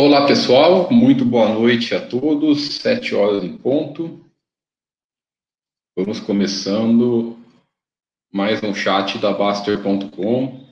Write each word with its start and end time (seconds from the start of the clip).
Olá 0.00 0.28
pessoal, 0.28 0.88
muito 0.92 1.24
boa 1.24 1.52
noite 1.52 1.92
a 1.92 2.00
todos, 2.00 2.76
sete 2.76 3.16
horas 3.16 3.42
em 3.42 3.58
ponto. 3.58 4.24
Vamos 5.96 6.20
começando 6.20 7.36
mais 8.32 8.62
um 8.62 8.72
chat 8.72 9.18
da 9.18 9.32
Baster.com. 9.32 10.64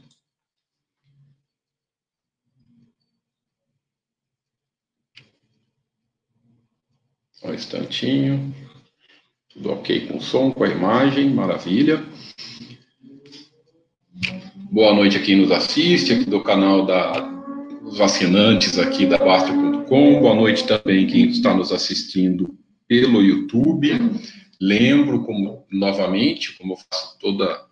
Um 7.43 7.53
instantinho. 7.53 8.55
Tudo 9.49 9.73
ok 9.73 10.07
com 10.07 10.19
o 10.19 10.23
som, 10.23 10.53
com 10.53 10.63
a 10.63 10.69
imagem, 10.69 11.31
maravilha. 11.31 11.97
Boa 14.71 14.95
noite 14.95 15.17
a 15.17 15.21
quem 15.21 15.35
nos 15.35 15.51
assiste, 15.51 16.13
aqui 16.13 16.31
do 16.31 16.45
canal 16.45 16.87
da 16.87 17.36
os 17.97 17.99
vacinantes 17.99 18.79
aqui 18.79 19.07
da 19.07 19.17
Basta.com. 19.17 20.21
Boa 20.21 20.35
noite 20.35 20.67
também 20.67 21.07
quem 21.07 21.31
está 21.31 21.55
nos 21.55 21.73
assistindo 21.73 22.55
pelo 22.87 23.23
YouTube. 23.23 23.91
Lembro, 24.61 25.25
como 25.25 25.67
novamente, 25.73 26.59
como 26.59 26.75
eu 26.75 26.77
faço 26.77 27.19
toda, 27.19 27.65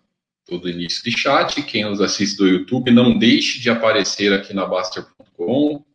todo 0.43 0.67
início 0.67 1.03
de 1.03 1.15
chat, 1.15 1.61
quem 1.61 1.85
nos 1.85 2.01
assiste 2.01 2.37
do 2.37 2.47
YouTube, 2.47 2.89
não 2.89 3.15
deixe 3.15 3.59
de 3.59 3.69
aparecer 3.69 4.33
aqui 4.33 4.51
na 4.51 4.65
Baster.com, 4.65 5.85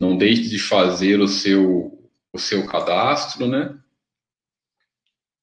não 0.00 0.16
deixe 0.16 0.48
de 0.48 0.58
fazer 0.58 1.20
o 1.20 1.28
seu, 1.28 2.08
o 2.32 2.38
seu 2.38 2.66
cadastro, 2.66 3.46
né? 3.46 3.76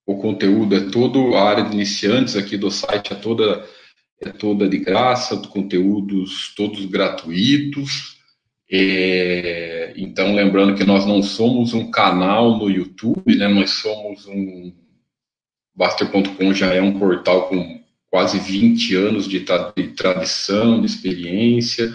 O 0.03 0.17
conteúdo 0.17 0.75
é 0.75 0.89
todo, 0.89 1.35
a 1.35 1.43
área 1.43 1.63
de 1.63 1.75
iniciantes 1.75 2.35
aqui 2.35 2.57
do 2.57 2.71
site 2.71 3.13
é 3.13 3.15
toda 3.15 3.63
é 4.21 4.29
toda 4.29 4.67
de 4.67 4.77
graça, 4.77 5.37
conteúdos 5.37 6.53
todos 6.55 6.85
gratuitos. 6.85 8.15
É, 8.71 9.93
então, 9.95 10.33
lembrando 10.33 10.75
que 10.75 10.83
nós 10.83 11.05
não 11.05 11.21
somos 11.21 11.73
um 11.73 11.91
canal 11.91 12.57
no 12.57 12.69
YouTube, 12.69 13.35
né? 13.35 13.47
Nós 13.47 13.71
somos 13.71 14.25
um 14.25 14.73
Baster.com 15.75 16.53
já 16.53 16.73
é 16.73 16.81
um 16.81 16.97
portal 16.97 17.49
com 17.49 17.83
quase 18.09 18.39
20 18.39 18.95
anos 18.95 19.27
de, 19.27 19.41
tra 19.41 19.73
de 19.75 19.89
tradição, 19.89 20.79
de 20.79 20.85
experiência 20.85 21.93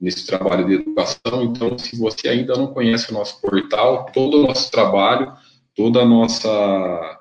nesse 0.00 0.24
trabalho 0.24 0.64
de 0.64 0.74
educação. 0.74 1.42
Então, 1.42 1.76
se 1.76 1.98
você 1.98 2.28
ainda 2.28 2.54
não 2.54 2.68
conhece 2.68 3.10
o 3.10 3.14
nosso 3.14 3.40
portal, 3.40 4.06
todo 4.12 4.38
o 4.38 4.46
nosso 4.46 4.70
trabalho, 4.70 5.32
toda 5.74 6.02
a 6.02 6.06
nossa 6.06 7.20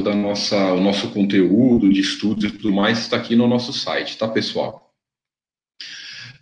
nossa, 0.00 0.72
o 0.72 0.80
nosso 0.80 1.10
conteúdo 1.10 1.92
de 1.92 2.00
estudos 2.00 2.44
e 2.44 2.50
tudo 2.50 2.72
mais 2.72 2.98
está 2.98 3.16
aqui 3.16 3.36
no 3.36 3.46
nosso 3.46 3.72
site, 3.72 4.16
tá, 4.16 4.26
pessoal? 4.26 4.92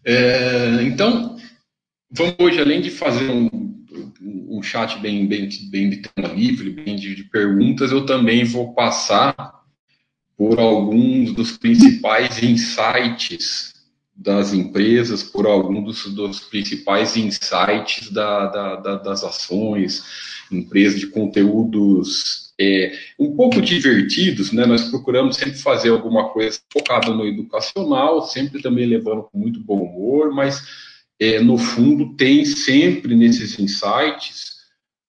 É, 0.05 0.83
então, 0.83 1.37
vamos 2.10 2.37
hoje, 2.39 2.60
além 2.60 2.81
de 2.81 2.91
fazer 2.91 3.28
um, 3.28 3.50
um 4.21 4.62
chat 4.62 4.99
bem, 5.00 5.27
bem, 5.27 5.49
bem 5.71 5.91
de 5.91 5.97
tema 5.97 6.28
livre, 6.28 6.71
bem 6.71 6.97
de, 6.97 7.15
de 7.15 7.25
perguntas, 7.25 7.91
eu 7.91 8.06
também 8.06 8.44
vou 8.44 8.72
passar 8.72 9.60
por 10.37 10.59
alguns 10.59 11.33
dos 11.33 11.56
principais 11.59 12.43
insights 12.43 13.75
das 14.15 14.53
empresas, 14.53 15.22
por 15.22 15.47
alguns 15.47 16.05
dos, 16.05 16.15
dos 16.15 16.41
principais 16.41 17.16
insights 17.16 18.10
da, 18.10 18.47
da, 18.47 18.77
da, 18.77 18.97
das 18.97 19.25
ações, 19.25 20.03
empresas 20.50 21.00
de 21.00 21.06
conteúdos 21.06 22.50
é, 22.60 22.93
um 23.19 23.34
pouco 23.34 23.62
divertidos, 23.62 24.53
né? 24.53 24.66
Nós 24.66 24.91
procuramos 24.91 25.37
sempre 25.37 25.59
fazer 25.59 25.88
alguma 25.88 26.28
coisa 26.28 26.60
focada 26.71 27.10
no 27.10 27.26
educacional, 27.26 28.22
sempre 28.26 28.60
também 28.60 28.84
levando 28.84 29.22
com 29.22 29.38
muito 29.38 29.59
bom 29.60 29.82
humor, 29.82 30.31
mas 30.31 30.62
é, 31.19 31.41
no 31.41 31.56
fundo 31.56 32.15
tem 32.16 32.44
sempre 32.44 33.16
nesses 33.16 33.59
insights 33.59 34.60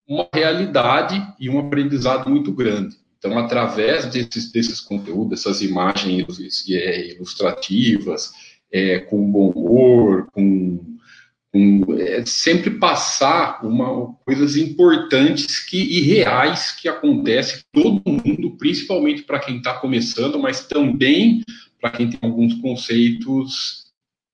uma 0.07 0.27
realidade 0.33 1.21
e 1.39 1.49
um 1.49 1.59
aprendizado 1.59 2.29
muito 2.29 2.53
grande. 2.53 2.95
Então, 3.17 3.37
através 3.37 4.05
desses, 4.05 4.51
desses 4.51 4.79
conteúdos, 4.79 5.29
dessas 5.29 5.61
imagens 5.61 6.25
é, 6.69 7.11
ilustrativas, 7.11 8.31
é, 8.71 8.99
com 8.99 9.29
bom 9.29 9.49
humor, 9.49 10.27
com 10.31 10.90
um, 11.53 11.99
é, 11.99 12.25
sempre 12.25 12.71
passar 12.71 13.65
uma, 13.65 14.13
coisas 14.25 14.55
importantes 14.55 15.59
que, 15.59 15.77
e 15.77 16.01
reais 16.01 16.71
que 16.71 16.87
acontecem 16.87 17.61
todo 17.73 18.01
mundo, 18.05 18.55
principalmente 18.57 19.23
para 19.23 19.39
quem 19.39 19.57
está 19.57 19.73
começando, 19.73 20.39
mas 20.39 20.65
também 20.65 21.43
para 21.79 21.91
quem 21.91 22.09
tem 22.09 22.19
alguns 22.21 22.53
conceitos, 22.61 23.85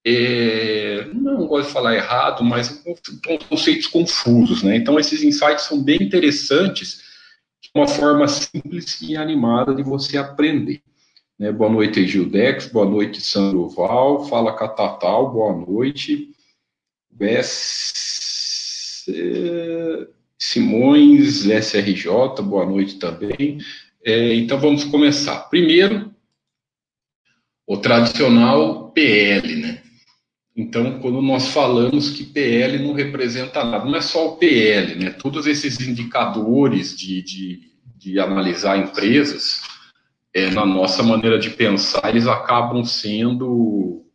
é, 0.04 1.08
não 1.14 1.46
gosto 1.46 1.68
de 1.68 1.72
falar 1.72 1.96
errado, 1.96 2.44
mas 2.44 2.82
conceitos 3.48 3.86
confusos. 3.86 4.62
Né? 4.62 4.76
Então, 4.76 4.98
esses 4.98 5.22
insights 5.22 5.64
são 5.64 5.82
bem 5.82 6.02
interessantes, 6.02 7.08
uma 7.74 7.88
forma 7.88 8.28
simples 8.28 9.00
e 9.02 9.16
animada 9.16 9.74
de 9.74 9.82
você 9.82 10.18
aprender. 10.18 10.82
Né? 11.38 11.50
Boa 11.50 11.70
noite, 11.70 12.06
Gildex, 12.06 12.66
boa 12.66 12.86
noite, 12.86 13.20
Sandro 13.20 13.68
Val, 13.68 14.26
fala 14.26 14.56
Catatal, 14.56 15.32
boa 15.32 15.54
noite. 15.54 16.30
Bess, 17.18 19.04
Simões, 20.38 21.44
SRJ, 21.46 22.06
boa 22.42 22.64
noite 22.64 22.96
também. 22.96 23.58
É, 24.04 24.34
então 24.34 24.58
vamos 24.60 24.84
começar. 24.84 25.48
Primeiro, 25.50 26.14
o 27.66 27.76
tradicional 27.76 28.92
PL, 28.92 29.56
né? 29.56 29.82
Então, 30.56 31.00
quando 31.00 31.20
nós 31.20 31.48
falamos 31.48 32.10
que 32.10 32.24
PL 32.24 32.78
não 32.78 32.92
representa 32.92 33.64
nada, 33.64 33.84
não 33.84 33.96
é 33.96 34.00
só 34.00 34.28
o 34.28 34.36
PL, 34.36 34.94
né? 34.94 35.10
Todos 35.10 35.46
esses 35.46 35.80
indicadores 35.80 36.96
de, 36.96 37.20
de, 37.22 37.60
de 37.96 38.20
analisar 38.20 38.78
empresas, 38.78 39.60
é, 40.32 40.50
na 40.50 40.64
nossa 40.64 41.02
maneira 41.02 41.38
de 41.38 41.50
pensar, 41.50 42.08
eles 42.08 42.28
acabam 42.28 42.84
sendo 42.84 44.07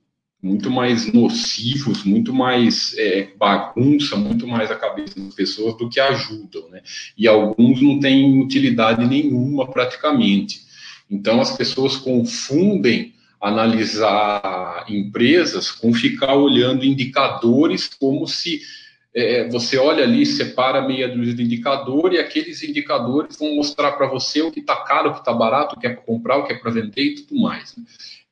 muito 0.43 0.69
mais 0.69 1.11
nocivos, 1.13 2.03
muito 2.03 2.33
mais 2.33 2.93
é, 2.97 3.29
bagunça, 3.37 4.17
muito 4.17 4.45
mais 4.45 4.69
a 4.69 4.75
cabeça 4.75 5.17
das 5.17 5.33
pessoas 5.33 5.77
do 5.77 5.87
que 5.89 6.01
ajudam, 6.01 6.69
né? 6.69 6.81
E 7.17 7.29
alguns 7.29 7.81
não 7.81 7.97
têm 7.97 8.41
utilidade 8.41 9.07
nenhuma 9.07 9.71
praticamente. 9.71 10.63
Então 11.09 11.39
as 11.39 11.55
pessoas 11.55 11.95
confundem 11.95 13.13
analisar 13.39 14.85
empresas 14.89 15.71
com 15.71 15.94
ficar 15.94 16.35
olhando 16.35 16.83
indicadores 16.83 17.88
como 17.88 18.27
se 18.27 18.62
é, 19.15 19.47
você 19.47 19.77
olha 19.77 20.03
ali, 20.03 20.25
separa 20.25 20.81
meia 20.81 21.07
dúzia 21.07 21.35
de 21.35 21.44
indicadores 21.44 22.18
e 22.18 22.21
aqueles 22.21 22.63
indicadores 22.63 23.38
vão 23.38 23.56
mostrar 23.56 23.94
para 23.94 24.07
você 24.07 24.41
o 24.41 24.51
que 24.51 24.59
está 24.59 24.75
caro, 24.75 25.12
o 25.12 25.13
que 25.13 25.19
está 25.19 25.31
barato, 25.31 25.75
o 25.75 25.79
que 25.79 25.88
é 25.88 25.91
para 25.91 26.03
comprar, 26.03 26.38
o 26.38 26.44
que 26.45 26.51
é 26.51 26.57
para 26.57 26.71
vender 26.71 27.03
e 27.03 27.15
tudo 27.15 27.39
mais. 27.39 27.77
Né? 27.77 27.83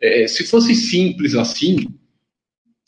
É, 0.02 0.28
se 0.28 0.46
fosse 0.46 0.74
simples 0.74 1.36
assim, 1.36 1.88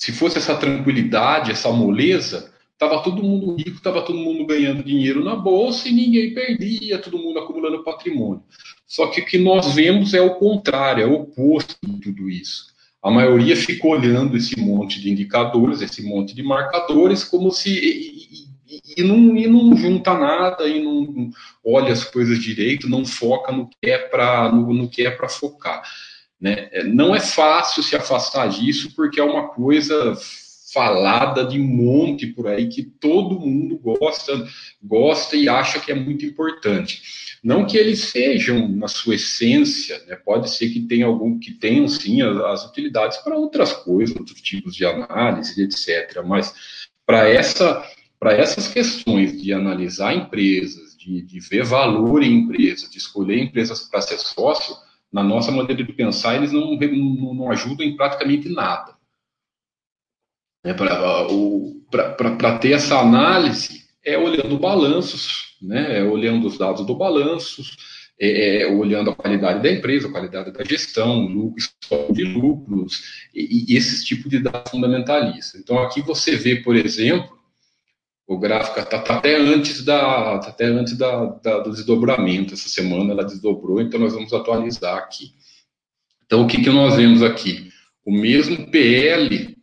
se 0.03 0.11
fosse 0.11 0.37
essa 0.37 0.53
tranquilidade, 0.57 1.49
essa 1.49 1.71
moleza, 1.71 2.51
estava 2.73 3.01
todo 3.01 3.23
mundo 3.23 3.55
rico, 3.55 3.77
estava 3.77 4.01
todo 4.01 4.19
mundo 4.19 4.45
ganhando 4.45 4.83
dinheiro 4.83 5.23
na 5.23 5.33
bolsa 5.33 5.87
e 5.87 5.93
ninguém 5.93 6.33
perdia, 6.33 6.99
todo 6.99 7.17
mundo 7.17 7.39
acumulando 7.39 7.85
patrimônio. 7.85 8.43
Só 8.85 9.07
que 9.07 9.21
o 9.21 9.25
que 9.25 9.37
nós 9.37 9.73
vemos 9.73 10.13
é 10.13 10.19
o 10.19 10.35
contrário, 10.35 11.03
é 11.03 11.07
o 11.07 11.13
oposto 11.13 11.77
de 11.81 12.01
tudo 12.01 12.29
isso. 12.29 12.65
A 13.01 13.09
maioria 13.09 13.55
fica 13.55 13.87
olhando 13.87 14.35
esse 14.35 14.59
monte 14.59 14.99
de 14.99 15.09
indicadores, 15.09 15.81
esse 15.81 16.03
monte 16.03 16.35
de 16.35 16.43
marcadores, 16.43 17.23
como 17.23 17.49
se. 17.49 17.69
E, 17.69 18.43
e, 18.67 19.01
e, 19.01 19.03
não, 19.03 19.37
e 19.37 19.47
não 19.47 19.73
junta 19.77 20.13
nada, 20.15 20.67
e 20.67 20.83
não 20.83 21.29
olha 21.65 21.93
as 21.93 22.03
coisas 22.03 22.39
direito, 22.39 22.89
não 22.89 23.05
foca 23.05 23.53
no 23.53 23.69
que 23.69 23.89
é 23.89 23.99
para 23.99 24.51
no, 24.51 24.73
no 24.73 24.89
que 24.89 25.05
é 25.05 25.11
para 25.11 25.29
focar. 25.29 25.81
Né? 26.43 26.67
É, 26.73 26.83
não 26.83 27.15
é 27.15 27.21
fácil 27.21 27.81
se 27.81 27.95
afastar 27.95 28.49
disso, 28.49 28.93
porque 28.93 29.17
é 29.17 29.23
uma 29.23 29.47
coisa 29.47 30.13
falada 30.73 31.45
de 31.45 31.57
um 31.57 31.63
monte 31.63 32.27
por 32.27 32.47
aí 32.47 32.67
que 32.67 32.83
todo 32.83 33.39
mundo 33.39 33.77
gosta, 33.77 34.45
gosta 34.83 35.37
e 35.37 35.47
acha 35.47 35.79
que 35.79 35.89
é 35.89 35.95
muito 35.95 36.25
importante. 36.25 37.01
Não 37.41 37.65
que 37.65 37.77
eles 37.77 37.99
sejam 37.99 38.67
na 38.67 38.89
sua 38.89 39.15
essência, 39.15 40.03
né? 40.05 40.17
pode 40.17 40.49
ser 40.49 40.67
que 40.67 40.81
tenha 40.81 41.05
algum 41.05 41.39
que 41.39 41.51
tenham 41.51 41.87
sim 41.87 42.21
as, 42.21 42.35
as 42.37 42.69
utilidades 42.69 43.19
para 43.19 43.37
outras 43.37 43.71
coisas, 43.71 44.13
outros 44.13 44.41
tipos 44.41 44.75
de 44.75 44.85
análise, 44.85 45.61
etc. 45.61 46.21
Mas 46.25 46.53
para 47.05 47.29
essa, 47.29 47.81
para 48.19 48.33
essas 48.33 48.67
questões 48.67 49.41
de 49.41 49.53
analisar 49.53 50.13
empresas, 50.13 50.97
de, 50.97 51.21
de 51.21 51.39
ver 51.39 51.63
valor 51.63 52.21
em 52.21 52.33
empresas, 52.33 52.89
de 52.89 52.97
escolher 52.97 53.39
empresas 53.39 53.83
para 53.83 54.01
ser 54.01 54.17
sócio, 54.17 54.75
na 55.13 55.21
nossa 55.23 55.51
maneira 55.51 55.83
de 55.83 55.93
pensar, 55.93 56.35
eles 56.35 56.51
não, 56.51 56.75
não, 56.75 57.33
não 57.35 57.51
ajudam 57.51 57.85
em 57.85 57.95
praticamente 57.95 58.49
nada. 58.49 58.95
É 60.65 60.73
Para 60.73 62.57
ter 62.57 62.71
essa 62.71 62.99
análise, 62.99 63.83
é 64.03 64.17
olhando 64.17 64.57
balanços, 64.57 65.55
né? 65.61 65.99
é 65.99 66.03
olhando 66.03 66.47
os 66.47 66.57
dados 66.57 66.83
do 66.85 66.95
balanço, 66.95 67.61
é, 68.19 68.63
é, 68.63 68.67
olhando 68.67 69.11
a 69.11 69.15
qualidade 69.15 69.61
da 69.61 69.71
empresa, 69.71 70.07
a 70.07 70.11
qualidade 70.11 70.51
da 70.51 70.63
gestão, 70.63 71.27
lucros, 71.27 71.75
de 72.11 72.23
lucros, 72.23 73.03
e, 73.35 73.73
e 73.73 73.77
esses 73.77 74.03
tipos 74.03 74.31
de 74.31 74.39
dados 74.39 74.71
fundamentalistas. 74.71 75.61
Então, 75.61 75.77
aqui 75.77 76.01
você 76.01 76.35
vê, 76.35 76.55
por 76.55 76.75
exemplo, 76.75 77.37
o 78.27 78.37
gráfico 78.37 78.79
está 78.79 78.99
tá 78.99 79.17
até 79.17 79.35
antes, 79.35 79.83
da, 79.83 80.39
tá 80.39 80.49
até 80.49 80.65
antes 80.65 80.97
da, 80.97 81.25
da, 81.25 81.59
do 81.59 81.71
desdobramento. 81.71 82.53
Essa 82.53 82.69
semana 82.69 83.11
ela 83.11 83.25
desdobrou, 83.25 83.81
então 83.81 83.99
nós 83.99 84.13
vamos 84.13 84.33
atualizar 84.33 84.97
aqui. 84.97 85.33
Então, 86.25 86.43
o 86.43 86.47
que, 86.47 86.61
que 86.63 86.69
nós 86.69 86.95
vemos 86.95 87.21
aqui? 87.21 87.69
O 88.05 88.11
mesmo 88.11 88.69
PL 88.71 89.55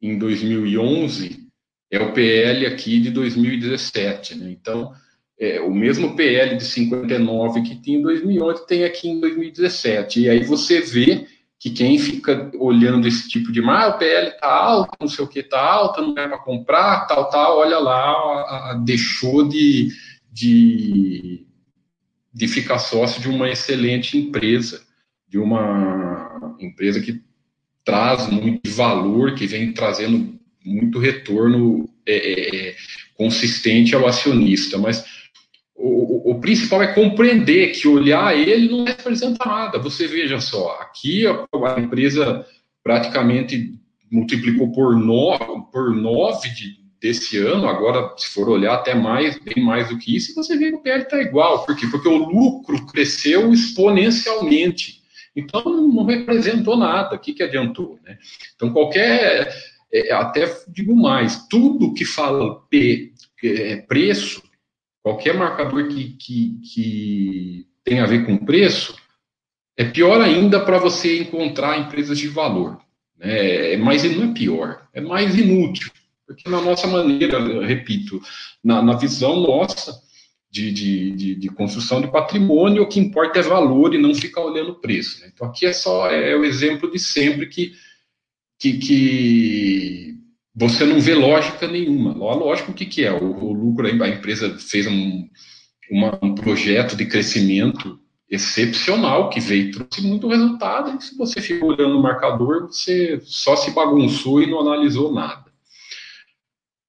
em 0.00 0.18
2011 0.18 1.46
é 1.90 2.00
o 2.00 2.12
PL 2.12 2.66
aqui 2.66 3.00
de 3.00 3.10
2017. 3.10 4.36
Né? 4.36 4.50
Então, 4.50 4.92
é, 5.38 5.60
o 5.60 5.72
mesmo 5.72 6.16
PL 6.16 6.56
de 6.56 6.64
59 6.64 7.62
que 7.62 7.80
tinha 7.80 7.98
em 7.98 8.02
2011 8.02 8.66
tem 8.66 8.84
aqui 8.84 9.08
em 9.08 9.20
2017. 9.20 10.22
E 10.22 10.30
aí 10.30 10.44
você 10.44 10.80
vê 10.80 11.26
que 11.58 11.70
quem 11.70 11.98
fica 11.98 12.50
olhando 12.58 13.08
esse 13.08 13.28
tipo 13.28 13.50
de, 13.50 13.60
ah, 13.60 13.88
o 13.88 13.98
PL 13.98 14.28
está 14.28 14.48
alto, 14.48 14.96
não 15.00 15.08
sei 15.08 15.24
o 15.24 15.28
que 15.28 15.40
está 15.40 15.60
alto, 15.60 16.02
não 16.02 16.16
é 16.18 16.28
para 16.28 16.38
comprar, 16.38 17.06
tal, 17.06 17.30
tal, 17.30 17.58
olha 17.58 17.78
lá, 17.78 18.74
deixou 18.84 19.48
de, 19.48 19.88
de, 20.30 21.46
de 22.32 22.48
ficar 22.48 22.78
sócio 22.78 23.22
de 23.22 23.28
uma 23.28 23.48
excelente 23.48 24.18
empresa, 24.18 24.82
de 25.28 25.38
uma 25.38 26.56
empresa 26.60 27.00
que 27.00 27.22
traz 27.84 28.28
muito 28.28 28.70
valor, 28.70 29.34
que 29.34 29.46
vem 29.46 29.72
trazendo 29.72 30.38
muito 30.64 30.98
retorno 30.98 31.88
é, 32.04 32.16
é, 32.16 32.68
é 32.68 32.76
consistente 33.14 33.94
ao 33.94 34.06
acionista, 34.06 34.76
mas 34.76 35.04
o, 35.76 36.30
o, 36.32 36.40
principal 36.40 36.82
é 36.82 36.94
compreender 36.94 37.72
que 37.72 37.86
olhar 37.86 38.36
ele 38.36 38.68
não 38.70 38.84
representa 38.84 39.44
nada. 39.44 39.78
Você 39.78 40.06
veja 40.06 40.40
só, 40.40 40.78
aqui 40.80 41.26
a, 41.26 41.46
a 41.74 41.80
empresa 41.80 42.46
praticamente 42.82 43.74
multiplicou 44.10 44.72
por 44.72 44.96
nove, 44.96 45.44
por 45.72 45.94
nove 45.94 46.48
de, 46.50 46.76
desse 47.00 47.38
ano, 47.38 47.68
agora, 47.68 48.14
se 48.16 48.28
for 48.28 48.48
olhar 48.48 48.74
até 48.74 48.94
mais, 48.94 49.38
bem 49.38 49.62
mais 49.62 49.88
do 49.88 49.98
que 49.98 50.16
isso, 50.16 50.34
você 50.34 50.56
vê 50.56 50.70
que 50.70 50.76
o 50.76 50.82
PL 50.82 51.02
está 51.02 51.20
igual. 51.20 51.64
Por 51.64 51.76
quê? 51.76 51.86
Porque 51.90 52.08
o 52.08 52.16
lucro 52.16 52.86
cresceu 52.86 53.52
exponencialmente. 53.52 55.02
Então, 55.34 55.62
não 55.64 56.04
representou 56.04 56.76
nada. 56.76 57.16
O 57.16 57.18
que, 57.18 57.34
que 57.34 57.42
adiantou? 57.42 57.98
Né? 58.04 58.16
Então, 58.54 58.72
qualquer. 58.72 59.54
É, 59.92 60.12
até 60.12 60.52
digo 60.68 60.96
mais: 60.96 61.46
tudo 61.48 61.92
que 61.92 62.04
fala 62.04 62.60
P, 62.70 63.12
é, 63.44 63.76
preço, 63.76 64.42
qualquer 65.06 65.34
marcador 65.34 65.86
que, 65.86 66.16
que, 66.18 66.60
que 66.64 67.66
tem 67.84 68.00
a 68.00 68.06
ver 68.06 68.26
com 68.26 68.44
preço, 68.44 68.96
é 69.76 69.84
pior 69.84 70.20
ainda 70.20 70.58
para 70.58 70.78
você 70.78 71.20
encontrar 71.20 71.78
empresas 71.78 72.18
de 72.18 72.26
valor. 72.26 72.80
Né? 73.16 73.74
É 73.74 73.76
mais, 73.76 74.02
não 74.16 74.30
é 74.30 74.34
pior, 74.34 74.82
é 74.92 75.00
mais 75.00 75.38
inútil. 75.38 75.92
Porque 76.26 76.50
na 76.50 76.60
nossa 76.60 76.88
maneira, 76.88 77.38
repito, 77.64 78.20
na, 78.64 78.82
na 78.82 78.96
visão 78.96 79.38
nossa 79.38 79.96
de, 80.50 80.72
de, 80.72 81.12
de, 81.12 81.34
de, 81.36 81.48
construção 81.50 82.00
de 82.00 82.10
patrimônio, 82.10 82.82
o 82.82 82.88
que 82.88 82.98
importa 82.98 83.38
é 83.38 83.42
valor 83.42 83.94
e 83.94 83.98
não 83.98 84.12
ficar 84.12 84.40
olhando 84.40 84.80
preço. 84.80 85.20
Né? 85.20 85.30
Então 85.32 85.46
aqui 85.46 85.66
é 85.66 85.72
só 85.72 86.10
é 86.10 86.34
o 86.34 86.44
exemplo 86.44 86.90
de 86.90 86.98
sempre 86.98 87.46
que, 87.46 87.74
que, 88.58 88.78
que 88.78 90.15
você 90.56 90.86
não 90.86 90.98
vê 90.98 91.14
lógica 91.14 91.68
nenhuma. 91.68 92.14
Lógico, 92.14 92.70
o 92.70 92.74
que, 92.74 92.86
que 92.86 93.04
é? 93.04 93.12
O, 93.12 93.44
o 93.44 93.52
lucro, 93.52 93.86
a 93.86 94.08
empresa 94.08 94.56
fez 94.58 94.86
um, 94.86 95.28
uma, 95.90 96.18
um 96.22 96.34
projeto 96.34 96.96
de 96.96 97.04
crescimento 97.04 98.00
excepcional 98.28 99.28
que 99.28 99.38
veio 99.38 99.70
trouxe 99.70 100.00
muito 100.00 100.26
resultado. 100.26 100.96
E 100.96 101.02
se 101.02 101.14
você 101.14 101.42
ficou 101.42 101.68
olhando 101.68 101.98
o 101.98 102.02
marcador, 102.02 102.68
você 102.68 103.20
só 103.22 103.54
se 103.54 103.70
bagunçou 103.72 104.42
e 104.42 104.50
não 104.50 104.60
analisou 104.60 105.12
nada. 105.12 105.44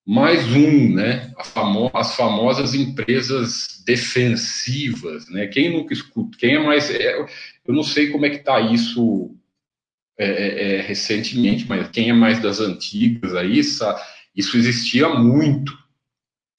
Mais 0.06 0.48
um, 0.56 0.94
né? 0.94 1.34
Famo 1.44 1.92
as 1.94 2.16
famosas 2.16 2.74
empresas 2.74 3.84
defensivas, 3.86 5.30
né? 5.30 5.48
Quem 5.48 5.74
nunca 5.74 5.94
escuta? 5.94 6.38
Quem 6.38 6.56
é 6.56 6.64
mais? 6.64 6.90
É, 6.90 7.20
eu 7.68 7.74
não 7.74 7.84
sei 7.84 8.10
como 8.10 8.26
é 8.26 8.30
que 8.30 8.38
está 8.38 8.62
isso 8.62 9.36
é, 10.20 10.26
é, 10.26 10.78
é, 10.78 10.82
recentemente, 10.82 11.68
mas 11.70 11.90
quem 11.90 12.10
é 12.10 12.14
mais 12.14 12.42
das 12.42 12.60
antigas 12.60 13.36
aí, 13.36 13.60
isso, 13.60 13.86
existia 14.58 15.10
muito, 15.10 15.78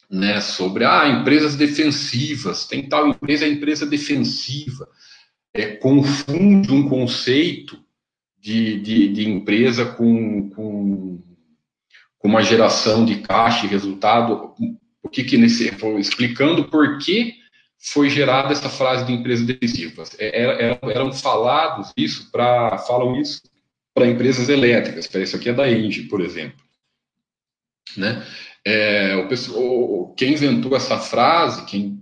né? 0.09 0.41
Sobre 0.41 0.85
ah, 0.85 1.09
empresas 1.09 1.57
defensivas, 1.57 2.67
tem 2.67 2.89
tal 2.89 3.09
empresa, 3.09 3.45
é 3.45 3.49
empresa 3.49 3.85
defensiva. 3.85 4.89
É, 5.53 5.67
confunde 5.67 6.73
um 6.73 6.89
conceito 6.89 7.83
de, 8.39 8.81
de, 8.81 9.09
de 9.13 9.29
empresa 9.29 9.85
com, 9.85 10.51
com, 10.51 11.21
com, 12.17 12.29
uma 12.29 12.43
geração 12.43 13.05
de 13.05 13.17
caixa 13.23 13.67
e 13.67 13.69
resultado. 13.69 14.55
O 15.03 15.09
que 15.09 15.25
que 15.25 15.37
nesse, 15.37 15.75
explicando 15.99 16.69
por 16.69 16.99
que 16.99 17.35
foi 17.79 18.11
gerada 18.11 18.53
essa 18.53 18.69
frase 18.69 19.05
de 19.05 19.13
empresas 19.13 19.47
defensivas. 19.47 20.15
É, 20.19 20.79
eram 20.83 21.13
falados 21.13 21.93
isso 21.97 22.31
para 22.31 22.79
falam 22.79 23.21
isso 23.21 23.41
para 23.99 24.07
empresas 24.07 24.49
elétricas. 24.49 25.09
Para 25.09 25.23
isso 25.23 25.35
aqui 25.35 25.49
é 25.49 25.53
da 25.53 25.69
Engie, 25.69 26.05
por 26.05 26.21
exemplo, 26.21 26.65
né? 27.97 28.25
É, 28.65 29.17
o 29.17 29.27
pessoal, 29.27 30.15
quem 30.17 30.35
inventou 30.35 30.77
essa 30.77 30.99
frase, 30.99 31.65
quem 31.67 31.99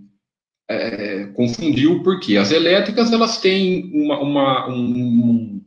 é, 0.69 1.25
confundiu 1.33 2.03
porque 2.03 2.37
as 2.37 2.51
elétricas 2.51 3.11
elas 3.11 3.39
têm 3.39 3.89
uma, 3.93 4.19
uma, 4.19 4.69
um, 4.69 5.61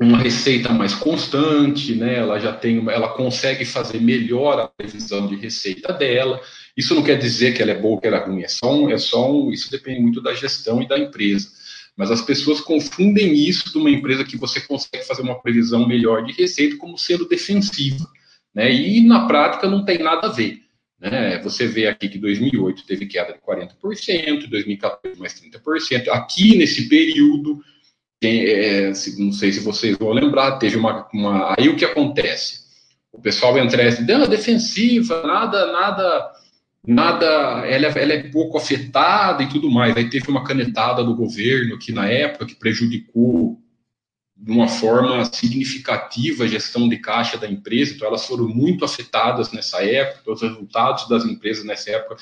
uma 0.00 0.18
receita 0.18 0.70
mais 0.70 0.94
constante, 0.94 1.94
né? 1.94 2.16
Ela 2.16 2.40
já 2.40 2.52
tem, 2.52 2.78
ela 2.90 3.10
consegue 3.10 3.64
fazer 3.64 4.00
melhor 4.00 4.58
a 4.58 4.66
previsão 4.66 5.28
de 5.28 5.36
receita 5.36 5.92
dela. 5.92 6.40
Isso 6.76 6.94
não 6.94 7.04
quer 7.04 7.18
dizer 7.18 7.54
que 7.54 7.62
ela 7.62 7.70
é 7.70 7.78
boa 7.78 7.94
ou 7.94 8.00
que 8.00 8.06
ela 8.08 8.16
é 8.16 8.24
ruim, 8.24 8.42
é 8.42 8.48
só, 8.48 8.74
um, 8.74 8.90
é 8.90 8.98
só 8.98 9.30
um, 9.30 9.52
isso 9.52 9.70
depende 9.70 10.00
muito 10.00 10.20
da 10.20 10.34
gestão 10.34 10.82
e 10.82 10.88
da 10.88 10.98
empresa. 10.98 11.57
Mas 11.98 12.12
as 12.12 12.22
pessoas 12.22 12.60
confundem 12.60 13.34
isso 13.34 13.72
de 13.72 13.76
uma 13.76 13.90
empresa 13.90 14.24
que 14.24 14.36
você 14.36 14.60
consegue 14.60 15.04
fazer 15.04 15.22
uma 15.22 15.42
previsão 15.42 15.84
melhor 15.84 16.24
de 16.24 16.32
receita 16.32 16.76
como 16.76 16.96
sendo 16.96 17.28
defensiva, 17.28 18.06
né? 18.54 18.72
E 18.72 19.04
na 19.04 19.26
prática 19.26 19.68
não 19.68 19.84
tem 19.84 19.98
nada 19.98 20.28
a 20.28 20.30
ver. 20.30 20.62
Né? 21.00 21.40
Você 21.42 21.66
vê 21.66 21.88
aqui 21.88 22.08
que 22.08 22.16
2008 22.18 22.86
teve 22.86 23.06
queda 23.06 23.32
de 23.32 23.40
40%, 23.40 24.48
2014 24.48 25.18
mais 25.18 25.34
30%. 25.34 26.08
Aqui 26.10 26.56
nesse 26.56 26.88
período 26.88 27.60
é, 28.22 28.92
não 29.18 29.32
sei 29.32 29.52
se 29.52 29.60
vocês 29.60 29.96
vão 29.96 30.10
lembrar, 30.10 30.58
teve 30.58 30.76
uma, 30.76 31.08
uma, 31.12 31.54
Aí 31.58 31.68
o 31.68 31.76
que 31.76 31.84
acontece? 31.84 32.66
O 33.12 33.20
pessoal 33.20 33.58
entra 33.58 33.82
e 33.82 33.90
diz, 33.90 34.10
ah, 34.10 34.26
defensiva, 34.26 35.22
nada, 35.26 35.72
nada, 35.72 36.32
nada, 36.88 37.26
ela, 37.66 37.86
ela 37.86 38.12
é 38.14 38.22
pouco 38.30 38.56
afetada 38.56 39.42
e 39.42 39.48
tudo 39.48 39.70
mais. 39.70 39.94
Aí 39.94 40.08
teve 40.08 40.30
uma 40.30 40.42
canetada 40.42 41.04
do 41.04 41.14
governo 41.14 41.74
aqui 41.74 41.92
na 41.92 42.06
época 42.06 42.46
que 42.46 42.54
prejudicou 42.54 43.60
de 44.34 44.50
uma 44.50 44.68
forma 44.68 45.24
significativa 45.26 46.44
a 46.44 46.46
gestão 46.46 46.88
de 46.88 46.96
caixa 46.96 47.36
da 47.36 47.50
empresa, 47.50 47.94
então 47.94 48.06
elas 48.06 48.24
foram 48.24 48.48
muito 48.48 48.84
afetadas 48.84 49.50
nessa 49.52 49.84
época, 49.84 50.32
os 50.32 50.40
resultados 50.40 51.08
das 51.08 51.24
empresas 51.24 51.64
nessa 51.64 51.90
época 51.90 52.16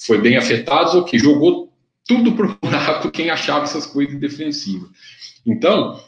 foi 0.00 0.20
bem 0.20 0.36
afetados, 0.36 0.94
o 0.94 1.04
que 1.04 1.16
jogou 1.16 1.72
tudo 2.04 2.32
para 2.32 2.46
o 2.46 2.58
buraco 2.60 3.10
quem 3.10 3.30
achava 3.30 3.64
essas 3.64 3.86
coisas 3.86 4.18
defensivas. 4.18 4.90
Então, 5.46 6.02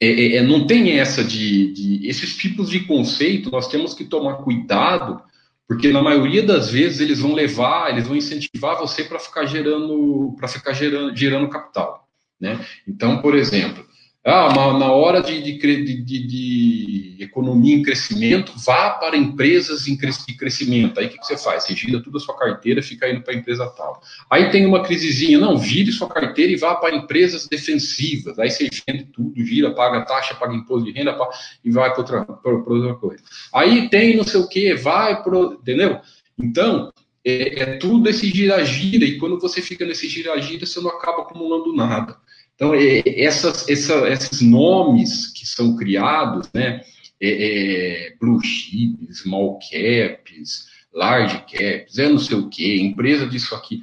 é, 0.00 0.06
é, 0.06 0.36
é, 0.36 0.42
não 0.42 0.66
tem 0.66 0.98
essa 0.98 1.22
de, 1.22 1.72
de, 1.72 2.06
Esses 2.06 2.36
tipos 2.36 2.70
de 2.70 2.80
conceito, 2.86 3.50
nós 3.50 3.68
temos 3.68 3.92
que 3.92 4.04
tomar 4.04 4.36
cuidado, 4.36 5.20
porque 5.70 5.92
na 5.92 6.02
maioria 6.02 6.42
das 6.42 6.68
vezes 6.68 6.98
eles 6.98 7.20
vão 7.20 7.32
levar, 7.32 7.90
eles 7.90 8.04
vão 8.04 8.16
incentivar 8.16 8.76
você 8.76 9.04
para 9.04 9.20
ficar 9.20 9.46
gerando 9.46 10.34
para 10.36 10.48
ficar 10.48 10.72
gerando, 10.72 11.16
gerando 11.16 11.48
capital. 11.48 12.08
Né? 12.40 12.58
Então, 12.88 13.22
por 13.22 13.36
exemplo, 13.36 13.86
ah, 14.22 14.74
na 14.78 14.92
hora 14.92 15.22
de, 15.22 15.40
de, 15.40 15.58
de, 15.58 16.26
de, 16.26 17.16
economia 17.20 17.76
em 17.76 17.82
crescimento, 17.82 18.52
vá 18.56 18.90
para 18.90 19.16
empresas 19.16 19.88
em 19.88 19.96
crescimento. 19.96 21.00
Aí 21.00 21.06
o 21.06 21.08
que, 21.08 21.16
você 21.18 21.38
faz? 21.38 21.64
Você 21.64 21.74
gira 21.74 22.02
toda 22.02 22.18
a 22.18 22.20
sua 22.20 22.36
carteira, 22.36 22.82
fica 22.82 23.08
indo 23.08 23.22
para 23.22 23.32
a 23.32 23.36
empresa 23.36 23.66
tal. 23.76 24.02
Aí 24.30 24.50
tem 24.50 24.66
uma 24.66 24.82
crisezinha, 24.82 25.38
não, 25.38 25.58
gire 25.58 25.90
sua 25.90 26.08
carteira 26.08 26.52
e 26.52 26.56
vá 26.56 26.74
para 26.74 26.94
empresas 26.94 27.48
defensivas. 27.48 28.38
Aí 28.38 28.50
você 28.50 28.68
vende 28.86 29.04
tudo, 29.04 29.32
gira, 29.42 29.74
paga 29.74 30.04
taxa, 30.04 30.34
paga 30.34 30.54
imposto 30.54 30.84
de 30.84 30.92
renda 30.92 31.16
e 31.64 31.70
vai 31.70 31.90
para 31.90 32.00
outra, 32.00 32.26
outra 32.44 32.94
coisa. 32.96 33.22
Aí 33.54 33.88
tem 33.88 34.16
não 34.16 34.24
sei 34.24 34.40
o 34.40 34.48
que, 34.48 34.74
vai 34.74 35.22
para. 35.22 35.38
Entendeu? 35.38 35.98
Então, 36.38 36.92
é, 37.24 37.62
é 37.62 37.66
tudo 37.78 38.08
esse 38.08 38.28
gira-gira, 38.28 39.04
e 39.04 39.18
quando 39.18 39.38
você 39.38 39.62
fica 39.62 39.86
nesse 39.86 40.08
gira-gira, 40.08 40.66
você 40.66 40.80
não 40.80 40.90
acaba 40.90 41.22
acumulando 41.22 41.74
nada. 41.74 42.16
Então, 42.60 42.74
essas, 42.74 43.66
essa, 43.70 44.06
esses 44.06 44.42
nomes 44.42 45.28
que 45.32 45.46
são 45.46 45.76
criados, 45.76 46.46
né, 46.52 46.82
é, 47.18 47.30
é, 48.08 48.14
blue 48.20 48.38
chips, 48.44 49.20
small 49.22 49.58
caps, 49.60 50.66
large 50.92 51.38
caps, 51.38 51.98
é 51.98 52.06
não 52.06 52.18
sei 52.18 52.36
o 52.36 52.50
quê, 52.50 52.76
empresa 52.76 53.26
disso 53.26 53.54
aqui, 53.54 53.82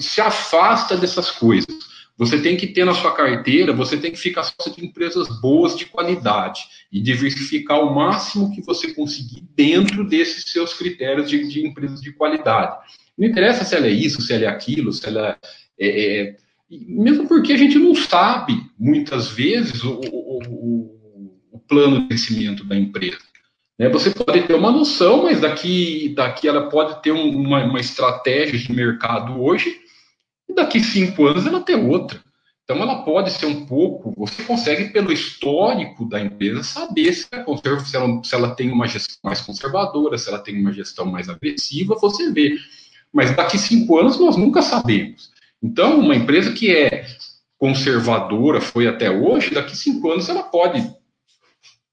se 0.00 0.18
afasta 0.18 0.96
dessas 0.96 1.30
coisas. 1.30 1.68
Você 2.16 2.40
tem 2.40 2.56
que 2.56 2.68
ter 2.68 2.86
na 2.86 2.94
sua 2.94 3.14
carteira, 3.14 3.74
você 3.74 3.98
tem 3.98 4.12
que 4.12 4.18
ficar 4.18 4.44
só 4.44 4.70
de 4.70 4.82
empresas 4.82 5.28
boas 5.38 5.76
de 5.76 5.84
qualidade 5.84 6.62
e 6.90 7.02
diversificar 7.02 7.80
o 7.80 7.94
máximo 7.94 8.50
que 8.50 8.62
você 8.62 8.94
conseguir 8.94 9.44
dentro 9.54 10.08
desses 10.08 10.50
seus 10.50 10.72
critérios 10.72 11.28
de, 11.28 11.46
de 11.46 11.66
empresas 11.66 12.00
de 12.00 12.12
qualidade. 12.12 12.78
Não 13.16 13.28
interessa 13.28 13.62
se 13.62 13.76
ela 13.76 13.86
é 13.86 13.90
isso, 13.90 14.22
se 14.22 14.32
ela 14.32 14.44
é 14.44 14.48
aquilo, 14.48 14.90
se 14.90 15.06
ela 15.06 15.36
é, 15.78 16.20
é 16.22 16.36
mesmo 16.70 17.26
porque 17.26 17.52
a 17.52 17.56
gente 17.56 17.78
não 17.78 17.94
sabe 17.94 18.60
muitas 18.78 19.28
vezes 19.28 19.82
o, 19.82 20.00
o, 20.12 20.98
o, 21.52 21.58
plano 21.68 22.00
de 22.00 22.08
crescimento 22.08 22.64
da 22.64 22.76
empresa. 22.76 23.18
Né? 23.78 23.88
Você 23.90 24.10
pode 24.10 24.42
ter 24.42 24.54
uma 24.54 24.70
noção, 24.70 25.24
mas 25.24 25.40
daqui, 25.40 26.14
daqui 26.16 26.48
ela 26.48 26.68
pode 26.68 27.02
ter 27.02 27.10
uma, 27.10 27.64
uma 27.64 27.80
estratégia 27.80 28.58
de 28.58 28.72
mercado 28.72 29.40
hoje 29.42 29.78
e 30.48 30.54
daqui 30.54 30.80
cinco 30.80 31.26
anos 31.26 31.46
ela 31.46 31.60
tem 31.60 31.76
outra. 31.76 32.20
Então, 32.64 32.82
ela 32.82 33.02
pode 33.02 33.30
ser 33.30 33.46
um 33.46 33.64
pouco. 33.64 34.12
Você 34.18 34.42
consegue, 34.42 34.90
pelo 34.90 35.10
histórico 35.10 36.06
da 36.06 36.20
empresa, 36.20 36.62
saber 36.62 37.14
se, 37.14 37.26
é 37.32 37.42
se, 37.82 37.96
ela, 37.96 38.22
se 38.22 38.34
ela 38.34 38.54
tem 38.54 38.70
uma 38.70 38.86
gestão 38.86 39.16
mais 39.24 39.40
conservadora, 39.40 40.18
se 40.18 40.28
ela 40.28 40.38
tem 40.38 40.60
uma 40.60 40.70
gestão 40.70 41.06
mais 41.06 41.30
agressiva, 41.30 41.96
você 41.98 42.30
vê. 42.30 42.58
Mas 43.10 43.34
daqui 43.34 43.56
cinco 43.58 43.98
anos 43.98 44.18
nós 44.20 44.36
nunca 44.36 44.60
sabemos. 44.60 45.30
Então, 45.62 46.00
uma 46.00 46.14
empresa 46.14 46.52
que 46.52 46.74
é 46.74 47.06
conservadora, 47.58 48.60
foi 48.60 48.86
até 48.86 49.10
hoje, 49.10 49.54
daqui 49.54 49.76
cinco 49.76 50.10
anos 50.10 50.28
ela 50.28 50.44
pode 50.44 50.80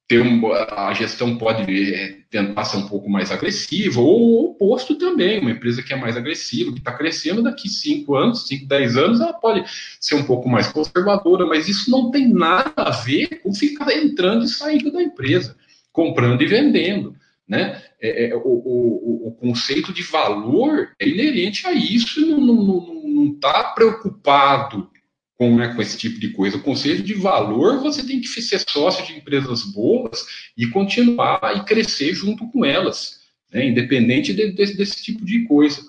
ter 0.07 0.21
um, 0.21 0.53
a 0.53 0.93
gestão 0.93 1.35
pode 1.35 1.93
é, 1.93 2.19
tentar 2.29 2.63
ser 2.65 2.77
um 2.77 2.87
pouco 2.87 3.09
mais 3.09 3.31
agressiva, 3.31 3.99
ou 3.99 4.21
o 4.21 4.45
oposto 4.51 4.95
também, 4.95 5.39
uma 5.39 5.49
empresa 5.49 5.81
que 5.81 5.93
é 5.93 5.95
mais 5.95 6.15
agressiva, 6.15 6.71
que 6.71 6.77
está 6.77 6.93
crescendo, 6.93 7.41
daqui 7.41 7.67
5 7.67 8.15
anos, 8.15 8.47
5, 8.47 8.67
10 8.67 8.97
anos, 8.97 9.19
ela 9.19 9.33
pode 9.33 9.63
ser 9.99 10.15
um 10.15 10.23
pouco 10.23 10.47
mais 10.47 10.67
conservadora, 10.67 11.45
mas 11.47 11.67
isso 11.67 11.89
não 11.89 12.11
tem 12.11 12.31
nada 12.31 12.73
a 12.77 12.91
ver 12.91 13.41
com 13.41 13.53
ficar 13.53 13.91
entrando 13.93 14.45
e 14.45 14.47
saindo 14.47 14.91
da 14.91 15.01
empresa, 15.01 15.57
comprando 15.91 16.41
e 16.43 16.45
vendendo. 16.45 17.15
Né? 17.47 17.81
É, 18.01 18.29
é, 18.29 18.35
o, 18.35 18.39
o, 18.39 19.27
o, 19.27 19.31
conceito 19.31 19.93
de 19.93 20.01
valor 20.01 20.89
é 20.99 21.07
inerente 21.07 21.67
a 21.67 21.73
isso 21.73 22.19
e 22.19 22.25
não 22.25 22.41
está 23.33 23.63
preocupado 23.65 24.89
com, 25.37 25.55
né, 25.55 25.73
com 25.73 25.81
esse 25.81 25.97
tipo 25.97 26.19
de 26.19 26.29
coisa. 26.29 26.57
O 26.57 26.63
conceito 26.63 27.03
de 27.03 27.13
valor, 27.13 27.79
você 27.79 28.05
tem 28.05 28.21
que 28.21 28.27
ser 28.27 28.63
sócio 28.69 29.05
de 29.05 29.17
empresas 29.17 29.63
boas 29.63 30.25
e 30.57 30.67
continuar 30.67 31.55
e 31.55 31.63
crescer 31.63 32.13
junto 32.13 32.49
com 32.51 32.63
elas, 32.63 33.19
né, 33.51 33.67
independente 33.67 34.33
de, 34.33 34.51
de, 34.51 34.73
desse 34.73 35.03
tipo 35.03 35.25
de 35.25 35.45
coisa. 35.45 35.81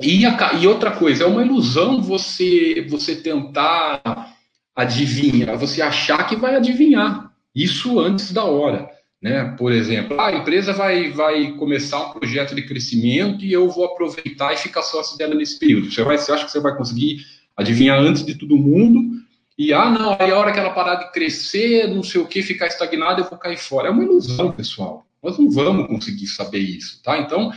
E, 0.00 0.24
a, 0.24 0.54
e, 0.54 0.66
outra 0.66 0.92
coisa, 0.96 1.24
é 1.24 1.26
uma 1.26 1.44
ilusão 1.44 2.02
você, 2.02 2.86
você 2.88 3.16
tentar 3.16 4.34
adivinhar, 4.74 5.58
você 5.58 5.82
achar 5.82 6.26
que 6.26 6.36
vai 6.36 6.56
adivinhar 6.56 7.30
isso 7.54 8.00
antes 8.00 8.32
da 8.32 8.44
hora. 8.44 8.88
Né? 9.22 9.54
Por 9.58 9.70
exemplo, 9.72 10.18
ah, 10.18 10.28
a 10.28 10.36
empresa 10.36 10.72
vai, 10.72 11.10
vai 11.10 11.52
começar 11.52 12.06
um 12.06 12.12
projeto 12.12 12.54
de 12.54 12.62
crescimento 12.62 13.44
e 13.44 13.52
eu 13.52 13.68
vou 13.68 13.84
aproveitar 13.84 14.54
e 14.54 14.56
ficar 14.56 14.82
sócio 14.82 15.18
dela 15.18 15.34
nesse 15.34 15.58
período. 15.58 15.90
Você, 15.90 16.02
vai, 16.02 16.16
você 16.16 16.32
acha 16.32 16.44
que 16.46 16.50
você 16.50 16.60
vai 16.60 16.74
conseguir 16.74 17.26
adivinhar 17.56 17.98
antes 17.98 18.24
de 18.24 18.34
todo 18.34 18.56
mundo, 18.56 19.20
e 19.60 19.74
ah, 19.74 19.90
não, 19.90 20.16
aí 20.18 20.30
a 20.30 20.38
hora 20.38 20.52
que 20.52 20.58
ela 20.58 20.70
parar 20.70 20.94
de 20.94 21.12
crescer, 21.12 21.86
não 21.86 22.02
sei 22.02 22.18
o 22.18 22.26
que, 22.26 22.42
ficar 22.42 22.66
estagnada, 22.66 23.20
eu 23.20 23.28
vou 23.28 23.38
cair 23.38 23.58
fora. 23.58 23.88
É 23.88 23.90
uma 23.90 24.02
ilusão, 24.02 24.50
pessoal. 24.50 25.04
Nós 25.22 25.36
não 25.36 25.50
vamos 25.50 25.86
conseguir 25.86 26.28
saber 26.28 26.60
isso, 26.60 27.02
tá? 27.02 27.18
Então, 27.18 27.52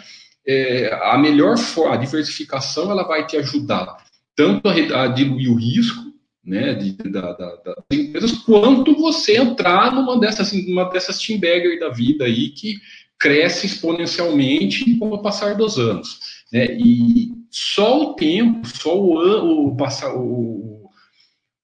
é, 0.45 0.93
a 1.01 1.17
melhor 1.17 1.57
forma, 1.57 1.93
a 1.93 1.97
diversificação, 1.97 2.91
ela 2.91 3.07
vai 3.07 3.25
te 3.25 3.37
ajudar 3.37 4.03
tanto 4.35 4.67
a, 4.67 5.03
a 5.03 5.07
diluir 5.07 5.49
o 5.49 5.55
risco, 5.55 6.12
né, 6.43 6.73
de, 6.73 6.91
da, 7.09 7.31
da, 7.33 7.55
das 7.55 7.75
empresas, 7.91 8.31
quanto 8.39 8.95
você 8.95 9.37
entrar 9.37 9.93
numa 9.93 10.19
dessas, 10.19 10.51
uma 10.51 10.89
dessas 10.89 11.17
team 11.19 11.39
bagger 11.39 11.79
da 11.79 11.89
vida 11.89 12.25
aí 12.25 12.49
que 12.49 12.75
cresce 13.17 13.65
exponencialmente 13.65 14.97
com 14.97 15.09
o 15.11 15.21
passar 15.21 15.55
dos 15.55 15.79
anos. 15.79 16.19
Né? 16.51 16.77
E 16.77 17.31
só 17.49 18.01
o 18.01 18.13
tempo, 18.15 18.67
só 18.67 18.99
o, 18.99 19.69
o, 19.69 19.77
o, 20.15 20.89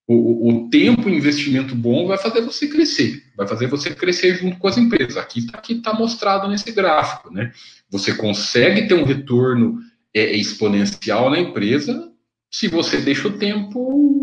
o, 0.07 0.49
o 0.49 0.69
tempo 0.69 1.09
investimento 1.09 1.75
bom 1.75 2.07
vai 2.07 2.17
fazer 2.17 2.41
você 2.41 2.67
crescer, 2.67 3.21
vai 3.35 3.45
fazer 3.45 3.67
você 3.67 3.93
crescer 3.93 4.35
junto 4.37 4.57
com 4.57 4.67
as 4.67 4.77
empresas. 4.77 5.17
Aqui 5.17 5.39
está 5.39 5.57
aqui 5.57 5.75
tá 5.75 5.93
mostrado 5.93 6.47
nesse 6.47 6.71
gráfico. 6.71 7.33
Né? 7.33 7.51
Você 7.91 8.15
consegue 8.15 8.87
ter 8.87 8.93
um 8.93 9.03
retorno 9.03 9.79
é, 10.13 10.33
exponencial 10.35 11.29
na 11.29 11.39
empresa 11.39 12.09
se 12.49 12.67
você 12.67 12.97
deixa 12.97 13.27
o 13.27 13.37
tempo 13.37 14.18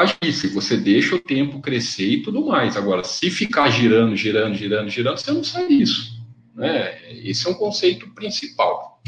agir, 0.00 0.32
se 0.32 0.48
você 0.48 0.76
deixa 0.76 1.14
o 1.14 1.20
tempo 1.20 1.60
crescer 1.60 2.08
e 2.08 2.22
tudo 2.22 2.44
mais. 2.46 2.76
Agora, 2.76 3.04
se 3.04 3.30
ficar 3.30 3.70
girando, 3.70 4.16
girando, 4.16 4.54
girando, 4.54 4.90
girando, 4.90 5.18
você 5.18 5.32
não 5.32 5.44
sai 5.44 5.68
disso. 5.68 6.16
Né? 6.54 7.12
Esse 7.24 7.46
é 7.46 7.50
um 7.50 7.54
conceito 7.54 8.08
principal. 8.14 9.02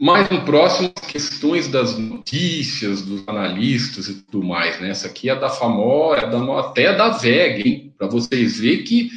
Mais 0.00 0.30
um 0.30 0.44
próximo, 0.44 0.90
questões 0.90 1.66
das 1.66 1.98
notícias, 1.98 3.02
dos 3.02 3.26
analistas 3.26 4.08
e 4.08 4.22
tudo 4.22 4.46
mais, 4.46 4.80
né? 4.80 4.90
Essa 4.90 5.08
aqui 5.08 5.28
é 5.28 5.34
da 5.34 5.48
famosa, 5.48 6.20
é 6.20 6.30
da, 6.30 6.60
até 6.60 6.94
da 6.94 7.08
VEG? 7.08 7.92
Para 7.98 8.06
vocês 8.06 8.60
verem 8.60 8.84
que 8.84 9.10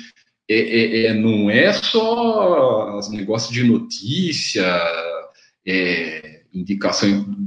é, 0.50 0.56
é, 0.56 1.06
é, 1.06 1.14
não 1.14 1.52
é 1.52 1.72
só 1.72 2.98
os 2.98 3.12
negócios 3.12 3.54
de 3.54 3.64
notícia, 3.64 4.66
é, 5.66 6.42
indicação, 6.52 7.41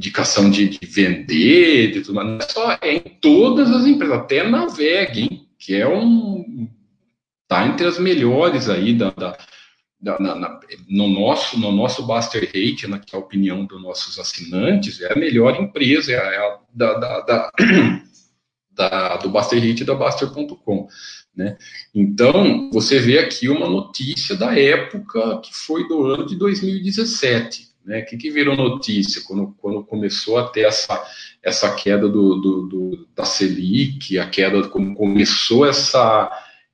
indicação 0.00 0.50
de, 0.50 0.66
de, 0.70 0.86
vender, 0.86 1.92
de 1.92 2.00
tudo 2.00 2.14
mais, 2.14 2.42
é 2.42 2.48
só, 2.48 2.78
é 2.80 2.94
em 2.94 3.18
todas 3.20 3.70
as 3.70 3.86
empresas, 3.86 4.16
até 4.16 4.48
na 4.48 4.66
VEG, 4.66 5.20
hein? 5.20 5.48
Que 5.58 5.76
é 5.76 5.86
um. 5.86 6.66
tá 7.46 7.66
entre 7.66 7.86
as 7.86 7.98
melhores 7.98 8.70
aí 8.70 8.94
da, 8.94 9.10
da 9.10 9.36
na, 10.00 10.34
na, 10.34 10.60
no 10.88 11.06
nosso 11.08 11.60
no 11.60 11.70
nosso 11.70 12.06
Buster 12.06 12.42
Rate, 12.46 12.86
na 12.86 12.98
que 12.98 13.14
é 13.14 13.18
a 13.18 13.20
opinião 13.20 13.66
dos 13.66 13.82
nossos 13.82 14.18
assinantes, 14.18 15.02
é 15.02 15.12
a 15.12 15.16
melhor 15.16 15.60
empresa, 15.60 16.12
é 16.12 16.18
a, 16.18 16.32
é 16.32 16.38
a 16.38 16.58
da, 16.72 16.94
da, 16.94 17.20
da, 17.20 17.52
da, 18.72 19.16
do 19.18 19.28
Buster 19.28 19.60
Rate 19.62 19.84
da 19.84 19.94
Buster.com. 19.94 20.88
Né? 21.36 21.58
Então, 21.94 22.70
você 22.72 22.98
vê 22.98 23.18
aqui 23.18 23.50
uma 23.50 23.68
notícia 23.68 24.34
da 24.34 24.58
época 24.58 25.40
que 25.42 25.54
foi 25.54 25.86
do 25.86 26.04
ano 26.06 26.24
de 26.26 26.36
2017. 26.36 27.69
Né? 27.84 28.00
O 28.00 28.06
que, 28.06 28.16
que 28.16 28.30
virou 28.30 28.56
notícia 28.56 29.22
quando, 29.26 29.54
quando 29.58 29.84
começou 29.84 30.38
a 30.38 30.48
ter 30.48 30.62
essa, 30.62 31.02
essa 31.42 31.74
queda 31.74 32.08
do, 32.08 32.36
do, 32.36 32.66
do 32.66 33.08
da 33.14 33.24
Selic, 33.24 34.18
a 34.18 34.28
queda, 34.28 34.68
como 34.68 34.94
começou 34.94 35.66
essa 35.66 36.30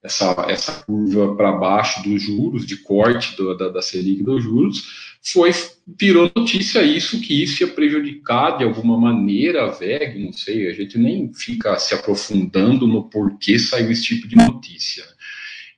essa, 0.07 0.47
essa 0.49 0.85
curva 0.85 1.35
para 1.35 1.53
baixo 1.53 2.03
dos 2.03 2.23
juros, 2.23 2.65
de 2.65 2.77
corte 2.77 3.37
do, 3.37 3.57
da, 3.57 3.69
da 3.69 3.83
Selic 3.83 4.23
dos 4.23 4.43
juros, 4.43 5.17
foi, 5.21 5.51
virou 5.99 6.31
notícia 6.35 6.83
isso, 6.83 7.21
que 7.21 7.43
isso 7.43 7.63
ia 7.63 7.69
prejudicar 7.69 8.57
de 8.57 8.65
alguma 8.65 8.97
maneira 8.97 9.65
a 9.65 9.71
VEG, 9.71 10.25
não 10.25 10.33
sei, 10.33 10.69
a 10.69 10.73
gente 10.73 10.97
nem 10.97 11.33
fica 11.35 11.77
se 11.79 11.95
aprofundando 11.95 12.87
no 12.87 13.11
porquê 13.11 13.59
saiu 13.59 13.91
esse 13.91 14.05
tipo 14.05 14.29
de 14.29 14.37
notícia. 14.37 15.05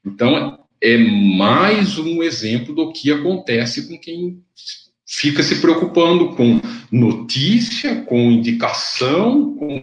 Então, 0.05 0.59
é 0.81 0.97
mais 0.99 1.99
um 1.99 2.23
exemplo 2.23 2.75
do 2.75 2.93
que 2.93 3.11
acontece 3.11 3.89
com 3.89 3.99
quem 3.99 4.43
fica 5.09 5.43
se 5.43 5.61
preocupando 5.61 6.37
com 6.37 6.61
notícia, 6.93 8.03
com 8.03 8.31
indicação, 8.31 9.57
com 9.57 9.83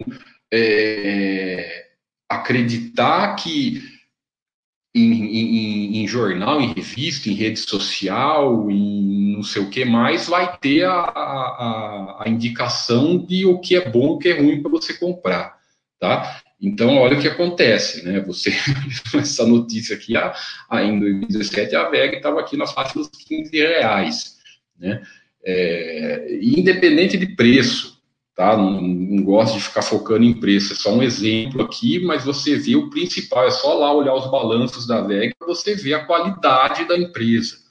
é, 0.54 1.88
acreditar 2.30 3.36
que 3.36 3.82
em, 4.94 5.12
em, 5.12 5.98
em, 5.98 6.08
jornal, 6.08 6.62
em 6.62 6.74
revista, 6.74 7.28
em 7.28 7.34
rede 7.34 7.60
social, 7.60 8.70
em 8.70 9.34
não 9.36 9.44
sei 9.44 9.62
o 9.62 9.70
que 9.70 9.84
mais, 9.84 10.28
vai 10.28 10.58
ter 10.58 10.86
a, 10.86 10.94
a, 10.94 12.24
a 12.24 12.30
indicação 12.30 13.18
de 13.18 13.46
o 13.46 13.60
que 13.60 13.76
é 13.76 13.90
bom 13.90 14.06
e 14.06 14.10
o 14.12 14.18
que 14.18 14.30
é 14.30 14.40
ruim 14.40 14.62
para 14.62 14.72
você 14.72 14.94
comprar, 14.94 15.58
tá? 16.00 16.40
Então, 16.62 16.96
olha 16.96 17.18
o 17.18 17.22
que 17.22 17.28
acontece, 17.28 18.06
né? 18.06 18.22
Você, 18.22 18.54
essa 19.20 19.46
notícia 19.46 19.98
aqui, 19.98 20.16
a, 20.16 20.34
a, 20.70 20.84
em 20.84 20.98
2017, 20.98 21.76
a 21.76 21.90
VEG 21.90 22.16
estava 22.16 22.40
aqui 22.40 22.56
na 22.56 22.66
faixa 22.66 22.94
dos 22.94 23.10
15 23.10 23.52
reais, 23.52 24.35
né? 24.80 25.02
É, 25.44 26.40
independente 26.42 27.18
de 27.18 27.28
preço, 27.36 28.02
tá? 28.36 28.58
Não, 28.58 28.82
não, 28.82 29.24
gosto 29.24 29.56
de 29.56 29.64
ficar 29.64 29.82
focando 29.82 30.24
em 30.24 30.40
preço, 30.40 30.74
é 30.74 30.76
só 30.76 30.94
um 30.94 31.04
exemplo 31.04 31.62
aqui, 31.62 32.00
mas 32.00 32.26
você 32.26 32.56
vê 32.58 32.76
o 32.76 32.90
principal, 32.90 33.46
é 33.46 33.52
só 33.52 33.74
lá 33.76 33.94
olhar 33.94 34.16
os 34.16 34.30
balanços 34.30 34.88
da 34.88 35.02
VEG 35.02 35.34
para 35.38 35.48
você 35.48 35.76
ver 35.76 35.94
a 35.94 36.06
qualidade 36.06 36.88
da 36.88 36.98
empresa. 36.98 37.64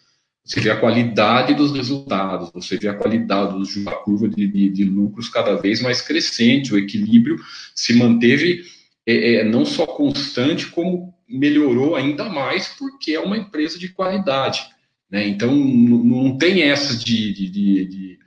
Você 0.44 0.60
vê 0.60 0.70
a 0.70 0.76
qualidade 0.78 1.54
dos 1.54 1.72
resultados, 1.72 2.50
você 2.52 2.76
vê 2.76 2.88
a 2.88 2.94
qualidade 2.94 3.82
da 3.82 3.92
curva 3.92 4.28
de, 4.28 4.46
de, 4.46 4.68
de, 4.68 4.84
lucros 4.84 5.28
cada 5.28 5.54
vez 5.54 5.80
mais 5.80 6.02
crescente, 6.02 6.72
o 6.72 6.78
equilíbrio 6.78 7.38
se 7.74 7.94
manteve 7.94 8.62
é, 9.06 9.36
é, 9.36 9.44
não 9.44 9.64
só 9.64 9.86
constante, 9.86 10.66
como 10.66 11.14
melhorou 11.26 11.96
ainda 11.96 12.28
mais, 12.28 12.68
porque 12.68 13.12
é 13.12 13.20
uma 13.20 13.38
empresa 13.38 13.78
de 13.78 13.88
qualidade. 13.88 14.66
Né? 15.14 15.28
Então, 15.28 15.54
não 15.54 16.36
tem 16.36 16.62
essa 16.62 16.96
de, 16.96 17.32
de, 17.32 17.48
de, 17.48 17.84
de, 17.84 18.18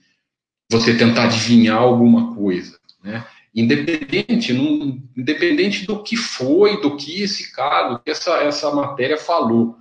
você 0.71 0.97
tentar 0.97 1.25
adivinhar 1.25 1.79
alguma 1.79 2.33
coisa. 2.33 2.79
Né? 3.03 3.25
Independente, 3.53 4.53
não, 4.53 4.97
independente 5.17 5.85
do 5.85 6.01
que 6.01 6.15
foi, 6.15 6.79
do 6.79 6.95
que 6.95 7.21
esse 7.21 7.51
cara, 7.51 7.89
do 7.89 7.99
que 7.99 8.09
essa, 8.09 8.37
essa 8.37 8.73
matéria 8.73 9.17
falou. 9.17 9.75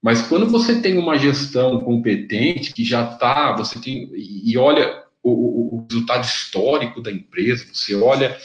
Mas 0.00 0.22
quando 0.22 0.46
você 0.46 0.80
tem 0.80 0.96
uma 0.98 1.18
gestão 1.18 1.80
competente, 1.80 2.72
que 2.72 2.84
já 2.84 3.10
está, 3.10 3.56
você 3.56 3.80
tem, 3.80 4.08
e 4.14 4.56
olha 4.56 5.02
o, 5.20 5.78
o, 5.78 5.86
resultado 5.90 6.22
histórico 6.22 7.02
da 7.02 7.10
empresa, 7.10 7.66
você 7.72 7.96
olha 7.96 8.38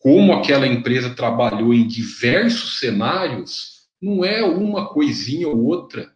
como 0.00 0.32
aquela 0.32 0.66
empresa 0.66 1.14
trabalhou 1.14 1.72
em 1.72 1.86
diversos 1.86 2.80
cenários, 2.80 3.82
não 4.02 4.24
é 4.24 4.42
uma 4.42 4.88
coisinha 4.88 5.46
ou 5.46 5.64
outra 5.64 6.10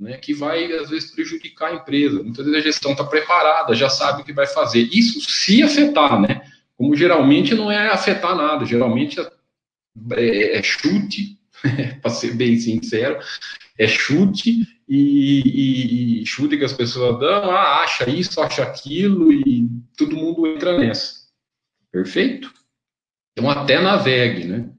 né, 0.00 0.16
que 0.16 0.32
vai, 0.32 0.72
às 0.72 0.88
vezes, 0.88 1.10
prejudicar 1.10 1.70
a 1.70 1.74
empresa. 1.74 2.22
Muitas 2.22 2.46
vezes 2.46 2.60
a 2.60 2.64
gestão 2.64 2.92
está 2.92 3.04
preparada, 3.04 3.74
já 3.74 3.90
sabe 3.90 4.22
o 4.22 4.24
que 4.24 4.32
vai 4.32 4.46
fazer. 4.46 4.88
Isso 4.90 5.20
se 5.20 5.62
afetar, 5.62 6.18
né? 6.18 6.40
Como 6.74 6.96
geralmente 6.96 7.54
não 7.54 7.70
é 7.70 7.88
afetar 7.88 8.34
nada, 8.34 8.64
geralmente 8.64 9.20
é, 9.20 9.30
é, 10.12 10.58
é 10.58 10.62
chute, 10.62 11.38
para 12.00 12.10
ser 12.10 12.34
bem 12.34 12.56
sincero, 12.56 13.18
é 13.78 13.86
chute 13.86 14.66
e, 14.88 15.42
e, 15.44 16.22
e, 16.22 16.26
chute 16.26 16.56
que 16.56 16.64
as 16.64 16.72
pessoas 16.72 17.20
dão, 17.20 17.50
ah, 17.50 17.82
acha 17.82 18.08
isso, 18.08 18.40
acha 18.40 18.62
aquilo, 18.62 19.30
e 19.30 19.68
todo 19.98 20.16
mundo 20.16 20.46
entra 20.46 20.78
nessa. 20.78 21.20
Perfeito? 21.92 22.50
Então 23.32 23.50
até 23.50 23.78
navegue, 23.78 24.46
né? 24.46 24.70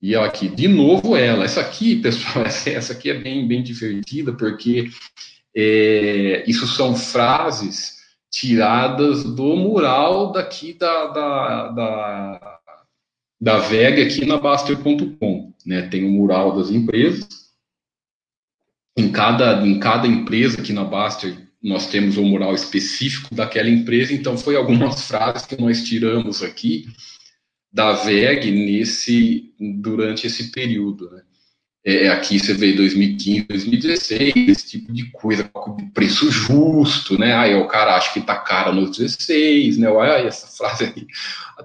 E 0.00 0.14
aqui, 0.14 0.48
de 0.48 0.68
novo 0.68 1.16
ela. 1.16 1.44
Essa 1.44 1.60
aqui, 1.60 1.96
pessoal, 2.02 2.46
essa 2.46 2.92
aqui 2.92 3.10
é 3.10 3.14
bem, 3.14 3.46
bem 3.46 3.62
divertida, 3.62 4.32
porque 4.32 4.88
é, 5.54 6.44
isso 6.46 6.66
são 6.66 6.94
frases 6.94 7.98
tiradas 8.30 9.24
do 9.24 9.56
mural 9.56 10.32
daqui 10.32 10.72
da, 10.74 11.06
da, 11.06 11.68
da, 11.68 12.60
da 13.40 13.56
aqui 13.56 14.24
na 14.24 14.36
Baster.com. 14.36 15.52
Né? 15.66 15.82
Tem 15.82 16.04
o 16.04 16.10
mural 16.10 16.56
das 16.56 16.70
empresas. 16.70 17.48
Em 18.96 19.10
cada, 19.10 19.66
em 19.66 19.78
cada 19.78 20.06
empresa 20.06 20.60
aqui 20.60 20.72
na 20.72 20.84
Baster, 20.84 21.48
nós 21.62 21.88
temos 21.88 22.16
um 22.16 22.24
mural 22.24 22.54
específico 22.54 23.34
daquela 23.34 23.68
empresa, 23.68 24.12
então 24.12 24.36
foi 24.36 24.56
algumas 24.56 25.02
frases 25.06 25.46
que 25.46 25.60
nós 25.60 25.82
tiramos 25.82 26.42
aqui 26.42 26.86
da 27.78 27.92
VEG 27.92 28.50
nesse, 28.50 29.54
durante 29.60 30.26
esse 30.26 30.50
período. 30.50 31.08
Né? 31.12 31.22
É, 31.86 32.08
aqui 32.08 32.36
você 32.36 32.52
vê 32.52 32.72
2015, 32.72 33.46
2016, 33.46 34.32
esse 34.48 34.68
tipo 34.68 34.92
de 34.92 35.08
coisa, 35.12 35.48
preço 35.94 36.28
justo, 36.28 37.16
né? 37.16 37.34
Aí 37.34 37.54
o 37.54 37.68
cara 37.68 37.94
acha 37.94 38.12
que 38.12 38.20
tá 38.20 38.36
caro 38.36 38.74
nos 38.74 38.98
16, 38.98 39.78
né? 39.78 39.88
Olha 39.88 40.26
essa 40.26 40.48
frase 40.58 40.86
aí, 40.86 41.06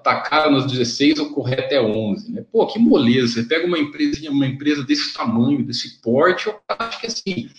tá 0.04 0.22
caro 0.22 0.52
nos 0.52 0.72
16, 0.72 1.18
o 1.18 1.34
correto 1.34 1.74
é 1.74 1.82
11, 1.82 2.32
né? 2.32 2.46
Pô, 2.52 2.68
que 2.68 2.78
moleza, 2.78 3.34
você 3.34 3.44
pega 3.44 3.66
uma 3.66 3.80
empresa, 3.80 4.30
uma 4.30 4.46
empresa 4.46 4.84
desse 4.84 5.16
tamanho, 5.16 5.66
desse 5.66 6.00
porte, 6.00 6.46
eu 6.46 6.60
acho 6.78 7.02
que 7.02 7.08
assim, 7.08 7.50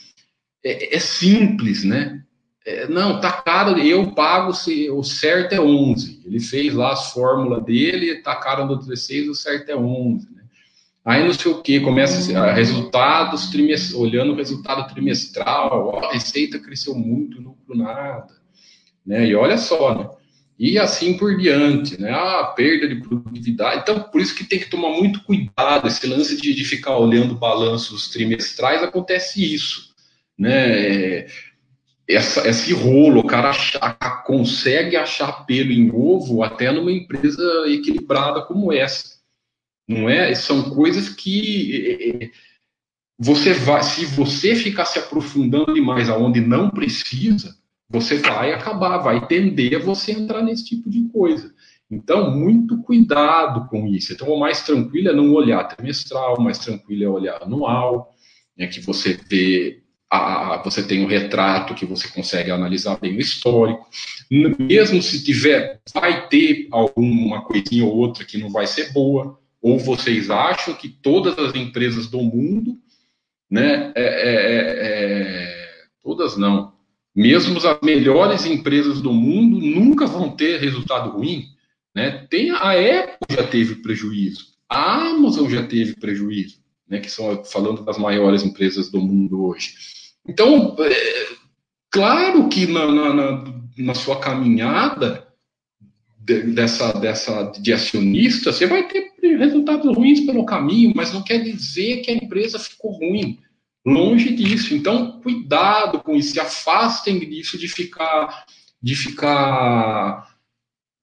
é, 0.64 0.94
é 0.94 1.00
simples, 1.00 1.83
né? 1.83 2.22
É, 2.66 2.88
não, 2.88 3.20
tá 3.20 3.31
caro, 3.31 3.79
eu 3.79 4.12
pago, 4.12 4.55
se, 4.55 4.88
o 4.90 5.03
certo 5.03 5.53
é 5.53 5.61
11. 5.61 6.22
Ele 6.24 6.40
fez 6.40 6.72
lá 6.72 6.92
as 6.92 7.12
fórmulas 7.12 7.62
dele, 7.62 8.22
tá 8.22 8.35
caro 8.37 8.64
no 8.64 8.79
16, 8.79 9.29
o 9.29 9.35
certo 9.35 9.68
é 9.68 9.77
11. 9.77 10.27
Né? 10.35 10.42
Aí 11.05 11.22
não 11.22 11.35
sei 11.35 11.53
o 11.53 11.61
que, 11.61 11.81
começa 11.81 12.38
a 12.38 12.53
resultados, 12.53 13.50
olhando 13.94 14.33
o 14.33 14.37
resultado 14.37 14.90
trimestral, 14.92 15.92
ó, 15.94 16.07
a 16.07 16.12
receita 16.14 16.59
cresceu 16.59 16.94
muito, 16.94 17.38
lucro 17.40 17.77
nada. 17.77 18.33
Né? 19.05 19.27
E 19.27 19.35
olha 19.35 19.59
só, 19.59 19.94
né? 19.94 20.09
E 20.59 20.79
assim 20.79 21.18
por 21.18 21.37
diante, 21.37 22.00
né? 22.00 22.12
Ah, 22.12 22.44
perda 22.57 22.88
de 22.88 22.94
produtividade. 22.94 23.83
Então, 23.83 24.00
por 24.05 24.20
isso 24.20 24.35
que 24.37 24.44
tem 24.44 24.61
que 24.61 24.70
tomar 24.70 24.90
muito 24.90 25.22
cuidado. 25.24 25.88
Esse 25.88 26.07
lance 26.07 26.40
de, 26.40 26.55
de 26.55 26.64
ficar 26.64 26.96
olhando 26.96 27.35
balanços 27.35 28.09
trimestrais, 28.09 28.81
acontece 28.81 29.53
isso. 29.53 29.92
Né? 30.38 31.27
Essa, 32.08 32.46
esse 32.48 32.72
rolo, 32.72 33.20
o 33.20 33.26
cara 33.26 33.52
consegue 34.26 34.96
achar 34.96 35.46
pelo 35.46 35.72
em 35.72 35.90
ovo 35.90 36.42
até 36.42 36.70
numa 36.70 36.92
empresa 36.92 37.42
equilibrada 37.66 38.42
como 38.42 38.72
essa. 38.72 39.14
Não 39.88 40.08
é? 40.08 40.34
São 40.34 40.70
coisas 40.70 41.08
que 41.08 42.20
é, 42.20 42.24
é, 42.24 42.30
você 43.18 43.52
vai, 43.52 43.82
se 43.82 44.04
você 44.06 44.54
ficar 44.54 44.84
se 44.84 44.98
aprofundando 44.98 45.74
demais 45.74 46.08
aonde 46.08 46.40
não 46.40 46.70
precisa, 46.70 47.56
você 47.88 48.16
vai 48.16 48.52
acabar, 48.52 48.98
vai 48.98 49.26
tender 49.26 49.76
a 49.76 49.84
você 49.84 50.12
entrar 50.12 50.42
nesse 50.42 50.64
tipo 50.64 50.90
de 50.90 51.08
coisa. 51.08 51.54
Então, 51.90 52.30
muito 52.30 52.82
cuidado 52.82 53.68
com 53.68 53.86
isso. 53.86 54.12
Então, 54.12 54.28
o 54.28 54.40
mais 54.40 54.64
tranquilo 54.64 55.10
é 55.10 55.14
não 55.14 55.32
olhar 55.32 55.64
trimestral, 55.64 56.36
o 56.38 56.42
mais 56.42 56.58
tranquilo 56.58 57.04
é 57.04 57.08
olhar 57.08 57.42
anual, 57.42 58.14
né, 58.56 58.66
que 58.66 58.80
você 58.80 59.18
vê 59.28 59.84
a, 60.14 60.62
você 60.62 60.83
tem 60.83 61.03
o 61.03 61.05
um 61.05 61.09
retrato 61.09 61.74
que 61.74 61.87
você 61.87 62.09
consegue 62.09 62.50
analisar 62.50 62.98
bem 62.98 63.16
o 63.16 63.20
histórico. 63.20 63.88
Mesmo 64.31 65.03
se 65.03 65.22
tiver, 65.22 65.81
vai 65.92 66.29
ter 66.29 66.68
alguma 66.70 67.42
coisinha 67.42 67.85
ou 67.85 67.96
outra 67.96 68.24
que 68.24 68.38
não 68.38 68.50
vai 68.50 68.66
ser 68.66 68.92
boa, 68.92 69.38
ou 69.61 69.79
vocês 69.79 70.31
acham 70.31 70.74
que 70.74 70.88
todas 70.88 71.38
as 71.38 71.55
empresas 71.55 72.07
do 72.07 72.20
mundo, 72.20 72.79
né, 73.50 73.92
é, 73.94 74.03
é, 74.03 74.35
é, 74.35 74.74
é 74.83 75.64
todas 76.03 76.37
não, 76.37 76.74
mesmo 77.14 77.59
as 77.59 77.81
melhores 77.83 78.44
empresas 78.44 79.00
do 79.00 79.12
mundo 79.12 79.59
nunca 79.59 80.07
vão 80.07 80.31
ter 80.31 80.61
resultado 80.61 81.11
ruim, 81.11 81.46
né? 81.94 82.27
Tem 82.29 82.50
a 82.50 82.72
Apple 82.72 83.16
já 83.31 83.46
teve 83.46 83.77
prejuízo, 83.77 84.46
a 84.68 85.11
Amazon 85.11 85.48
já 85.48 85.64
teve 85.64 85.94
prejuízo, 85.94 86.59
né? 86.88 86.98
Que 86.98 87.11
são 87.11 87.44
falando 87.44 87.85
das 87.85 87.98
maiores 87.98 88.42
empresas 88.42 88.90
do 88.90 89.00
mundo 89.00 89.44
hoje. 89.44 89.74
Então, 90.26 90.76
é, 90.78 91.26
claro 91.90 92.48
que 92.48 92.66
na, 92.66 92.87
na, 92.87 93.44
na 93.76 93.94
sua 93.94 94.18
caminhada 94.18 95.26
de, 96.18 96.42
dessa, 96.54 96.92
dessa 96.92 97.44
de 97.60 97.72
acionista, 97.72 98.52
você 98.52 98.66
vai 98.66 98.88
ter 98.88 99.12
resultados 99.37 99.94
ruins 99.94 100.20
pelo 100.20 100.46
caminho, 100.46 100.92
mas 100.94 101.12
não 101.12 101.22
quer 101.22 101.40
dizer 101.40 102.00
que 102.00 102.10
a 102.10 102.14
empresa 102.14 102.58
ficou 102.58 102.92
ruim. 102.92 103.38
Longe 103.87 104.34
disso. 104.34 104.74
Então, 104.74 105.20
cuidado 105.20 106.00
com 106.00 106.14
isso, 106.14 106.32
se 106.32 106.40
afastem 106.40 107.18
disso 107.18 107.58
de 107.58 107.68
ficar 107.68 108.46
de 108.82 108.94
ficar 108.94 110.34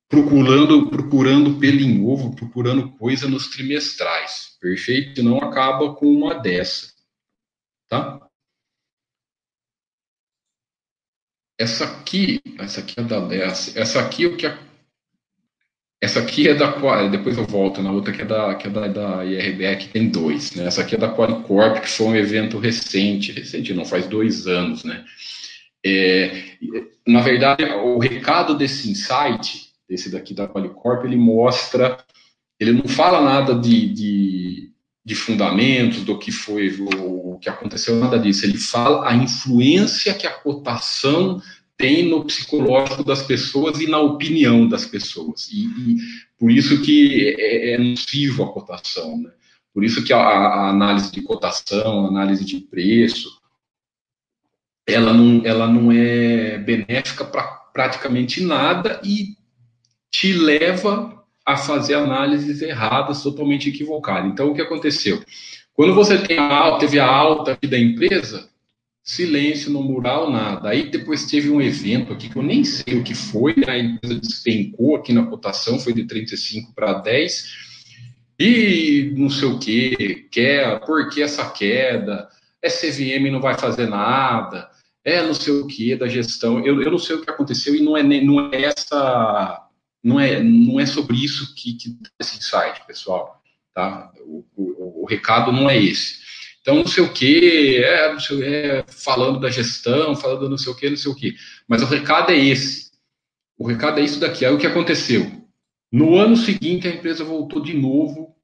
procurando 0.10 0.90
procurando 0.90 1.58
pelo 1.60 1.80
em 1.80 2.04
ovo, 2.06 2.36
procurando 2.36 2.92
coisa 2.92 3.28
nos 3.28 3.50
trimestrais. 3.50 4.58
Perfeito? 4.60 5.22
Não 5.24 5.38
acaba 5.38 5.94
com 5.94 6.08
uma 6.08 6.36
dessa. 6.36 6.92
Tá? 7.88 8.20
Essa 11.62 11.86
aqui, 11.86 12.42
essa 12.58 12.80
aqui 12.80 13.00
é 13.00 13.04
da 13.04 13.18
essa, 13.36 13.80
essa 13.80 14.00
aqui 14.00 14.26
o 14.26 14.36
que 14.36 14.48
a, 14.48 14.58
essa 16.02 16.20
aqui 16.20 16.50
é 16.50 16.56
da 16.56 16.72
depois 17.08 17.38
eu 17.38 17.46
volto 17.46 17.84
na 17.84 17.92
outra 17.92 18.12
que 18.12 18.24
é 18.24 18.26
da 18.26 18.56
que 18.56 18.66
é 18.66 18.70
da, 18.72 18.88
da 18.88 19.76
que 19.76 19.90
tem 19.90 20.10
dois, 20.10 20.56
né? 20.56 20.66
Essa 20.66 20.82
aqui 20.82 20.96
é 20.96 20.98
da 20.98 21.14
Qualicorp 21.16 21.80
que 21.80 21.88
foi 21.88 22.08
um 22.08 22.16
evento 22.16 22.58
recente, 22.58 23.32
recente 23.32 23.76
não 23.76 23.86
faz 23.86 24.08
dois 24.08 24.48
anos, 24.48 24.84
né? 24.84 25.06
É, 25.86 26.44
na 27.08 27.22
verdade, 27.22 27.64
o 27.64 28.00
recado 28.00 28.58
desse 28.58 28.90
insight, 28.90 29.70
desse 29.88 30.12
daqui 30.12 30.34
da 30.34 30.48
Qualicorp, 30.48 31.06
ele 31.06 31.16
mostra, 31.16 32.04
ele 32.60 32.72
não 32.72 32.88
fala 32.88 33.22
nada 33.22 33.54
de, 33.54 33.88
de 33.94 34.71
de 35.04 35.16
fundamentos, 35.16 36.04
do 36.04 36.18
que 36.18 36.32
foi 36.32 36.76
o, 36.80 37.38
que 37.40 37.50
aconteceu, 37.50 37.96
nada 37.96 38.20
disso. 38.20 38.46
Ele 38.46 38.58
fala 38.58 39.10
a 39.10 39.16
influência 39.16 40.14
que 40.14 40.28
a 40.28 40.34
cotação 40.34 41.42
tem 41.76 42.08
no 42.08 42.24
psicológico 42.24 43.04
das 43.04 43.24
pessoas 43.24 43.80
e 43.82 43.88
na 43.88 44.00
opinião 44.00 44.68
das 44.68 44.86
pessoas. 44.86 45.50
E, 45.52 45.66
e 45.66 45.98
por 46.38 46.52
isso 46.52 46.82
que 46.84 47.36
é, 47.40 47.74
é 47.74 47.78
nocivo 47.80 48.44
a 48.44 48.54
cotação, 48.54 49.18
né? 49.18 49.32
Por 49.74 49.84
isso 49.84 50.04
que 50.04 50.14
a, 50.14 50.20
a, 50.20 50.70
análise 50.70 51.12
de 51.12 51.22
cotação, 51.22 52.06
a 52.06 52.10
análise 52.10 52.46
de 52.46 52.60
preço, 52.60 53.42
ela 54.86 55.14
não, 55.14 55.42
ela 55.46 55.68
não 55.68 55.92
é 55.92 56.58
benéfica 56.58 57.24
para 57.24 57.44
praticamente 57.74 58.44
nada 58.44 59.00
e 59.04 59.38
te 60.12 60.34
leva 60.34 61.21
a 61.46 61.58
fazer 61.58 61.96
análises 61.96 62.62
erradas, 62.62 63.24
totalmente 63.24 63.70
equivocadas. 63.70 64.32
Então, 64.32 64.50
o 64.50 64.54
que 64.54 64.62
aconteceu? 64.62 65.22
Quando 65.74 65.96
você 65.96 66.18
tem 66.18 66.38
a, 66.38 66.78
teve 66.78 67.00
a 67.00 67.08
alta 67.08 67.58
da 67.68 67.78
empresa, 67.78 68.50
silêncio 69.04 69.72
no 69.72 69.82
mural, 69.82 70.32
nada. 70.32 70.70
Aí 70.70 70.90
depois 70.90 71.26
teve 71.26 71.50
um 71.50 71.62
evento 71.62 72.14
aqui 72.14 72.30
que 72.30 72.36
eu 72.36 72.44
nem 72.44 72.64
sei 72.64 73.00
o 73.00 73.04
que 73.04 73.16
foi, 73.16 73.56
a 73.68 73.78
empresa 73.78 74.20
despencou 74.20 74.96
aqui 74.96 75.12
na 75.12 75.26
cotação, 75.26 75.80
foi 75.80 75.94
de 75.94 76.06
35 76.06 76.74
para 76.74 76.94
10, 76.94 77.72
e 78.40 79.14
não 79.16 79.30
sei 79.30 79.48
o 79.48 79.60
que, 79.60 80.28
quer, 80.32 80.80
por 80.82 81.10
que 81.10 81.22
essa 81.22 81.50
queda? 81.50 82.30
SVM 82.64 83.32
não 83.32 83.42
vai 83.42 83.58
fazer 83.58 83.88
nada, 83.88 84.70
é 85.04 85.24
não 85.24 85.34
sei 85.34 85.54
o 85.54 85.68
que 85.68 85.96
da 85.96 86.08
gestão. 86.08 86.64
Eu, 86.66 86.82
eu 86.82 86.92
não 86.92 87.00
sei 87.00 87.16
o 87.16 87.22
que 87.22 87.30
aconteceu 87.30 87.76
e 87.76 87.82
não 87.82 87.98
é, 87.98 88.04
não 88.04 88.52
é 88.52 88.64
essa. 88.64 89.68
Não 90.04 90.20
é, 90.20 90.42
não 90.42 90.80
é 90.80 90.86
sobre 90.86 91.24
isso 91.24 91.54
que, 91.56 91.74
que 91.74 91.98
esse 92.20 92.38
insight, 92.38 92.86
pessoal. 92.88 93.42
Tá? 93.74 94.12
O, 94.22 94.44
o, 94.56 95.04
o, 95.04 95.06
recado 95.06 95.52
não 95.52 95.70
é 95.70 95.82
esse. 95.82 96.20
Então, 96.62 96.76
não 96.76 96.88
sei 96.88 97.04
o 97.04 97.14
que, 97.14 97.78
é, 97.84 98.16
é, 98.44 98.86
falando 98.88 99.40
da 99.40 99.50
gestão, 99.50 100.16
falando 100.16 100.50
não 100.50 100.58
sei 100.58 100.72
o 100.72 100.76
que, 100.76 100.90
não 100.90 100.98
sei 100.98 101.12
o 101.12 101.16
que. 101.16 101.36
Mas 101.68 101.82
o 101.82 101.86
recado 101.86 102.32
é 102.32 102.38
esse. 102.38 102.92
O 103.58 103.66
recado 103.66 104.00
é 104.00 104.04
isso 104.04 104.20
daqui. 104.20 104.46
Aí 104.46 104.54
o 104.54 104.58
que 104.58 104.68
aconteceu? 104.68 105.42
No 105.92 106.16
ano 106.16 106.36
seguinte, 106.36 106.88
a 106.88 106.92
empresa 106.92 107.24
voltou 107.24 107.62
de 107.62 107.74
novo 107.74 108.36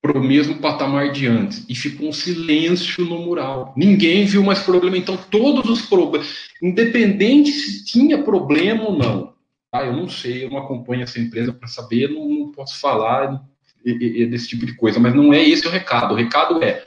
para 0.00 0.18
o 0.18 0.22
mesmo 0.22 0.58
patamar 0.58 1.10
de 1.10 1.26
antes 1.26 1.64
e 1.68 1.74
ficou 1.74 2.08
um 2.08 2.12
silêncio 2.12 3.04
no 3.04 3.18
mural. 3.18 3.74
Ninguém 3.76 4.24
viu 4.24 4.42
mais 4.42 4.60
problema. 4.60 4.96
Então, 4.96 5.16
todos 5.16 5.68
os 5.68 5.82
problemas, 5.82 6.48
independente 6.62 7.50
se 7.50 7.84
tinha 7.84 8.22
problema 8.22 8.84
ou 8.84 8.96
não, 8.96 9.34
ah, 9.72 9.84
eu 9.84 9.92
não 9.94 10.08
sei, 10.08 10.44
eu 10.44 10.50
não 10.50 10.58
acompanho 10.58 11.02
essa 11.02 11.20
empresa 11.20 11.52
para 11.52 11.68
saber, 11.68 12.08
não, 12.08 12.28
não, 12.28 12.52
posso 12.52 12.78
falar 12.80 13.42
desse 13.84 14.48
tipo 14.48 14.66
de 14.66 14.74
coisa, 14.74 14.98
mas 14.98 15.14
não 15.14 15.32
é 15.32 15.42
esse 15.42 15.66
o 15.66 15.70
recado. 15.70 16.12
O 16.12 16.16
recado 16.16 16.62
é, 16.62 16.84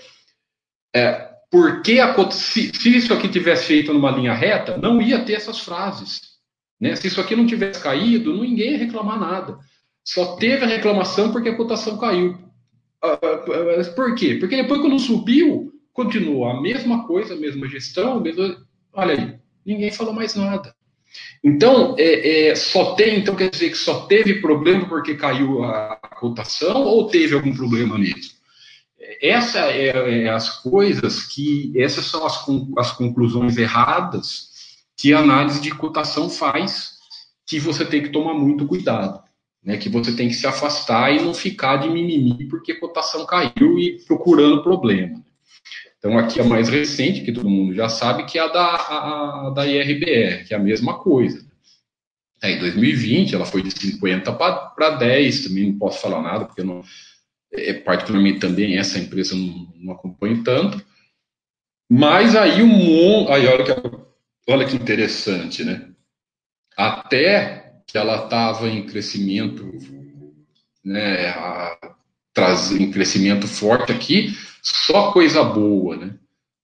é 0.95 1.31
porque 1.49 1.99
a, 1.99 2.31
se, 2.31 2.71
se 2.73 2.97
isso 2.97 3.13
aqui 3.13 3.27
tivesse 3.27 3.65
feito 3.65 3.93
numa 3.93 4.11
linha 4.11 4.33
reta, 4.33 4.77
não 4.77 5.01
ia 5.01 5.23
ter 5.23 5.33
essas 5.33 5.59
frases. 5.59 6.21
Né? 6.79 6.95
Se 6.95 7.07
isso 7.07 7.21
aqui 7.21 7.35
não 7.35 7.45
tivesse 7.45 7.81
caído, 7.81 8.35
ninguém 8.35 8.71
ia 8.71 8.77
reclamar 8.77 9.19
nada. 9.19 9.59
Só 10.03 10.35
teve 10.37 10.65
a 10.65 10.67
reclamação 10.67 11.31
porque 11.31 11.49
a 11.49 11.55
cotação 11.55 11.97
caiu. 11.97 12.37
Ah, 13.03 13.19
ah, 13.21 13.93
por 13.95 14.15
quê? 14.15 14.35
Porque 14.35 14.55
depois, 14.55 14.81
quando 14.81 14.97
subiu, 14.97 15.71
continuou 15.93 16.47
a 16.47 16.61
mesma 16.61 17.05
coisa, 17.05 17.33
a 17.33 17.37
mesma 17.37 17.67
gestão, 17.67 18.19
mesma... 18.19 18.57
olha 18.93 19.13
aí, 19.13 19.39
ninguém 19.65 19.91
falou 19.91 20.13
mais 20.13 20.35
nada. 20.35 20.73
Então, 21.43 21.95
é, 21.97 22.49
é, 22.49 22.55
só 22.55 22.95
tem, 22.95 23.19
então 23.19 23.35
quer 23.35 23.49
dizer 23.49 23.69
que 23.69 23.77
só 23.77 24.05
teve 24.05 24.41
problema 24.41 24.87
porque 24.87 25.15
caiu 25.15 25.63
a 25.63 25.97
cotação 26.15 26.83
ou 26.83 27.07
teve 27.07 27.33
algum 27.33 27.53
problema 27.53 27.97
mesmo? 27.97 28.31
Essa 29.21 29.71
é, 29.71 30.23
é 30.23 30.29
as 30.29 30.61
coisas 30.61 31.23
que, 31.23 31.73
essas 31.75 32.05
são 32.05 32.25
as, 32.25 32.45
as 32.77 32.91
conclusões 32.91 33.57
erradas 33.57 34.49
que 34.95 35.13
a 35.13 35.19
análise 35.19 35.59
de 35.59 35.71
cotação 35.71 36.29
faz, 36.29 36.99
que 37.45 37.59
você 37.59 37.83
tem 37.83 38.03
que 38.03 38.09
tomar 38.09 38.33
muito 38.33 38.67
cuidado 38.67 39.21
né, 39.63 39.77
que 39.77 39.89
você 39.89 40.15
tem 40.15 40.27
que 40.27 40.33
se 40.33 40.47
afastar 40.47 41.13
e 41.13 41.21
não 41.21 41.33
ficar 41.33 41.77
de 41.77 41.89
mimimi 41.89 42.47
porque 42.47 42.71
a 42.71 42.79
cotação 42.79 43.25
caiu 43.25 43.77
e 43.77 43.99
procurando 44.05 44.63
problema. 44.63 45.23
Então, 46.01 46.17
aqui 46.17 46.41
a 46.41 46.43
mais 46.43 46.67
recente, 46.67 47.21
que 47.21 47.31
todo 47.31 47.47
mundo 47.47 47.75
já 47.75 47.87
sabe, 47.87 48.25
que 48.25 48.39
é 48.39 48.41
a 48.41 48.47
da, 48.47 48.75
a, 48.75 49.49
da 49.51 49.67
IRBR, 49.67 50.47
que 50.47 50.53
é 50.55 50.57
a 50.57 50.59
mesma 50.59 50.97
coisa. 50.97 51.45
É, 52.41 52.53
em 52.53 52.59
2020, 52.59 53.35
ela 53.35 53.45
foi 53.45 53.61
de 53.61 53.69
50 53.69 54.33
para 54.33 54.89
10, 54.97 55.43
também 55.43 55.71
não 55.71 55.77
posso 55.77 56.01
falar 56.01 56.23
nada, 56.23 56.45
porque 56.45 56.63
não, 56.63 56.81
é, 57.53 57.73
particularmente 57.73 58.39
também 58.39 58.79
essa 58.79 58.97
empresa 58.97 59.35
não, 59.35 59.71
não 59.75 59.93
acompanho 59.93 60.43
tanto. 60.43 60.83
Mas 61.87 62.35
aí 62.35 62.63
um 62.63 63.31
aí 63.31 63.45
olha 63.45 63.63
que, 63.63 63.97
olha 64.49 64.65
que 64.65 64.75
interessante, 64.75 65.63
né? 65.63 65.87
Até 66.75 67.73
que 67.85 67.95
ela 67.95 68.23
estava 68.23 68.67
em 68.67 68.87
crescimento, 68.87 69.71
né, 70.83 71.27
a, 71.29 71.95
traz, 72.33 72.71
em 72.71 72.89
crescimento 72.89 73.47
forte 73.47 73.91
aqui, 73.91 74.35
só 74.61 75.11
coisa 75.11 75.43
boa, 75.43 75.97
né? 75.97 76.15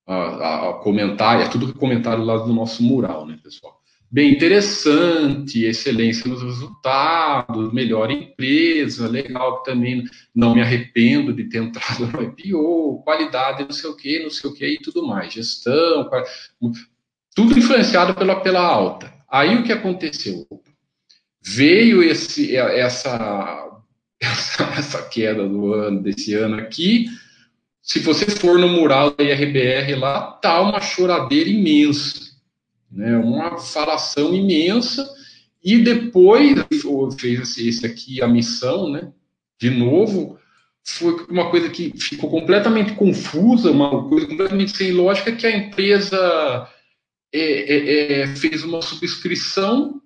A, 0.06 0.70
a, 0.70 0.74
comentário, 0.76 1.44
é 1.44 1.50
tudo 1.50 1.74
comentário 1.74 2.24
lá 2.24 2.38
do 2.38 2.54
nosso 2.54 2.82
mural, 2.82 3.26
né, 3.26 3.38
pessoal? 3.44 3.78
Bem 4.10 4.32
interessante, 4.32 5.66
excelência 5.66 6.30
nos 6.30 6.42
resultados, 6.42 7.74
melhor 7.74 8.10
empresa, 8.10 9.10
legal 9.10 9.62
também, 9.64 10.06
não 10.34 10.56
me 10.56 10.62
arrependo 10.62 11.34
de 11.34 11.44
ter 11.50 11.58
entrado 11.58 12.08
no 12.08 12.24
IPO, 12.24 13.02
qualidade, 13.04 13.64
não 13.64 13.72
sei 13.72 13.90
o 13.90 13.98
que, 13.98 14.24
não 14.24 14.30
sei 14.30 14.50
o 14.50 14.54
que 14.54 14.66
e 14.66 14.80
tudo 14.80 15.06
mais, 15.06 15.34
gestão, 15.34 16.10
tudo 17.36 17.60
influenciado 17.60 18.16
pela, 18.16 18.40
pela 18.40 18.62
alta. 18.62 19.14
Aí 19.30 19.58
o 19.58 19.64
que 19.64 19.74
aconteceu? 19.74 20.48
veio 21.48 22.04
esse, 22.04 22.56
essa, 22.56 23.82
essa, 24.20 24.64
essa 24.78 25.02
queda 25.04 25.48
do 25.48 25.74
ano, 25.74 26.02
desse 26.02 26.34
ano 26.34 26.58
aqui. 26.58 27.08
Se 27.88 28.00
você 28.00 28.30
for 28.30 28.60
no 28.60 28.68
mural 28.68 29.12
da 29.12 29.24
IRBR 29.24 29.96
lá, 29.96 30.34
tá 30.34 30.60
uma 30.60 30.82
choradeira 30.82 31.50
imensa, 31.50 32.20
né? 32.92 33.18
uma 33.18 33.58
falação 33.58 34.36
imensa. 34.36 35.10
E 35.64 35.78
depois 35.78 36.66
fez 37.18 37.58
esse 37.58 37.86
aqui 37.86 38.22
a 38.22 38.28
missão, 38.28 38.90
né? 38.92 39.12
De 39.60 39.70
novo, 39.70 40.38
foi 40.86 41.26
uma 41.30 41.50
coisa 41.50 41.70
que 41.70 41.98
ficou 41.98 42.30
completamente 42.30 42.94
confusa, 42.94 43.72
uma 43.72 44.08
coisa 44.08 44.28
completamente 44.28 44.76
sem 44.76 44.92
lógica, 44.92 45.32
que 45.32 45.48
a 45.48 45.58
empresa 45.58 46.70
é, 47.34 47.42
é, 47.42 48.22
é, 48.22 48.36
fez 48.36 48.64
uma 48.64 48.82
subscrição 48.82 50.02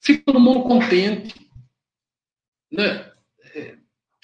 fica 0.00 0.22
todo 0.24 0.40
mundo 0.40 0.62
contente. 0.62 1.34
Né? 2.70 3.07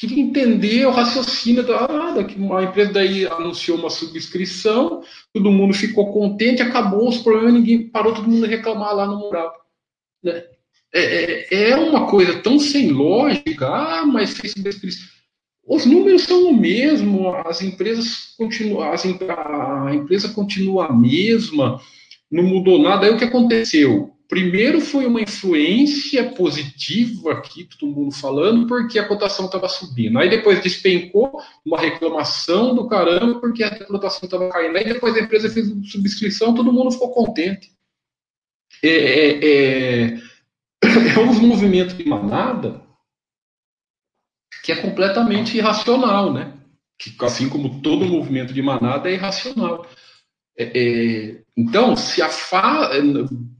É, 0.04 0.08
queria 0.08 0.22
entender 0.22 0.86
o 0.86 0.90
raciocínio 0.90 1.62
da, 1.62 1.84
ah, 1.84 2.24
que 2.24 2.36
uma 2.36 2.62
empresa 2.62 2.92
daí 2.92 3.26
anunciou 3.26 3.78
uma 3.78 3.90
subscrição, 3.90 5.02
todo 5.32 5.50
mundo 5.50 5.72
ficou 5.74 6.12
contente, 6.12 6.62
acabou 6.62 7.08
os 7.08 7.18
problemas, 7.18 7.54
ninguém 7.54 7.88
parou 7.88 8.14
todo 8.14 8.28
mundo 8.28 8.46
reclamar 8.46 8.94
lá 8.94 9.06
no 9.06 9.18
mural. 9.18 9.52
Né? 10.22 10.44
É, 10.92 11.46
é, 11.54 11.70
é 11.70 11.76
uma 11.76 12.06
coisa 12.06 12.40
tão 12.40 12.58
sem 12.58 12.90
lógica, 12.90 13.66
ah, 13.66 14.06
mas 14.06 14.34
fez 14.34 14.52
subscrição. 14.52 15.08
Os 15.66 15.86
números 15.86 16.22
são 16.22 16.50
o 16.50 16.56
mesmo, 16.56 17.34
as 17.34 17.62
empresas 17.62 18.34
continuam, 18.36 18.82
a 18.82 19.94
empresa 19.94 20.28
continua 20.28 20.86
a 20.86 20.92
mesma, 20.92 21.80
não 22.30 22.44
mudou 22.44 22.78
nada. 22.78 23.06
Aí 23.06 23.12
o 23.12 23.16
que 23.16 23.24
aconteceu? 23.24 24.13
Primeiro 24.34 24.80
foi 24.80 25.06
uma 25.06 25.20
influência 25.20 26.28
positiva 26.32 27.34
aqui, 27.34 27.62
todo 27.62 27.92
mundo 27.92 28.12
falando, 28.12 28.66
porque 28.66 28.98
a 28.98 29.06
cotação 29.06 29.46
estava 29.46 29.68
subindo. 29.68 30.18
Aí 30.18 30.28
depois 30.28 30.60
despencou 30.60 31.40
uma 31.64 31.78
reclamação 31.78 32.74
do 32.74 32.88
caramba, 32.88 33.38
porque 33.38 33.62
a 33.62 33.86
cotação 33.86 34.22
estava 34.24 34.48
caindo. 34.48 34.76
Aí 34.76 34.86
depois 34.86 35.14
a 35.14 35.20
empresa 35.20 35.48
fez 35.48 35.68
subscrição, 35.88 36.52
todo 36.52 36.72
mundo 36.72 36.90
ficou 36.90 37.12
contente. 37.12 37.70
É, 38.82 38.88
é, 38.88 39.44
é, 39.44 40.04
é 41.14 41.18
um 41.20 41.34
movimento 41.34 41.94
de 41.94 42.04
manada 42.04 42.82
que 44.64 44.72
é 44.72 44.82
completamente 44.82 45.56
irracional, 45.56 46.32
né? 46.32 46.54
Que, 46.98 47.14
assim 47.24 47.48
como 47.48 47.80
todo 47.80 48.04
movimento 48.04 48.52
de 48.52 48.62
manada 48.62 49.08
é 49.08 49.12
irracional. 49.12 49.86
É, 50.56 50.64
é, 50.74 51.42
então, 51.56 51.96
se 51.96 52.22
a 52.22 52.28
fa... 52.28 52.90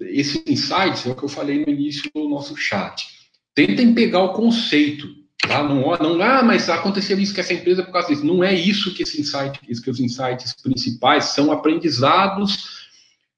esse 0.00 0.42
insight 0.46 1.09
é 1.09 1.12
o 1.12 1.16
que 1.16 1.24
eu 1.24 1.28
falei 1.28 1.64
no 1.64 1.70
início 1.70 2.11
do 2.14 2.28
nosso 2.28 2.57
chat. 2.57 3.07
Tentem 3.54 3.94
pegar 3.94 4.22
o 4.22 4.33
conceito, 4.33 5.07
tá? 5.40 5.62
Não, 5.62 5.96
não, 5.96 6.22
ah, 6.22 6.42
mas 6.42 6.68
aconteceu 6.68 7.18
isso 7.18 7.35
que 7.35 7.40
essa 7.40 7.54
empresa 7.54 7.85
por 7.85 7.92
causa 7.92 8.09
disso. 8.09 8.26
Não 8.26 8.42
é 8.42 8.54
isso 8.54 8.94
que 8.94 9.02
esse 9.02 9.20
insight, 9.20 9.61
que 9.61 9.90
os 9.90 10.00
insights 10.00 10.54
principais 10.61 11.26
são 11.26 11.52
aprendizados 11.52 12.88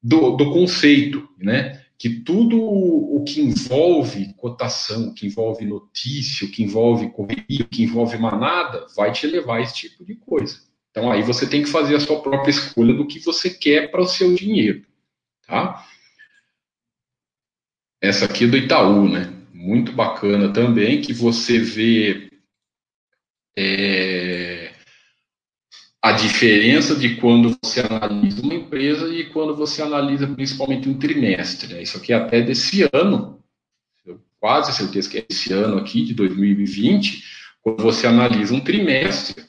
do, 0.03 0.31
do 0.31 0.53
conceito, 0.53 1.29
né? 1.39 1.83
Que 1.99 2.11
tudo 2.11 2.63
o 2.63 3.25
que 3.25 3.41
envolve 3.41 4.35
cotação, 4.35 5.15
que 5.15 5.27
envolve 5.27 5.65
notícia, 5.65 6.47
que 6.47 6.63
envolve 6.63 7.11
correio, 7.11 7.67
que 7.71 7.83
envolve 7.83 8.19
manada, 8.19 8.87
vai 8.95 9.13
te 9.13 9.27
levar 9.27 9.57
a 9.57 9.63
esse 9.63 9.75
tipo 9.75 10.05
de 10.05 10.15
coisa. 10.15 10.61
Então 10.97 11.13
aí 11.13 11.23
você 11.23 11.47
tem 11.47 11.63
que 11.63 11.69
fazer 11.69 11.95
a 11.95 12.01
sua 12.01 12.23
própria 12.23 12.51
escolha 12.51 12.95
do 12.95 13.07
que 13.07 13.19
você 13.19 13.51
quer 13.51 13.91
para 13.91 14.01
o 14.01 14.09
seu 14.09 14.35
dinheiro, 14.35 14.83
tá? 15.47 15.87
Essa 18.01 18.25
aqui 18.25 18.45
é 18.45 18.47
do 18.47 18.57
Itaú, 18.57 19.07
né? 19.07 19.31
Muito 19.53 19.93
bacana 19.93 20.51
também 20.51 21.03
que 21.03 21.13
você 21.13 21.59
vê 21.59 22.31
é, 23.59 24.73
a 26.01 26.13
diferença 26.13 26.97
de 26.97 27.17
quando 27.17 27.55
você 27.63 27.81
analisa 27.81 28.41
uma 28.41 28.55
empresa 28.55 29.07
e 29.15 29.29
quando 29.29 29.55
você 29.55 29.83
analisa 29.83 30.27
principalmente 30.27 30.89
um 30.89 30.99
trimestre. 30.99 31.75
Né? 31.75 31.83
Isso 31.83 31.99
aqui 31.99 32.15
é 32.15 32.17
até 32.17 32.41
desse 32.41 32.89
ano, 32.91 33.45
quase 34.41 34.73
certeza 34.73 35.11
que 35.11 35.19
é 35.19 35.27
esse 35.29 35.53
ano 35.53 35.77
aqui, 35.77 36.03
de 36.07 36.15
2020, 36.15 37.23
quando 37.61 37.83
você 37.83 38.07
analisa 38.07 38.55
um 38.55 38.61
trimestre, 38.61 39.45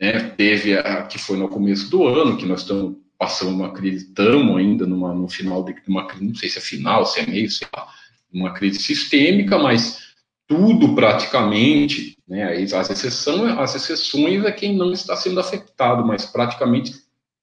né? 0.00 0.30
Teve 0.36 0.78
a 0.78 1.02
que 1.04 1.18
foi 1.18 1.36
no 1.36 1.48
começo 1.48 1.90
do 1.90 2.06
ano, 2.06 2.36
que 2.36 2.46
nós 2.46 2.60
estamos 2.60 2.96
passando 3.18 3.50
uma 3.50 3.72
crise, 3.72 4.06
estamos 4.06 4.56
ainda 4.56 4.86
numa, 4.86 5.12
no 5.12 5.28
final 5.28 5.64
de 5.64 5.74
uma 5.88 6.06
crise, 6.06 6.24
não 6.24 6.34
sei 6.34 6.48
se 6.48 6.58
é 6.58 6.62
final, 6.62 7.04
se 7.04 7.20
é 7.20 7.26
meio, 7.26 7.50
sei 7.50 7.66
lá, 7.74 7.88
uma 8.32 8.52
crise 8.52 8.80
sistêmica, 8.80 9.58
mas 9.58 10.08
tudo 10.46 10.94
praticamente, 10.94 12.16
né, 12.26 12.54
as, 12.62 12.90
exceções, 12.90 13.58
as 13.58 13.74
exceções 13.74 14.44
é 14.44 14.52
quem 14.52 14.76
não 14.76 14.92
está 14.92 15.16
sendo 15.16 15.40
afetado, 15.40 16.06
mas 16.06 16.24
praticamente 16.24 16.94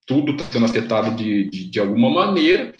tudo 0.07 0.31
está 0.31 0.45
sendo 0.45 0.65
afetado 0.65 1.15
de, 1.15 1.49
de, 1.49 1.69
de, 1.69 1.79
alguma 1.79 2.09
maneira, 2.09 2.73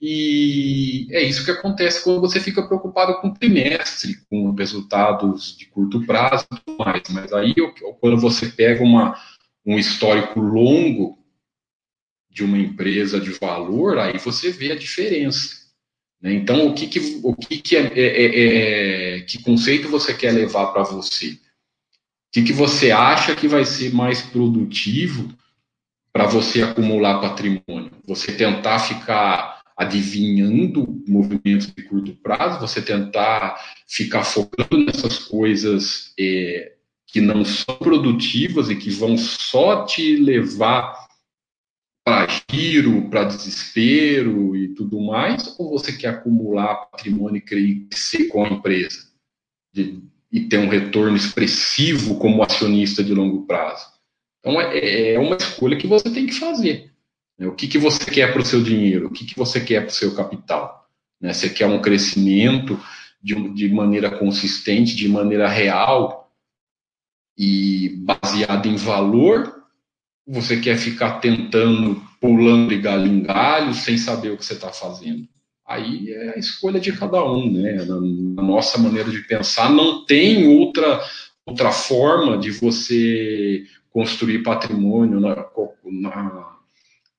e 0.00 1.06
é 1.10 1.22
isso 1.22 1.44
que 1.44 1.50
acontece 1.50 2.02
quando 2.02 2.22
você 2.22 2.40
fica 2.40 2.66
preocupado 2.66 3.20
com 3.20 3.28
o 3.28 3.34
trimestre, 3.34 4.16
com 4.30 4.50
resultados 4.52 5.54
de 5.58 5.66
curto 5.66 6.06
prazo 6.06 6.46
e 6.50 6.56
tudo 6.56 6.78
mais. 6.78 7.02
Mas 7.10 7.32
aí, 7.34 7.54
quando 8.00 8.16
você 8.16 8.46
pega 8.46 8.82
uma, 8.82 9.20
um 9.64 9.78
histórico 9.78 10.40
longo 10.40 11.18
de 12.30 12.42
uma 12.42 12.56
empresa 12.56 13.20
de 13.20 13.32
valor, 13.32 13.98
aí 13.98 14.16
você 14.16 14.50
vê 14.50 14.72
a 14.72 14.78
diferença. 14.78 15.60
Né? 16.18 16.32
Então, 16.32 16.68
o 16.68 16.74
que, 16.74 16.86
que, 16.86 17.20
o 17.22 17.34
que, 17.34 17.58
que, 17.58 17.76
é, 17.76 17.92
é, 17.94 18.06
é, 18.06 19.18
é 19.18 19.20
que 19.20 19.42
conceito 19.42 19.88
você 19.88 20.14
quer 20.14 20.32
levar 20.32 20.68
para 20.68 20.82
você? 20.82 21.32
O 21.32 22.32
que, 22.32 22.42
que 22.42 22.52
você 22.54 22.90
acha 22.90 23.36
que 23.36 23.46
vai 23.46 23.66
ser 23.66 23.92
mais 23.92 24.22
produtivo 24.22 25.28
para 26.10 26.26
você 26.26 26.62
acumular 26.62 27.20
patrimônio? 27.20 27.90
Você 28.06 28.32
tentar 28.32 28.78
ficar 28.78 29.59
adivinhando 29.80 31.02
movimentos 31.08 31.72
de 31.74 31.82
curto 31.84 32.12
prazo, 32.16 32.60
você 32.60 32.82
tentar 32.82 33.58
ficar 33.88 34.24
focando 34.24 34.84
nessas 34.84 35.18
coisas 35.18 36.12
é, 36.20 36.74
que 37.06 37.18
não 37.18 37.42
são 37.46 37.74
produtivas 37.76 38.68
e 38.68 38.76
que 38.76 38.90
vão 38.90 39.16
só 39.16 39.86
te 39.86 40.16
levar 40.16 41.08
para 42.04 42.28
giro, 42.50 43.08
para 43.08 43.24
desespero 43.24 44.54
e 44.54 44.74
tudo 44.74 45.00
mais, 45.00 45.58
ou 45.58 45.70
você 45.70 45.96
quer 45.96 46.08
acumular 46.08 46.90
patrimônio 46.90 47.38
e 47.38 47.86
crescer 47.86 48.28
com 48.28 48.44
a 48.44 48.48
empresa 48.48 49.08
de, 49.72 50.02
e 50.30 50.40
ter 50.40 50.58
um 50.58 50.68
retorno 50.68 51.16
expressivo 51.16 52.18
como 52.18 52.42
acionista 52.42 53.02
de 53.02 53.14
longo 53.14 53.46
prazo? 53.46 53.86
Então, 54.40 54.60
é, 54.60 55.14
é 55.14 55.18
uma 55.18 55.36
escolha 55.36 55.78
que 55.78 55.86
você 55.86 56.10
tem 56.10 56.26
que 56.26 56.34
fazer. 56.34 56.89
Né? 57.40 57.46
O 57.46 57.52
que, 57.52 57.66
que 57.66 57.78
você 57.78 58.04
quer 58.04 58.30
para 58.30 58.42
o 58.42 58.44
seu 58.44 58.62
dinheiro? 58.62 59.06
O 59.06 59.10
que, 59.10 59.24
que 59.24 59.36
você 59.36 59.58
quer 59.58 59.80
para 59.80 59.88
o 59.88 59.94
seu 59.94 60.14
capital? 60.14 60.86
Né? 61.18 61.32
Você 61.32 61.48
quer 61.48 61.66
um 61.66 61.80
crescimento 61.80 62.78
de, 63.22 63.34
de 63.54 63.68
maneira 63.70 64.10
consistente, 64.10 64.94
de 64.94 65.08
maneira 65.08 65.48
real 65.48 66.30
e 67.38 67.96
baseada 68.04 68.68
em 68.68 68.76
valor 68.76 69.58
você 70.26 70.60
quer 70.60 70.76
ficar 70.76 71.18
tentando, 71.18 72.00
pulando 72.20 72.68
de 72.68 72.78
galho 72.78 73.06
em 73.06 73.20
galho, 73.20 73.74
sem 73.74 73.98
saber 73.98 74.30
o 74.30 74.36
que 74.36 74.44
você 74.44 74.52
está 74.52 74.68
fazendo? 74.68 75.26
Aí 75.66 76.12
é 76.12 76.34
a 76.36 76.38
escolha 76.38 76.78
de 76.78 76.92
cada 76.92 77.24
um, 77.24 77.50
né? 77.52 77.84
Na, 77.84 77.96
na, 77.96 78.42
nossa 78.42 78.78
maneira 78.78 79.10
de 79.10 79.20
pensar, 79.22 79.70
não 79.70 80.04
tem 80.04 80.46
outra, 80.46 81.00
outra 81.44 81.72
forma 81.72 82.38
de 82.38 82.52
você 82.52 83.64
construir 83.90 84.44
patrimônio 84.44 85.18
na, 85.18 85.34
na, 85.34 86.59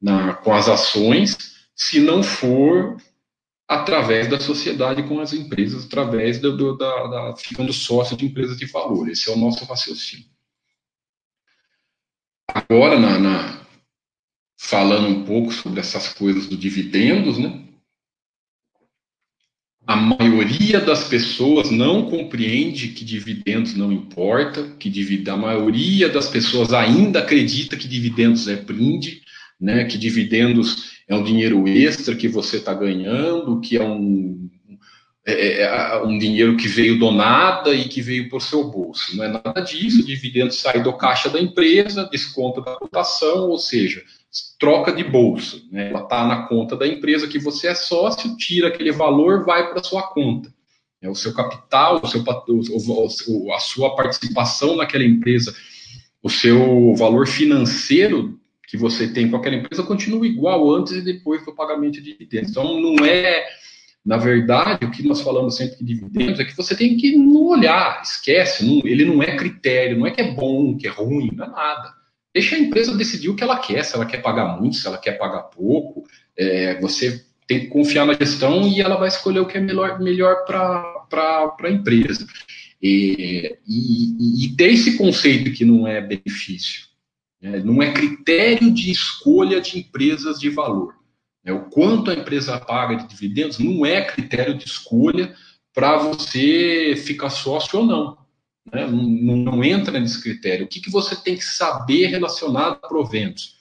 na, 0.02 0.34
com 0.34 0.54
as 0.54 0.68
ações, 0.68 1.38
se 1.76 2.00
não 2.00 2.24
for 2.24 2.98
através 3.68 4.28
da 4.28 4.40
sociedade 4.40 5.04
com 5.04 5.22
as 5.22 5.32
empresas, 5.32 5.86
através 5.86 6.40
do, 6.40 6.58
do 6.58 6.78
da, 6.78 7.08
da, 7.08 7.38
ficando 7.38 7.72
sócio 7.72 8.18
de 8.18 8.26
empresas 8.26 8.58
de 8.58 8.66
valor. 8.66 9.10
Esse 9.10 9.30
é 9.30 9.34
o 9.34 9.38
nosso 9.38 9.64
raciocínio. 9.64 10.26
Agora, 12.54 13.00
na, 13.00 13.18
na, 13.18 13.66
falando 14.60 15.08
um 15.08 15.24
pouco 15.24 15.54
sobre 15.54 15.80
essas 15.80 16.14
coisas 16.14 16.48
do 16.48 16.58
dividendos, 16.58 17.38
né? 17.38 17.66
A 19.88 19.96
maioria 19.96 20.80
das 20.80 21.06
pessoas 21.06 21.72
não 21.72 22.10
compreende 22.10 22.90
que 22.90 23.04
dividendos 23.04 23.74
não 23.74 23.92
importa, 23.92 24.70
que 24.78 24.92
a 25.28 25.38
maioria 25.38 26.08
das 26.08 26.28
pessoas 26.30 26.72
ainda 26.72 27.20
acredita 27.20 27.76
que 27.76 27.88
dividendos 27.88 28.48
é 28.48 28.56
brinde, 28.56 29.21
né? 29.62 29.86
Que 29.86 29.98
dividendos 29.98 30.92
é 31.08 31.16
um 31.16 31.24
dinheiro 31.24 31.68
extra 31.68 32.16
que 32.16 32.28
você 32.28 32.58
está 32.58 32.74
ganhando, 32.74 33.62
que 33.62 33.78
é 33.78 33.84
um 33.84 34.50
é, 35.24 35.34
é, 35.34 35.62
é 35.62 36.04
um 36.04 36.18
dinheiro 36.18 36.58
que 36.58 36.68
veio 36.68 36.98
do 36.98 37.12
nada 37.12 37.76
e 37.76 37.88
que 37.88 38.02
veio 38.02 38.28
por 38.28 38.42
seu 38.42 38.64
bolso. 38.64 39.16
Não 39.16 39.24
é 39.24 39.28
nada 39.28 39.62
disso. 39.62 40.02
O 40.02 40.06
dividendo 40.06 40.52
sai 40.52 40.82
do 40.82 40.92
caixa 40.94 41.30
da 41.30 41.40
empresa, 41.40 42.10
desconta 42.12 42.60
da 42.60 42.76
cotação, 42.76 43.50
ou 43.50 43.60
seja, 43.60 44.02
troca 44.60 44.92
de 44.92 45.04
bolso. 45.04 45.68
Né? 45.72 45.90
Ela 45.90 46.02
está 46.02 46.26
na 46.26 46.48
conta 46.48 46.76
da 46.76 46.88
empresa 46.88 47.28
que 47.28 47.38
você 47.38 47.68
é 47.68 47.76
sócio, 47.76 48.36
tira 48.36 48.70
aquele 48.70 48.92
valor, 48.92 49.46
vai 49.46 49.70
para 49.70 49.84
sua 49.84 50.02
conta. 50.02 50.52
É 51.00 51.10
o 51.10 51.16
seu 51.16 51.34
capital, 51.34 52.02
o 52.02 52.08
seu, 53.10 53.54
a 53.54 53.60
sua 53.60 53.96
participação 53.96 54.76
naquela 54.76 55.04
empresa, 55.04 55.56
o 56.22 56.30
seu 56.30 56.96
valor 56.96 57.28
financeiro 57.28 58.41
que 58.72 58.78
você 58.78 59.06
tem 59.06 59.30
com 59.30 59.36
aquela 59.36 59.58
empresa 59.58 59.84
continua 59.84 60.26
igual 60.26 60.72
antes 60.72 60.94
e 60.94 61.02
depois 61.02 61.44
do 61.44 61.54
pagamento 61.54 61.96
de 61.96 62.14
dividendos. 62.14 62.52
Então, 62.52 62.80
não 62.80 63.06
é 63.06 63.46
na 64.04 64.18
verdade, 64.18 64.86
o 64.86 64.90
que 64.90 65.08
nós 65.08 65.22
falamos 65.22 65.58
sempre 65.58 65.78
de 65.78 65.94
dividendos 65.94 66.40
é 66.40 66.46
que 66.46 66.58
você 66.58 66.76
tem 66.76 66.98
que 66.98 67.16
não 67.16 67.44
olhar, 67.44 68.02
esquece, 68.02 68.66
não, 68.66 68.82
ele 68.84 69.06
não 69.06 69.22
é 69.22 69.36
critério, 69.36 70.00
não 70.00 70.08
é 70.08 70.12
que 70.12 70.22
é 70.22 70.32
bom, 70.32 70.76
que 70.76 70.88
é 70.88 70.90
ruim, 70.90 71.30
não 71.36 71.46
é 71.46 71.50
nada. 71.50 71.94
Deixa 72.34 72.56
a 72.56 72.60
empresa 72.60 72.98
decidir 72.98 73.30
o 73.30 73.36
que 73.36 73.44
ela 73.44 73.60
quer, 73.60 73.84
se 73.84 73.94
ela 73.94 74.06
quer 74.06 74.22
pagar 74.22 74.60
muito, 74.60 74.78
se 74.78 74.88
ela 74.88 74.98
quer 74.98 75.20
pagar 75.20 75.44
pouco. 75.44 76.04
É, 76.36 76.80
você 76.80 77.24
tem 77.46 77.60
que 77.60 77.68
confiar 77.68 78.06
na 78.08 78.14
gestão 78.14 78.68
e 78.68 78.82
ela 78.82 78.96
vai 78.96 79.10
escolher 79.10 79.42
o 79.42 79.46
que 79.46 79.58
é 79.58 79.62
melhor, 79.62 80.00
melhor 80.00 80.46
para 80.46 81.56
a 81.62 81.70
empresa. 81.70 82.26
E, 82.82 83.56
e, 83.68 84.46
e, 84.46 84.56
ter 84.56 84.72
esse 84.72 84.98
conceito 84.98 85.52
que 85.52 85.64
não 85.64 85.86
é 85.88 86.02
benefício? 86.02 86.91
Não 87.42 87.82
é 87.82 87.92
critério 87.92 88.72
de 88.72 88.92
escolha 88.92 89.60
de 89.60 89.80
empresas 89.80 90.40
de 90.40 90.50
valor. 90.50 90.96
É, 91.44 91.52
o 91.52 91.70
quanto 91.70 92.12
a 92.12 92.14
empresa 92.14 92.60
paga 92.60 92.96
de 92.96 93.08
dividendos 93.08 93.58
não 93.58 93.86
é 93.86 94.04
critério 94.06 94.56
de 94.56 94.66
escolha 94.66 95.36
para 95.74 95.98
você 95.98 96.96
ficar 97.04 97.30
sócio 97.30 97.80
ou 97.80 97.86
não. 97.86 98.18
Né? 98.72 98.86
Não, 98.86 99.38
não, 99.38 99.64
entra 99.64 100.00
nesse 100.00 100.22
critério. 100.22 100.66
O 100.66 100.68
que, 100.68 100.80
que 100.80 100.92
você 100.92 101.16
tem 101.16 101.36
que 101.36 101.44
saber 101.46 102.08
relacionado 102.08 102.80
a 102.84 102.88
proventos? 102.88 103.56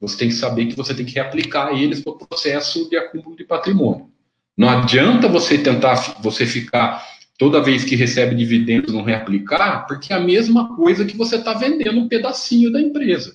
Você 0.00 0.16
tem 0.16 0.28
que 0.28 0.34
saber 0.34 0.66
que 0.66 0.76
você 0.76 0.94
tem 0.94 1.04
que 1.04 1.14
reaplicar 1.14 1.72
eles 1.74 2.00
para 2.00 2.12
o 2.12 2.18
processo 2.18 2.88
de 2.88 2.96
acúmulo 2.96 3.36
de 3.36 3.44
patrimônio. 3.44 4.10
Não 4.56 4.68
adianta 4.68 5.28
você 5.28 5.58
tentar 5.58 6.20
você 6.20 6.46
ficar 6.46 7.06
toda 7.40 7.62
vez 7.62 7.84
que 7.84 7.96
recebe 7.96 8.36
dividendos 8.36 8.92
não 8.92 9.02
reaplicar, 9.02 9.86
porque 9.86 10.12
é 10.12 10.16
a 10.16 10.20
mesma 10.20 10.76
coisa 10.76 11.06
que 11.06 11.16
você 11.16 11.36
está 11.36 11.54
vendendo 11.54 11.98
um 11.98 12.06
pedacinho 12.06 12.70
da 12.70 12.78
empresa. 12.78 13.34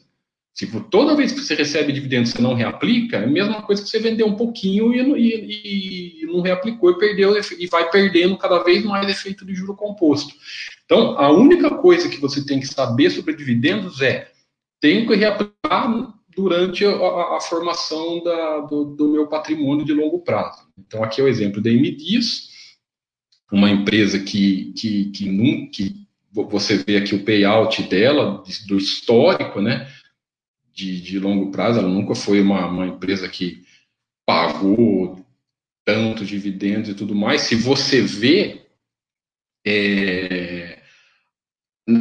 Tipo, 0.53 0.79
toda 0.79 1.15
vez 1.15 1.31
que 1.31 1.41
você 1.41 1.55
recebe 1.55 1.91
dividendos 1.91 2.29
você 2.29 2.39
não 2.39 2.53
reaplica, 2.53 3.17
é 3.17 3.23
a 3.23 3.27
mesma 3.27 3.63
coisa 3.63 3.81
que 3.81 3.89
você 3.89 3.97
vendeu 3.97 4.27
um 4.27 4.35
pouquinho 4.35 4.93
e, 4.93 4.99
e, 5.17 6.21
e 6.21 6.25
não 6.27 6.41
reaplicou 6.41 6.91
e 6.91 6.99
perdeu 6.99 7.33
e 7.57 7.65
vai 7.65 7.89
perdendo 7.89 8.37
cada 8.37 8.59
vez 8.59 8.85
mais 8.85 9.09
efeito 9.09 9.43
de 9.43 9.55
juro 9.55 9.75
composto. 9.75 10.35
Então, 10.85 11.17
a 11.17 11.31
única 11.31 11.71
coisa 11.71 12.07
que 12.07 12.21
você 12.21 12.45
tem 12.45 12.59
que 12.59 12.67
saber 12.67 13.09
sobre 13.09 13.35
dividendos 13.35 14.03
é 14.03 14.29
tenho 14.79 15.07
que 15.07 15.15
reaplicar 15.15 16.13
durante 16.37 16.85
a, 16.85 16.91
a, 16.91 17.37
a 17.37 17.41
formação 17.41 18.23
da, 18.23 18.59
do, 18.59 18.85
do, 18.85 19.09
meu 19.09 19.25
patrimônio 19.25 19.83
de 19.83 19.93
longo 19.93 20.19
prazo. 20.19 20.61
Então, 20.77 21.03
aqui 21.03 21.19
é 21.19 21.23
o 21.23 21.27
exemplo 21.27 21.59
da 21.59 21.71
MDIS, 21.71 22.53
uma 23.51 23.69
empresa 23.69 24.19
que, 24.19 24.73
que, 24.73 25.05
que, 25.11 25.29
nunca, 25.29 25.71
que 25.71 26.07
você 26.33 26.77
vê 26.77 26.97
aqui 26.97 27.15
o 27.15 27.23
payout 27.23 27.83
dela, 27.83 28.43
do 28.67 28.77
histórico, 28.77 29.61
né? 29.61 29.87
de, 30.75 30.99
de 30.99 31.17
longo 31.17 31.51
prazo, 31.51 31.79
ela 31.79 31.87
nunca 31.87 32.13
foi 32.13 32.41
uma, 32.41 32.67
uma 32.67 32.85
empresa 32.85 33.29
que 33.29 33.63
pagou 34.25 35.25
tanto 35.85 36.25
dividendos 36.25 36.89
e 36.89 36.93
tudo 36.93 37.15
mais. 37.15 37.41
Se 37.41 37.55
você 37.55 38.01
vê, 38.01 38.65
é, 39.65 40.81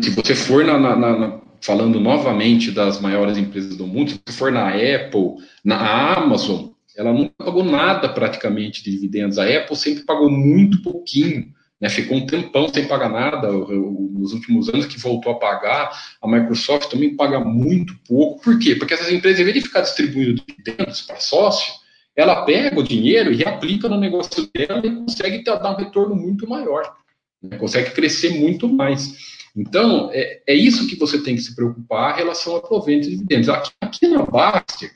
se 0.03 0.11
você 0.11 0.35
for 0.35 0.65
na, 0.65 0.77
na, 0.77 0.97
na, 0.97 1.41
falando 1.61 2.01
novamente 2.01 2.73
das 2.73 3.01
maiores 3.01 3.39
empresas 3.39 3.77
do 3.77 3.87
mundo, 3.87 4.11
se 4.11 4.37
for 4.37 4.51
na 4.51 4.71
Apple, 4.71 5.37
na 5.65 6.17
Amazon, 6.17 6.71
ela 6.97 7.13
não 7.13 7.29
pagou 7.29 7.65
nada 7.65 8.09
praticamente 8.09 8.83
de 8.83 8.91
dividendos. 8.91 9.39
A 9.39 9.47
Apple 9.47 9.77
sempre 9.77 10.05
pagou 10.05 10.31
muito 10.31 10.83
pouquinho. 10.83 11.53
Né, 11.81 11.89
ficou 11.89 12.17
um 12.17 12.27
tempão 12.27 12.69
sem 12.73 12.87
pagar 12.87 13.11
nada 13.11 13.51
nos 13.51 14.33
últimos 14.33 14.69
anos 14.69 14.87
que 14.87 14.99
voltou 14.99 15.33
a 15.33 15.39
pagar. 15.39 15.91
A 16.23 16.29
Microsoft 16.29 16.89
também 16.89 17.17
paga 17.17 17.41
muito 17.41 17.95
pouco. 18.07 18.41
Por 18.41 18.59
quê? 18.59 18.77
Porque 18.77 18.95
essas 18.95 19.13
empresas, 19.13 19.41
em 19.41 19.45
vez 19.45 19.57
de 19.57 19.63
ficar 19.63 19.81
distribuindo 19.81 20.41
dividendos 20.47 21.03
para 21.03 21.17
sócio, 21.17 21.75
ela 22.17 22.45
pega 22.45 22.79
o 22.79 22.83
dinheiro 22.83 23.33
e 23.33 23.37
reaplica 23.37 23.89
no 23.89 23.99
negócio 23.99 24.49
dela 24.55 24.81
e 24.85 24.95
consegue 24.95 25.43
dar 25.43 25.73
um 25.73 25.77
retorno 25.77 26.15
muito 26.15 26.49
maior. 26.49 26.95
Né, 27.43 27.59
consegue 27.59 27.91
crescer 27.91 28.31
muito 28.31 28.69
mais. 28.69 29.35
Então, 29.57 30.11
é, 30.13 30.43
é, 30.47 30.55
isso 30.55 30.89
que 30.89 30.97
você 30.97 31.23
tem 31.23 31.37
que 31.37 31.43
se 31.43 31.55
preocupar 31.55 32.15
em 32.15 32.19
relação 32.19 32.57
a 32.57 32.63
proventos 32.63 33.09
de 33.09 33.15
dividendos. 33.15 33.49
Aqui, 33.49 33.71
aqui 33.81 34.09
na 34.09 34.25
Baster, 34.25 34.93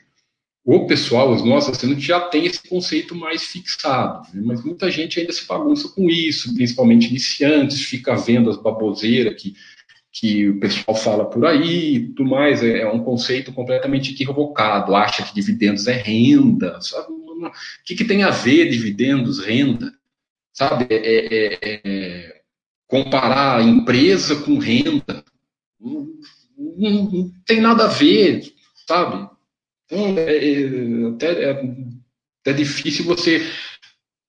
o 0.77 0.87
pessoal, 0.87 1.33
os 1.33 1.43
nossos 1.43 1.71
assinantes 1.71 2.05
já 2.05 2.21
tem 2.21 2.45
esse 2.45 2.63
conceito 2.69 3.15
mais 3.15 3.43
fixado, 3.43 4.29
né? 4.35 4.43
mas 4.45 4.63
muita 4.63 4.91
gente 4.91 5.19
ainda 5.19 5.33
se 5.33 5.47
bagunça 5.47 5.89
com 5.89 6.11
isso, 6.11 6.55
principalmente 6.55 7.09
iniciantes, 7.09 7.81
fica 7.81 8.15
vendo 8.15 8.51
as 8.51 8.59
baboseiras 8.59 9.41
que, 9.41 9.55
que 10.13 10.47
o 10.51 10.61
pessoal 10.61 10.95
fala 10.95 11.25
por 11.25 11.47
aí 11.47 11.97
e 11.97 12.09
tudo 12.09 12.29
mais, 12.29 12.63
é, 12.63 12.81
é 12.81 12.93
um 12.93 13.03
conceito 13.03 13.51
completamente 13.51 14.13
equivocado, 14.13 14.95
acha 14.95 15.23
que 15.23 15.35
dividendos 15.35 15.87
é 15.87 15.95
renda, 15.95 16.79
sabe? 16.83 17.13
O 17.13 17.51
que, 17.87 17.95
que 17.95 18.05
tem 18.05 18.23
a 18.23 18.31
ver 18.31 18.69
dividendos, 18.69 19.39
renda? 19.39 19.91
Sabe? 20.53 20.87
É, 20.91 20.97
é, 20.97 21.55
é, 21.55 21.81
é 21.85 22.41
comparar 22.87 23.63
empresa 23.63 24.37
com 24.37 24.59
renda. 24.59 25.25
Não, 25.81 26.09
não, 26.77 26.91
não, 27.11 27.33
tem 27.47 27.59
nada 27.59 27.85
a 27.85 27.89
ver, 27.89 28.53
sabe? 28.87 29.38
Então, 29.91 30.19
é, 30.19 31.15
até, 31.15 31.45
é, 31.45 31.77
até 32.43 32.53
difícil 32.53 33.07
você, 33.07 33.51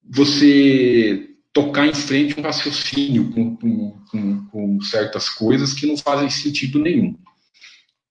você 0.02 1.28
tocar 1.52 1.86
em 1.86 1.94
frente 1.94 2.38
um 2.38 2.42
raciocínio 2.42 3.30
com, 3.30 3.56
com, 3.56 4.04
com, 4.10 4.46
com 4.46 4.80
certas 4.80 5.28
coisas 5.28 5.74
que 5.74 5.86
não 5.86 5.96
fazem 5.96 6.30
sentido 6.30 6.78
nenhum. 6.78 7.14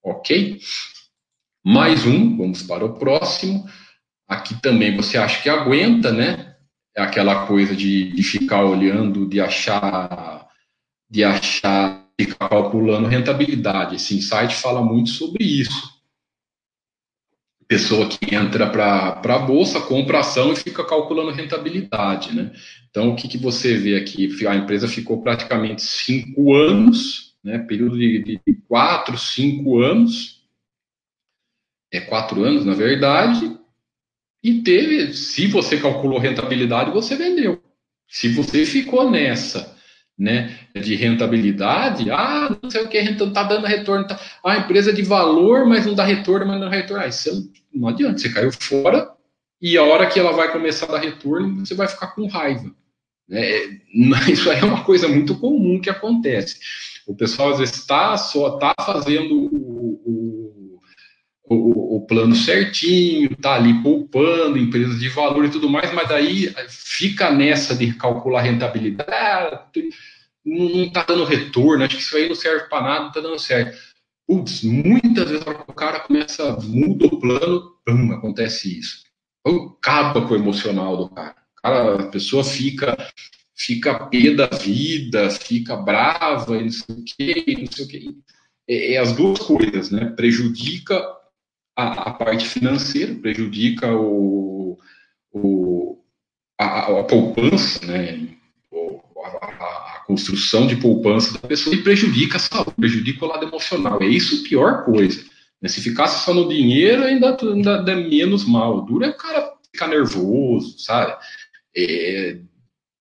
Ok? 0.04 0.60
Mais 1.66 2.06
um, 2.06 2.38
vamos 2.38 2.62
para 2.62 2.86
o 2.86 2.98
próximo. 2.98 3.68
Aqui 4.28 4.60
também 4.62 4.96
você 4.96 5.18
acha 5.18 5.42
que 5.42 5.50
aguenta, 5.50 6.12
né? 6.12 6.56
É 6.96 7.02
aquela 7.02 7.48
coisa 7.48 7.76
de, 7.76 8.12
de 8.14 8.24
ficar 8.24 8.64
olhando, 8.64 9.28
de 9.28 9.42
achar, 9.42 10.48
de 11.10 11.24
achar, 11.24 12.08
ficar 12.20 12.48
calculando 12.48 13.08
rentabilidade. 13.08 13.96
Esse 13.96 14.16
insight 14.16 14.54
fala 14.56 14.84
muito 14.84 15.10
sobre 15.10 15.44
isso 15.44 15.99
pessoa 17.70 18.10
que 18.10 18.34
entra 18.34 18.68
para 18.68 19.22
a 19.24 19.40
bolsa, 19.40 19.80
compra 19.80 20.22
ação 20.22 20.52
e 20.52 20.56
fica 20.56 20.84
calculando 20.84 21.30
rentabilidade, 21.30 22.36
né? 22.36 22.52
Então, 22.90 23.12
o 23.12 23.16
que, 23.16 23.28
que 23.28 23.38
você 23.38 23.78
vê 23.78 23.96
aqui? 23.96 24.28
A 24.48 24.56
empresa 24.56 24.88
ficou 24.88 25.22
praticamente 25.22 25.84
cinco 25.84 26.56
anos, 26.56 27.36
né? 27.44 27.60
Período 27.60 27.96
de, 27.96 28.24
de 28.24 28.54
quatro, 28.68 29.16
cinco 29.20 29.80
anos, 29.80 30.44
é 31.94 32.02
quatro 32.02 32.44
anos, 32.44 32.66
na 32.66 32.74
verdade, 32.74 33.56
e 34.44 34.64
teve, 34.64 35.14
se 35.14 35.46
você 35.46 35.78
calculou 35.78 36.18
rentabilidade, 36.18 36.90
você 36.90 37.16
vendeu. 37.16 37.62
Se 38.08 38.30
você 38.30 38.66
ficou 38.66 39.12
nessa 39.12 39.78
né, 40.20 40.60
de 40.76 40.96
rentabilidade, 40.96 42.12
ah, 42.12 42.58
não 42.62 42.70
sei 42.70 42.82
o 42.82 42.90
que, 42.90 42.98
está 42.98 43.44
dando 43.44 43.66
retorno, 43.66 44.06
tá, 44.06 44.20
empresa 44.58 44.92
de 44.92 45.02
valor, 45.02 45.66
mas 45.66 45.86
não 45.86 45.96
dá 45.96 46.04
retorno, 46.04 46.46
mas 46.46 46.60
não 46.60 46.70
dá 46.70 46.76
retorno. 46.76 47.04
Ah, 47.04 47.08
isso 47.08 47.50
não 47.74 47.88
adianta, 47.88 48.18
você 48.18 48.30
caiu 48.32 48.52
fora 48.52 49.12
e 49.62 49.78
a 49.78 49.84
hora 49.84 50.08
que 50.08 50.20
ela 50.20 50.32
vai 50.32 50.52
começar 50.52 50.86
a 50.86 50.94
dar 50.94 51.00
retorno, 51.00 51.66
você 51.66 51.74
vai 51.74 51.88
ficar 51.88 52.08
com 52.08 52.28
raiva. 52.28 52.74
É, 53.30 53.70
isso 54.32 54.50
aí 54.50 54.60
é 54.60 54.66
uma 54.66 54.84
coisa 54.84 55.08
muito 55.08 55.36
comum 55.38 55.80
que 55.80 55.90
acontece. 55.90 56.60
O 57.06 57.16
pessoal 57.16 57.52
às 57.52 57.60
vezes 57.60 57.76
está 57.76 58.16
só 58.18 58.58
tá 58.58 58.74
fazendo 58.86 59.36
o, 59.36 60.02
o, 60.06 60.80
o, 61.50 61.98
o, 61.98 62.06
plano 62.06 62.36
certinho, 62.36 63.36
tá 63.36 63.56
ali 63.56 63.82
poupando, 63.82 64.58
empresas 64.58 65.00
de 65.00 65.10
valor 65.10 65.46
e 65.46 65.50
tudo 65.50 65.70
mais, 65.70 65.92
mas 65.94 66.08
daí 66.08 66.54
fica 66.68 67.32
nessa 67.32 67.76
de 67.76 67.94
calcular 67.94 68.42
rentabilidade. 68.42 69.90
Não 70.46 70.86
está 70.86 71.04
dando 71.04 71.26
retorno, 71.26 71.84
acho 71.84 71.98
que 71.98 72.02
isso 72.02 72.16
aí 72.16 72.28
não 72.28 72.36
serve 72.36 72.66
para 72.70 72.84
nada, 72.84 73.00
não 73.02 73.08
está 73.10 73.22
dando 73.22 73.40
certo. 73.40 73.78
Putz, 74.30 74.62
muitas 74.62 75.28
vezes 75.28 75.44
o 75.44 75.74
cara 75.74 76.02
começa, 76.02 76.56
muda 76.62 77.08
o 77.08 77.20
plano, 77.20 77.80
pum, 77.84 78.12
acontece 78.12 78.78
isso. 78.78 79.04
Acaba 79.44 80.28
com 80.28 80.36
o 80.36 80.38
emocional 80.38 80.98
do 80.98 81.10
cara. 81.10 81.36
cara. 81.64 82.04
A 82.04 82.08
pessoa 82.10 82.44
fica 82.44 82.96
fica 83.56 84.06
pé 84.06 84.36
da 84.36 84.46
vida, 84.46 85.32
fica 85.32 85.76
brava, 85.76 86.58
e 86.58 86.66
não 86.66 86.70
sei 86.70 86.96
o 86.96 87.04
quê, 87.04 87.56
não 87.58 87.72
sei 87.72 88.08
o. 88.08 88.24
É, 88.68 88.94
é 88.94 88.98
as 89.00 89.14
duas 89.14 89.40
coisas, 89.40 89.90
né? 89.90 90.06
Prejudica 90.12 90.96
a, 91.76 92.10
a 92.10 92.14
parte 92.14 92.48
financeira, 92.48 93.16
prejudica 93.16 93.92
o, 93.92 94.78
o, 95.32 96.04
a, 96.56 97.00
a 97.00 97.04
poupança, 97.04 97.84
né? 97.88 98.30
Construção 100.10 100.66
de 100.66 100.76
poupança 100.76 101.34
da 101.34 101.48
pessoa 101.48 101.76
e 101.76 101.84
prejudica 101.84 102.38
a 102.38 102.40
saúde, 102.40 102.74
prejudica 102.76 103.24
o 103.24 103.28
lado 103.28 103.46
emocional. 103.46 104.02
É 104.02 104.08
isso 104.08 104.44
a 104.44 104.50
pior 104.50 104.84
coisa. 104.84 105.24
Né? 105.62 105.70
Se 105.70 105.82
ficasse 105.82 106.26
só 106.26 106.34
no 106.34 106.50
dinheiro, 106.50 107.04
ainda, 107.04 107.38
ainda 107.40 107.92
é 107.92 107.96
menos 107.96 108.44
mal. 108.44 108.82
Dura 108.82 109.06
é 109.06 109.10
o 109.12 109.18
cara 109.18 109.54
ficar 109.72 109.88
nervoso, 109.88 110.80
sabe? 110.80 111.16
É, 111.78 112.40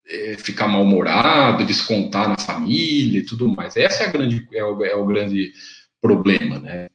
é, 0.07 0.37
ficar 0.37 0.69
mal-humorado, 0.69 1.65
descontar 1.65 2.29
na 2.29 2.37
família 2.37 3.21
e 3.21 3.25
tudo 3.25 3.49
mais. 3.49 3.75
Essa 3.75 4.05
é, 4.05 4.07
a 4.07 4.11
grande, 4.11 4.47
é, 4.53 4.63
o, 4.63 4.85
é 4.85 4.95
o 4.95 5.07
grande 5.07 5.51
problema, 6.03 6.59
né? 6.59 6.89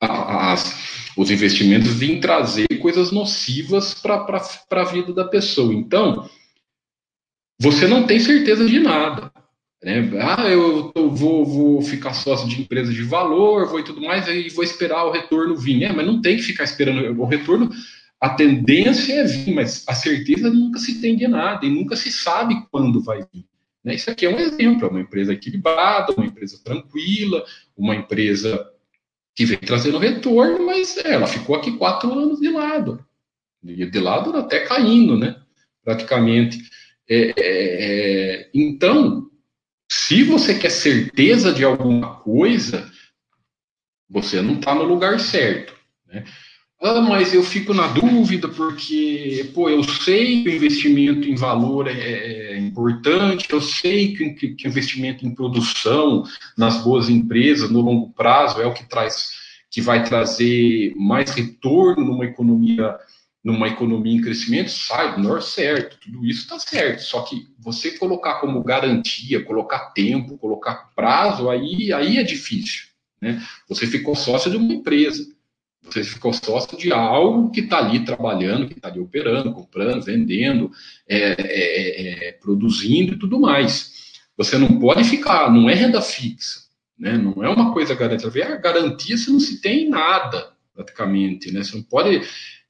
As, 0.00 1.12
os 1.14 1.30
investimentos 1.30 1.92
vêm 1.92 2.20
trazer 2.20 2.68
coisas 2.80 3.12
nocivas 3.12 3.92
para 3.92 4.24
a 4.70 4.84
vida 4.84 5.12
da 5.12 5.26
pessoa. 5.26 5.74
Então, 5.74 6.26
você 7.60 7.86
não 7.86 8.06
tem 8.06 8.20
certeza 8.20 8.66
de 8.66 8.78
nada. 8.78 9.32
Né? 9.82 10.10
Ah, 10.20 10.48
eu, 10.48 10.92
eu 10.94 11.10
vou, 11.10 11.44
vou, 11.44 11.82
ficar 11.82 12.12
sócio 12.12 12.48
de 12.48 12.60
empresa 12.60 12.92
de 12.92 13.02
valor, 13.02 13.68
vou 13.68 13.80
e 13.80 13.84
tudo 13.84 14.00
mais, 14.00 14.26
e 14.28 14.48
vou 14.48 14.64
esperar 14.64 15.04
o 15.04 15.12
retorno 15.12 15.56
vir. 15.56 15.84
É, 15.84 15.92
mas 15.92 16.06
não 16.06 16.20
tem 16.20 16.36
que 16.36 16.42
ficar 16.42 16.64
esperando 16.64 17.20
o 17.20 17.24
retorno. 17.24 17.70
A 18.20 18.30
tendência 18.30 19.12
é 19.12 19.24
vir, 19.24 19.54
mas 19.54 19.84
a 19.86 19.94
certeza 19.94 20.50
nunca 20.50 20.78
se 20.78 21.00
tem 21.00 21.16
de 21.16 21.28
nada 21.28 21.64
e 21.64 21.70
nunca 21.70 21.94
se 21.94 22.10
sabe 22.10 22.66
quando 22.70 23.02
vai 23.02 23.18
vir. 23.32 23.44
Né? 23.84 23.94
Isso 23.94 24.10
aqui 24.10 24.26
é 24.26 24.30
um 24.30 24.38
exemplo, 24.38 24.86
é 24.86 24.90
uma 24.90 25.00
empresa 25.00 25.32
equilibrada, 25.32 26.12
uma 26.12 26.26
empresa 26.26 26.58
tranquila, 26.64 27.44
uma 27.76 27.94
empresa 27.94 28.68
que 29.34 29.44
vem 29.44 29.58
trazendo 29.58 29.98
retorno, 29.98 30.66
mas 30.66 30.96
é, 30.96 31.12
ela 31.12 31.26
ficou 31.26 31.54
aqui 31.54 31.76
quatro 31.76 32.10
anos 32.12 32.40
de 32.40 32.48
lado. 32.48 33.04
De 33.62 34.00
lado 34.00 34.34
até 34.36 34.60
caindo, 34.60 35.16
né? 35.16 35.36
Praticamente. 35.84 36.58
É, 37.08 37.16
é, 37.16 37.34
é, 37.38 38.50
então, 38.52 39.30
se 39.90 40.24
você 40.24 40.58
quer 40.58 40.70
certeza 40.70 41.52
de 41.52 41.64
alguma 41.64 42.16
coisa, 42.16 42.90
você 44.08 44.42
não 44.42 44.54
está 44.54 44.74
no 44.74 44.82
lugar 44.82 45.20
certo. 45.20 45.74
Né? 46.06 46.24
Ah, 46.80 47.00
mas 47.00 47.32
eu 47.32 47.42
fico 47.42 47.72
na 47.72 47.86
dúvida 47.86 48.48
porque, 48.48 49.50
pô, 49.54 49.70
eu 49.70 49.82
sei 49.82 50.42
que 50.42 50.48
o 50.48 50.52
investimento 50.52 51.26
em 51.26 51.34
valor 51.34 51.88
é, 51.88 51.92
é 51.92 52.58
importante, 52.58 53.46
eu 53.50 53.62
sei 53.62 54.14
que, 54.14 54.24
o 54.24 54.68
investimento 54.68 55.24
em 55.24 55.34
produção 55.34 56.24
nas 56.56 56.82
boas 56.82 57.08
empresas 57.08 57.70
no 57.70 57.80
longo 57.80 58.12
prazo 58.12 58.60
é 58.60 58.66
o 58.66 58.74
que 58.74 58.84
traz, 58.84 59.30
que 59.70 59.80
vai 59.80 60.04
trazer 60.04 60.92
mais 60.96 61.30
retorno 61.30 62.04
numa 62.04 62.26
economia 62.26 62.96
numa 63.46 63.68
economia 63.68 64.12
em 64.12 64.20
crescimento, 64.20 64.72
sai, 64.72 65.16
menor 65.16 65.40
certo, 65.40 66.00
tudo 66.00 66.26
isso 66.26 66.40
está 66.40 66.58
certo. 66.58 66.98
Só 67.04 67.22
que 67.22 67.46
você 67.56 67.92
colocar 67.92 68.40
como 68.40 68.60
garantia, 68.64 69.44
colocar 69.44 69.90
tempo, 69.90 70.36
colocar 70.36 70.90
prazo, 70.96 71.48
aí, 71.48 71.92
aí 71.92 72.18
é 72.18 72.24
difícil. 72.24 72.88
Né? 73.22 73.40
Você 73.68 73.86
ficou 73.86 74.16
sócio 74.16 74.50
de 74.50 74.56
uma 74.56 74.74
empresa, 74.74 75.24
você 75.80 76.02
ficou 76.02 76.32
sócio 76.32 76.76
de 76.76 76.92
algo 76.92 77.52
que 77.52 77.60
está 77.60 77.78
ali 77.78 78.04
trabalhando, 78.04 78.66
que 78.66 78.74
está 78.74 78.88
ali 78.88 78.98
operando, 78.98 79.52
comprando, 79.52 80.02
vendendo, 80.02 80.68
é, 81.08 81.36
é, 81.38 82.28
é, 82.28 82.32
produzindo 82.32 83.14
e 83.14 83.16
tudo 83.16 83.38
mais. 83.38 83.92
Você 84.36 84.58
não 84.58 84.80
pode 84.80 85.04
ficar, 85.04 85.52
não 85.52 85.70
é 85.70 85.74
renda 85.74 86.02
fixa, 86.02 86.62
né? 86.98 87.16
não 87.16 87.44
é 87.44 87.48
uma 87.48 87.72
coisa 87.72 87.94
garantida. 87.94 88.44
A 88.44 88.56
garantia 88.56 89.16
você 89.16 89.30
não 89.30 89.38
se 89.38 89.60
tem 89.60 89.88
nada, 89.88 90.50
praticamente. 90.74 91.52
Né? 91.52 91.62
Você 91.62 91.76
não 91.76 91.84
pode 91.84 92.20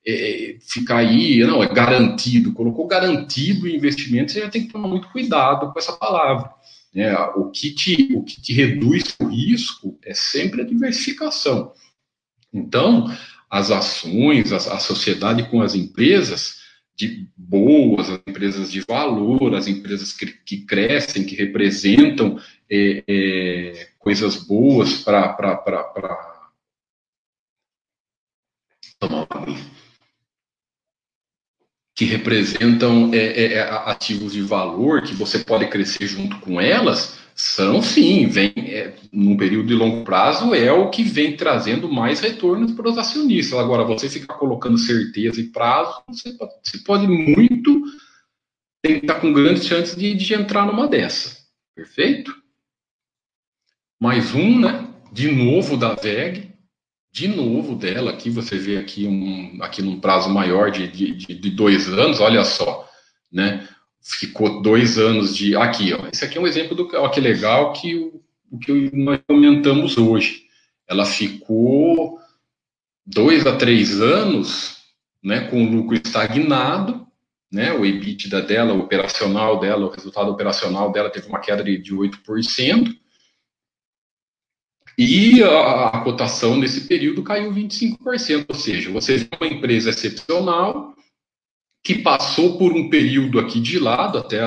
é, 0.06 0.52
é, 0.52 0.58
ficar 0.60 0.98
aí, 0.98 1.40
não, 1.40 1.62
é 1.62 1.66
garantido, 1.66 2.52
colocou 2.52 2.86
garantido 2.86 3.64
o 3.64 3.68
investimento, 3.68 4.30
você 4.30 4.40
já 4.40 4.48
tem 4.48 4.64
que 4.64 4.72
tomar 4.72 4.86
muito 4.86 5.08
cuidado 5.08 5.72
com 5.72 5.78
essa 5.78 5.92
palavra. 5.94 6.50
Né? 6.94 7.12
O, 7.36 7.50
que 7.50 7.72
te, 7.74 8.14
o 8.14 8.22
que 8.22 8.40
te 8.40 8.52
reduz 8.52 9.16
o 9.20 9.26
risco 9.26 9.98
é 10.04 10.14
sempre 10.14 10.62
a 10.62 10.64
diversificação. 10.64 11.72
Então, 12.52 13.12
as 13.50 13.72
ações, 13.72 14.52
a, 14.52 14.56
a 14.56 14.78
sociedade 14.78 15.50
com 15.50 15.60
as 15.60 15.74
empresas 15.74 16.60
de 16.94 17.28
boas, 17.36 18.08
as 18.08 18.20
empresas 18.26 18.70
de 18.70 18.80
valor, 18.80 19.54
as 19.54 19.66
empresas 19.66 20.12
que, 20.12 20.26
que 20.26 20.64
crescem, 20.64 21.24
que 21.24 21.34
representam 21.34 22.40
é, 22.70 23.04
é, 23.06 23.88
coisas 23.98 24.36
boas 24.36 25.02
para 25.02 25.36
que 31.96 32.04
representam 32.04 33.10
é, 33.12 33.16
é, 33.16 33.52
é, 33.54 33.60
ativos 33.86 34.34
de 34.34 34.42
valor, 34.42 35.02
que 35.02 35.14
você 35.14 35.40
pode 35.40 35.66
crescer 35.68 36.06
junto 36.06 36.38
com 36.40 36.60
elas, 36.60 37.18
são 37.34 37.82
sim, 37.82 38.26
vem 38.26 38.52
é, 38.54 38.94
num 39.12 39.36
período 39.36 39.66
de 39.68 39.74
longo 39.74 40.04
prazo, 40.04 40.54
é 40.54 40.70
o 40.70 40.90
que 40.90 41.02
vem 41.02 41.36
trazendo 41.36 41.90
mais 41.90 42.20
retornos 42.20 42.72
para 42.72 42.88
os 42.88 42.98
acionistas. 42.98 43.58
Agora, 43.58 43.82
você 43.82 44.08
ficar 44.08 44.34
colocando 44.34 44.78
certeza 44.78 45.40
e 45.40 45.44
prazo, 45.44 46.02
você 46.08 46.32
pode, 46.34 46.52
você 46.62 46.78
pode 46.78 47.08
muito 47.08 47.82
estar 48.84 49.14
com 49.14 49.32
grandes 49.32 49.66
chances 49.66 49.96
de, 49.96 50.14
de 50.14 50.34
entrar 50.34 50.66
numa 50.66 50.86
dessa. 50.86 51.34
Perfeito? 51.74 52.32
mais 54.00 54.34
um, 54.34 54.60
né? 54.60 54.88
De 55.12 55.30
novo 55.30 55.76
da 55.76 55.94
VEG, 55.94 56.52
de 57.16 57.28
novo 57.28 57.74
dela 57.74 58.10
aqui, 58.10 58.28
você 58.28 58.58
vê 58.58 58.76
aqui 58.76 59.06
um 59.06 59.62
aqui 59.62 59.80
num 59.80 59.98
prazo 59.98 60.28
maior 60.28 60.70
de, 60.70 60.86
de, 60.86 61.14
de 61.14 61.50
dois 61.50 61.88
anos, 61.88 62.20
olha 62.20 62.44
só, 62.44 62.86
né? 63.32 63.66
Ficou 64.02 64.60
dois 64.60 64.98
anos 64.98 65.34
de. 65.34 65.56
Aqui, 65.56 65.94
ó. 65.94 66.08
Esse 66.12 66.26
aqui 66.26 66.36
é 66.36 66.40
um 66.42 66.46
exemplo 66.46 66.76
do 66.76 66.86
ó, 66.92 67.08
que 67.08 67.18
legal 67.18 67.72
que 67.72 67.94
o, 67.94 68.58
que 68.58 68.94
nós 68.94 69.18
comentamos 69.26 69.96
hoje. 69.96 70.42
Ela 70.86 71.06
ficou 71.06 72.18
dois 73.06 73.46
a 73.46 73.56
três 73.56 73.98
anos 73.98 74.76
né, 75.24 75.48
com 75.48 75.64
o 75.64 75.70
lucro 75.70 75.96
estagnado, 75.96 77.06
né, 77.50 77.72
o 77.72 77.86
EBITDA 77.86 78.42
dela, 78.42 78.74
o 78.74 78.80
operacional 78.80 79.58
dela, 79.58 79.86
o 79.86 79.90
resultado 79.90 80.30
operacional 80.30 80.92
dela 80.92 81.08
teve 81.08 81.28
uma 81.28 81.40
queda 81.40 81.64
de, 81.64 81.78
de 81.78 81.94
8%, 81.94 82.94
e 84.98 85.42
a, 85.42 85.88
a, 85.88 86.00
cotação 86.00 86.56
nesse 86.56 86.82
período 86.82 87.22
caiu 87.22 87.52
25%, 87.52 88.46
ou 88.48 88.54
seja, 88.54 88.90
você 88.90 89.18
vê 89.18 89.28
uma 89.40 89.52
empresa 89.52 89.90
excepcional 89.90 90.94
que 91.84 91.96
passou 91.96 92.56
por 92.56 92.72
um 92.72 92.88
período 92.88 93.38
aqui 93.38 93.60
de 93.60 93.78
lado, 93.78 94.18
até 94.18 94.40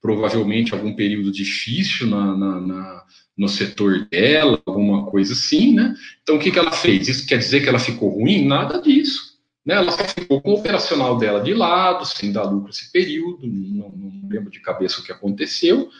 provavelmente 0.00 0.72
algum 0.72 0.94
período 0.94 1.32
difícil 1.32 2.06
na, 2.06 2.36
na, 2.36 2.60
na, 2.60 3.04
no 3.36 3.48
setor 3.48 4.06
dela, 4.08 4.62
alguma 4.64 5.04
coisa 5.06 5.32
assim, 5.32 5.74
né? 5.74 5.94
Então, 6.22 6.36
o 6.36 6.38
que, 6.38 6.50
que 6.50 6.58
ela 6.58 6.72
fez? 6.72 7.08
Isso 7.08 7.26
quer 7.26 7.38
dizer 7.38 7.60
que 7.60 7.68
ela 7.68 7.78
ficou 7.78 8.08
ruim? 8.08 8.46
Nada 8.46 8.80
disso. 8.80 9.36
Né? 9.66 9.74
Ela 9.74 9.90
só 9.90 10.04
ficou 10.04 10.40
com 10.40 10.52
o 10.52 10.54
operacional 10.54 11.18
dela 11.18 11.40
de 11.40 11.52
lado, 11.52 12.06
sem 12.06 12.32
dar 12.32 12.44
lucro 12.44 12.70
esse 12.70 12.90
período, 12.92 13.46
não, 13.46 13.90
não 13.90 14.28
lembro 14.30 14.50
de 14.50 14.60
cabeça 14.60 15.00
o 15.00 15.04
que 15.04 15.10
aconteceu, 15.10 15.90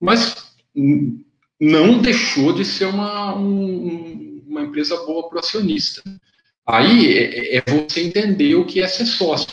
mas 0.00 0.52
não 1.60 1.98
deixou 1.98 2.52
de 2.52 2.64
ser 2.64 2.86
uma, 2.86 3.34
um, 3.36 4.42
uma 4.46 4.62
empresa 4.62 4.96
boa 5.04 5.28
para 5.28 5.36
o 5.36 5.40
acionista. 5.40 6.02
Aí 6.66 7.16
é, 7.16 7.56
é, 7.56 7.62
você 7.66 8.02
entender 8.02 8.54
o 8.56 8.64
que 8.64 8.80
é 8.80 8.88
ser 8.88 9.06
sócio. 9.06 9.48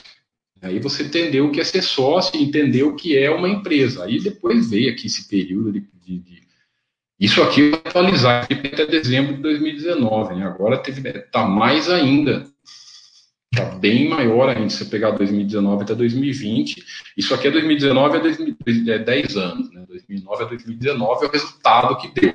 Aí 0.62 0.80
você 0.80 1.04
entendeu 1.04 1.46
o 1.46 1.52
que 1.52 1.60
é 1.60 1.64
ser 1.64 1.82
sócio 1.82 2.40
entendeu 2.40 2.90
o 2.90 2.96
que 2.96 3.18
é 3.18 3.30
uma 3.30 3.50
empresa. 3.50 4.06
Aí 4.06 4.20
depois 4.20 4.70
veio 4.70 4.92
aqui 4.92 5.08
esse 5.08 5.28
período 5.28 5.72
de. 5.72 5.82
de, 6.06 6.20
de 6.20 6.44
isso 7.20 7.42
aqui 7.42 7.72
atualizar 7.74 8.44
até 8.44 8.86
dezembro 8.86 9.36
de 9.36 9.42
2019, 9.42 10.36
né? 10.36 10.46
Agora 10.46 10.82
está 10.86 11.46
mais 11.46 11.90
ainda 11.90 12.52
está 13.54 13.66
bem 13.66 14.10
maior 14.10 14.50
ainda, 14.50 14.70
se 14.70 14.78
você 14.78 14.86
pegar 14.86 15.12
2019 15.12 15.84
até 15.84 15.94
2020, 15.94 16.84
isso 17.16 17.34
aqui 17.36 17.48
é 17.48 17.52
2019 17.52 18.18
a 18.18 18.20
2000, 18.20 18.58
é 18.88 19.00
10 19.00 19.38
anos, 19.38 19.72
né? 19.72 19.86
2009 19.88 20.44
a 20.44 20.48
2019 20.48 21.26
é 21.26 21.28
o 21.28 21.32
resultado 21.32 21.98
que 21.98 22.20
deu. 22.20 22.34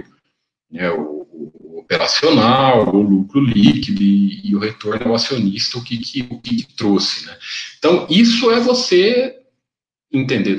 Né? 0.71 0.91
O, 0.91 1.27
o 1.33 1.79
operacional, 1.81 2.95
o 2.95 3.03
lucro 3.03 3.41
líquido 3.41 4.01
e, 4.01 4.49
e, 4.49 4.55
o 4.55 4.61
retorno 4.61 5.09
ao 5.09 5.15
acionista, 5.15 5.79
o 5.79 5.83
que, 5.83 5.99
que, 5.99 6.29
o 6.31 6.41
que, 6.41 6.57
que 6.57 6.75
trouxe. 6.75 7.27
Né? 7.27 7.37
Então, 7.79 8.07
isso 8.09 8.51
é 8.53 8.61
você 8.61 9.35
entender, 10.13 10.57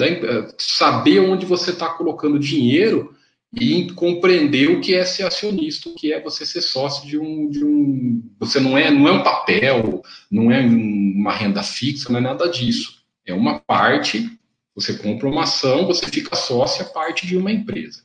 saber 0.58 1.20
onde 1.22 1.46
você 1.46 1.72
está 1.72 1.90
colocando 1.90 2.38
dinheiro 2.38 3.16
e 3.52 3.92
compreender 3.94 4.70
o 4.70 4.80
que 4.80 4.94
é 4.94 5.04
ser 5.04 5.24
acionista, 5.24 5.90
o 5.90 5.96
que 5.96 6.14
é 6.14 6.22
você 6.22 6.46
ser 6.46 6.62
sócio 6.62 7.08
de 7.08 7.18
um, 7.18 7.50
de 7.50 7.64
um 7.64 8.22
você 8.40 8.60
não 8.60 8.78
é 8.78 8.92
não 8.92 9.08
é 9.08 9.12
um 9.12 9.24
papel, 9.24 10.04
não 10.30 10.52
é 10.52 10.62
uma 10.62 11.34
renda 11.34 11.64
fixa, 11.64 12.12
não 12.12 12.20
é 12.20 12.22
nada 12.22 12.48
disso. 12.48 13.00
É 13.26 13.34
uma 13.34 13.60
parte, 13.60 14.30
você 14.76 14.94
compra 14.94 15.28
uma 15.28 15.44
ação, 15.44 15.88
você 15.88 16.06
fica 16.08 16.36
sócio, 16.36 16.84
é 16.84 16.86
parte 16.86 17.26
de 17.26 17.38
uma 17.38 17.52
empresa. 17.52 18.04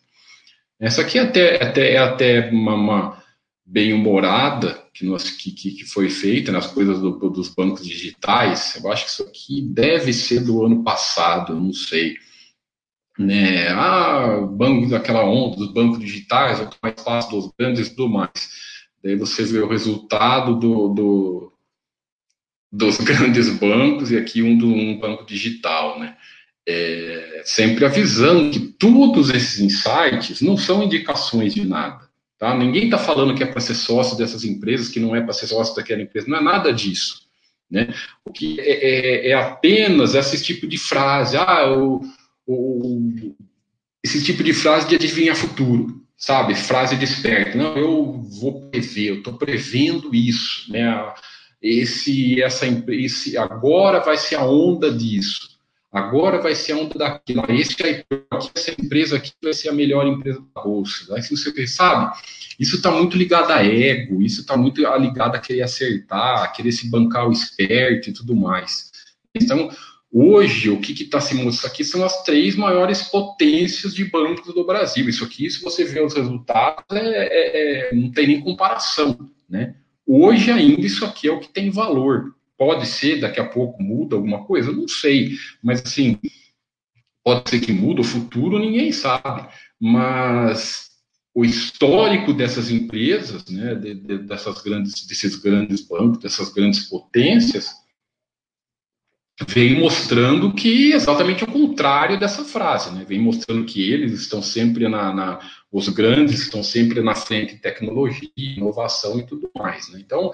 Essa 0.80 1.02
aqui 1.02 1.18
é 1.18 1.22
até, 1.22 1.62
até 1.62 1.92
é 1.92 1.98
até 1.98 2.50
uma, 2.50 2.74
uma 2.74 3.24
bem 3.64 3.92
humorada 3.92 4.82
que, 4.92 5.06
que, 5.52 5.70
que 5.72 5.84
foi 5.84 6.08
feita 6.10 6.50
nas 6.52 6.66
coisas 6.66 7.00
do, 7.00 7.12
dos 7.30 7.48
bancos 7.48 7.86
digitais. 7.86 8.76
Eu 8.82 8.90
acho 8.90 9.04
que 9.04 9.10
isso 9.10 9.22
aqui 9.22 9.62
deve 9.62 10.12
ser 10.12 10.40
do 10.40 10.64
ano 10.64 10.82
passado, 10.82 11.54
não 11.54 11.72
sei 11.72 12.16
né? 13.18 13.68
Ah, 13.68 14.40
banco 14.40 14.88
daquela 14.88 15.24
onda 15.24 15.56
dos 15.56 15.72
bancos 15.72 15.98
digitais, 15.98 16.60
é 16.60 16.68
mais 16.82 17.00
fácil 17.00 17.30
dos 17.30 17.52
grandes 17.58 17.86
e 17.86 17.90
tudo 17.90 18.08
mais. 18.08 18.32
Daí 19.02 19.16
você 19.16 19.44
vê 19.44 19.58
o 19.60 19.68
resultado 19.68 20.56
do, 20.56 20.88
do 20.88 21.52
dos 22.72 22.98
grandes 23.04 23.48
bancos 23.50 24.10
e 24.10 24.16
aqui 24.16 24.42
um 24.42 24.58
do 24.58 24.66
um 24.66 24.98
banco 24.98 25.24
digital, 25.24 25.98
né? 25.98 26.16
É, 26.66 27.42
sempre 27.44 27.84
avisando 27.84 28.50
que 28.50 28.58
todos 28.58 29.28
esses 29.28 29.60
insights 29.60 30.40
não 30.40 30.56
são 30.56 30.82
indicações 30.82 31.54
de 31.54 31.62
nada, 31.64 32.08
tá? 32.38 32.56
Ninguém 32.56 32.86
está 32.86 32.98
falando 32.98 33.34
que 33.34 33.42
é 33.42 33.46
para 33.46 33.60
ser 33.60 33.74
sócio 33.74 34.16
dessas 34.16 34.44
empresas, 34.44 34.88
que 34.88 34.98
não 34.98 35.14
é 35.14 35.20
para 35.20 35.34
ser 35.34 35.46
sócio 35.46 35.76
daquela 35.76 36.00
empresa, 36.00 36.26
não 36.26 36.38
é 36.38 36.42
nada 36.42 36.72
disso, 36.72 37.26
né? 37.70 37.94
O 38.24 38.32
que 38.32 38.58
é, 38.60 39.26
é, 39.26 39.30
é 39.30 39.34
apenas 39.34 40.14
esse 40.14 40.42
tipo 40.42 40.66
de 40.66 40.78
frase, 40.78 41.36
ah, 41.36 41.70
o 41.70 42.00
o, 42.46 43.34
esse 44.02 44.22
tipo 44.22 44.42
de 44.42 44.52
frase 44.52 44.88
de 44.88 44.94
adivinhar 44.94 45.34
futuro, 45.34 46.02
sabe? 46.16 46.54
Frase 46.54 46.96
de 46.96 47.04
esperto. 47.04 47.56
Não, 47.56 47.76
eu 47.76 48.22
vou 48.40 48.68
prever, 48.70 49.08
eu 49.08 49.14
estou 49.16 49.34
prevendo 49.34 50.14
isso, 50.14 50.70
né? 50.70 51.12
Esse, 51.62 52.42
essa, 52.42 52.66
esse, 52.88 53.38
agora 53.38 54.00
vai 54.00 54.18
ser 54.18 54.36
a 54.36 54.44
onda 54.44 54.92
disso. 54.92 55.54
Agora 55.90 56.42
vai 56.42 56.54
ser 56.54 56.72
a 56.72 56.76
onda 56.76 56.98
daquilo. 56.98 57.44
Esse, 57.48 57.76
essa 58.54 58.70
empresa 58.72 59.16
aqui 59.16 59.32
vai 59.42 59.54
ser 59.54 59.70
a 59.70 59.72
melhor 59.72 60.06
empresa 60.06 60.44
da 60.54 60.62
bolsa. 60.62 61.14
Aí 61.14 61.22
você 61.22 61.66
sabe, 61.66 62.14
isso 62.58 62.76
está 62.76 62.90
muito 62.90 63.16
ligado 63.16 63.50
a 63.52 63.64
ego, 63.64 64.20
isso 64.20 64.42
está 64.42 64.56
muito 64.56 64.82
ligado 64.98 65.36
a 65.36 65.38
querer 65.38 65.62
acertar, 65.62 66.42
a 66.42 66.48
querer 66.48 66.72
se 66.72 66.90
bancar 66.90 67.28
o 67.28 67.32
esperto 67.32 68.10
e 68.10 68.12
tudo 68.12 68.34
mais. 68.34 68.90
Então, 69.34 69.70
Hoje, 70.16 70.70
o 70.70 70.80
que 70.80 70.92
está 70.92 71.20
se 71.20 71.34
mostrando 71.34 71.72
aqui 71.72 71.82
são 71.82 72.04
as 72.04 72.22
três 72.22 72.54
maiores 72.54 73.02
potências 73.02 73.92
de 73.92 74.04
bancos 74.04 74.54
do 74.54 74.64
Brasil. 74.64 75.08
Isso 75.08 75.24
aqui, 75.24 75.50
se 75.50 75.60
você 75.60 75.82
vê 75.82 76.00
os 76.00 76.14
resultados, 76.14 76.84
é, 76.92 77.00
é, 77.00 77.88
é, 77.90 77.94
não 77.96 78.12
tem 78.12 78.28
nem 78.28 78.40
comparação. 78.40 79.28
Né? 79.50 79.74
Hoje, 80.06 80.52
ainda, 80.52 80.86
isso 80.86 81.04
aqui 81.04 81.26
é 81.26 81.32
o 81.32 81.40
que 81.40 81.48
tem 81.48 81.68
valor. 81.68 82.32
Pode 82.56 82.86
ser, 82.86 83.18
daqui 83.18 83.40
a 83.40 83.48
pouco 83.48 83.82
muda 83.82 84.14
alguma 84.14 84.44
coisa? 84.44 84.70
Não 84.70 84.86
sei. 84.86 85.32
Mas, 85.60 85.82
assim, 85.82 86.16
pode 87.24 87.50
ser 87.50 87.58
que 87.58 87.72
muda 87.72 88.02
o 88.02 88.04
futuro, 88.04 88.60
ninguém 88.60 88.92
sabe. 88.92 89.48
Mas 89.80 90.90
o 91.34 91.44
histórico 91.44 92.32
dessas 92.32 92.70
empresas, 92.70 93.46
né, 93.46 93.74
de, 93.74 93.94
de, 93.94 94.18
dessas 94.18 94.62
grandes, 94.62 95.04
desses 95.08 95.34
grandes 95.34 95.80
bancos, 95.80 96.18
dessas 96.18 96.50
grandes 96.50 96.88
potências, 96.88 97.82
vem 99.48 99.78
mostrando 99.78 100.52
que 100.52 100.92
exatamente 100.92 101.42
o 101.42 101.50
contrário 101.50 102.18
dessa 102.18 102.44
frase, 102.44 102.92
né? 102.94 103.04
Vem 103.06 103.18
mostrando 103.18 103.64
que 103.64 103.92
eles 103.92 104.12
estão 104.20 104.40
sempre 104.40 104.88
na, 104.88 105.12
na, 105.12 105.40
os 105.72 105.88
grandes 105.88 106.40
estão 106.40 106.62
sempre 106.62 107.00
na 107.02 107.14
frente 107.14 107.54
em 107.54 107.58
tecnologia, 107.58 108.30
inovação 108.36 109.18
e 109.18 109.26
tudo 109.26 109.50
mais, 109.56 109.88
né? 109.88 110.00
Então, 110.00 110.32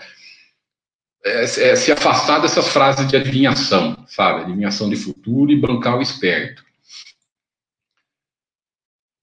é, 1.25 1.43
é, 1.43 1.77
se 1.77 1.93
afastar 1.93 2.41
dessas 2.41 2.69
frases 2.69 3.09
de 3.09 3.17
adivinhação, 3.17 4.05
sabe? 4.07 4.43
Adivinhação 4.43 4.89
de 4.91 4.97
futuro 4.97 5.51
e 5.51 5.61
bancar 5.61 5.99
o 5.99 6.03
esperto. 6.03 6.63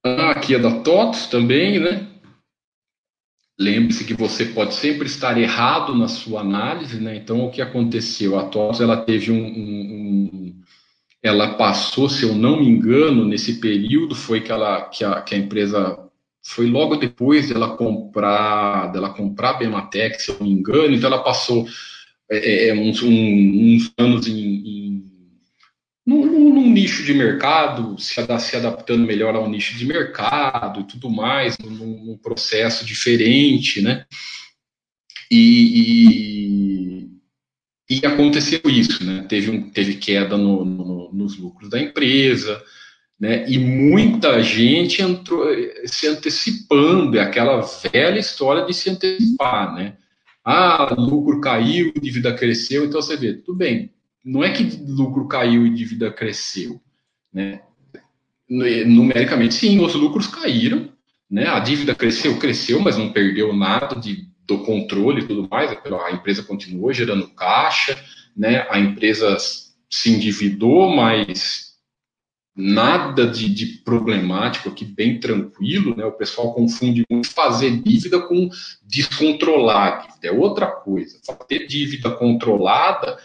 Ah, 0.04 0.32
aqui 0.32 0.56
é 0.56 0.60
da 0.60 0.80
TOTOS 0.82 1.28
também, 1.28 1.80
né? 1.80 2.08
Lembre-se 3.60 4.06
que 4.06 4.14
você 4.14 4.46
pode 4.46 4.76
sempre 4.76 5.08
estar 5.08 5.36
errado 5.36 5.96
na 5.96 6.08
sua 6.08 6.42
análise, 6.42 7.00
né? 7.00 7.16
Então, 7.16 7.46
o 7.46 7.50
que 7.50 7.60
aconteceu? 7.60 8.38
A 8.38 8.44
TOTS, 8.46 8.82
ela 8.82 8.98
teve 8.98 9.32
um, 9.32 9.44
um, 9.44 10.30
um, 10.32 10.62
ela 11.24 11.56
passou, 11.56 12.08
se 12.08 12.24
eu 12.24 12.36
não 12.36 12.60
me 12.60 12.68
engano, 12.68 13.26
nesse 13.26 13.60
período 13.60 14.14
foi 14.14 14.42
que 14.42 14.52
ela, 14.52 14.84
que 14.84 15.04
a, 15.04 15.22
que 15.22 15.34
a 15.34 15.38
empresa 15.40 15.98
foi 16.44 16.68
logo 16.68 16.98
depois 16.98 17.50
dela 17.50 17.76
comprar, 17.76 18.92
dela 18.92 19.10
comprar 19.10 19.50
a 19.52 19.54
Bematec, 19.54 20.22
se 20.22 20.30
eu 20.30 20.38
não 20.40 20.46
me 20.46 20.54
engano. 20.54 20.94
Então, 20.94 21.12
ela 21.12 21.24
passou 21.24 21.66
é, 22.30 22.68
é, 22.70 22.74
uns, 22.76 23.02
um, 23.02 23.10
uns 23.10 23.92
anos 23.98 24.28
em, 24.28 24.34
em 24.36 24.77
num, 26.08 26.26
num, 26.26 26.72
nicho 26.72 27.04
de 27.04 27.14
mercado, 27.14 28.00
se, 28.00 28.22
adaptando 28.56 29.06
melhor 29.06 29.36
ao 29.36 29.50
nicho 29.50 29.78
de 29.78 29.86
mercado 29.86 30.80
e 30.80 30.84
tudo 30.86 31.10
mais, 31.10 31.58
num, 31.58 32.06
num 32.06 32.18
processo 32.18 32.86
diferente, 32.86 33.82
né? 33.82 34.06
E, 35.30 37.10
e, 37.90 37.98
e, 37.98 38.06
aconteceu 38.06 38.62
isso, 38.66 39.04
né? 39.04 39.26
Teve, 39.28 39.52
um, 39.52 39.70
teve 39.70 39.96
queda 39.96 40.38
no, 40.38 40.64
no, 40.64 41.12
nos 41.12 41.38
lucros 41.38 41.70
da 41.70 41.78
empresa, 41.78 42.64
né? 43.20 43.46
E 43.50 43.58
muita 43.58 44.42
gente 44.42 45.02
entrou 45.02 45.46
se 45.86 46.08
antecipando, 46.08 47.18
é 47.18 47.22
aquela 47.22 47.60
velha 47.92 48.18
história 48.18 48.66
de 48.66 48.74
se 48.74 48.90
antecipar, 48.90 49.76
né? 49.76 49.98
Ah, 50.42 50.96
lucro 50.98 51.42
caiu, 51.42 51.92
dívida 52.02 52.34
cresceu, 52.34 52.86
então 52.86 53.02
você 53.02 53.18
vê, 53.18 53.34
tudo 53.34 53.58
bem, 53.58 53.92
não 54.24 54.44
é 54.44 54.52
que 54.52 54.64
lucro 54.88 55.28
caiu 55.28 55.66
e 55.66 55.74
dívida 55.74 56.12
cresceu, 56.12 56.82
né? 57.34 57.62
Numericamente, 58.50 59.56
sim, 59.56 59.80
os 59.80 59.94
lucros 59.94 60.28
caíram, 60.28 60.90
né? 61.30 61.48
A 61.48 61.60
dívida 61.60 61.94
cresceu, 61.94 62.38
cresceu, 62.40 62.80
mas 62.80 62.98
não 62.98 63.12
perdeu 63.12 63.54
nada 63.54 63.96
de, 64.00 64.28
do 64.46 64.60
controle 64.60 65.22
e 65.22 65.28
tudo 65.28 65.48
mais. 65.50 65.72
A 65.72 66.12
empresa 66.12 66.44
continuou 66.44 66.94
gerando 66.94 67.28
caixa, 67.30 68.02
né? 68.36 68.66
A 68.70 68.80
empresa 68.80 69.38
se 69.90 70.10
endividou, 70.10 70.90
mas 70.90 71.68
nada 72.56 73.28
de, 73.28 73.54
de, 73.54 73.66
problemático 73.84 74.70
aqui, 74.70 74.84
bem 74.84 75.20
tranquilo, 75.20 75.96
né? 75.96 76.06
O 76.06 76.12
pessoal 76.12 76.54
confunde 76.54 77.06
muito 77.10 77.30
fazer 77.30 77.82
dívida 77.82 78.20
com 78.20 78.50
descontrolar 78.82 80.08
dívida, 80.08 80.28
é 80.28 80.32
outra 80.32 80.68
coisa. 80.68 81.20
Ter 81.48 81.68
dívida 81.68 82.10
controlada, 82.12 83.18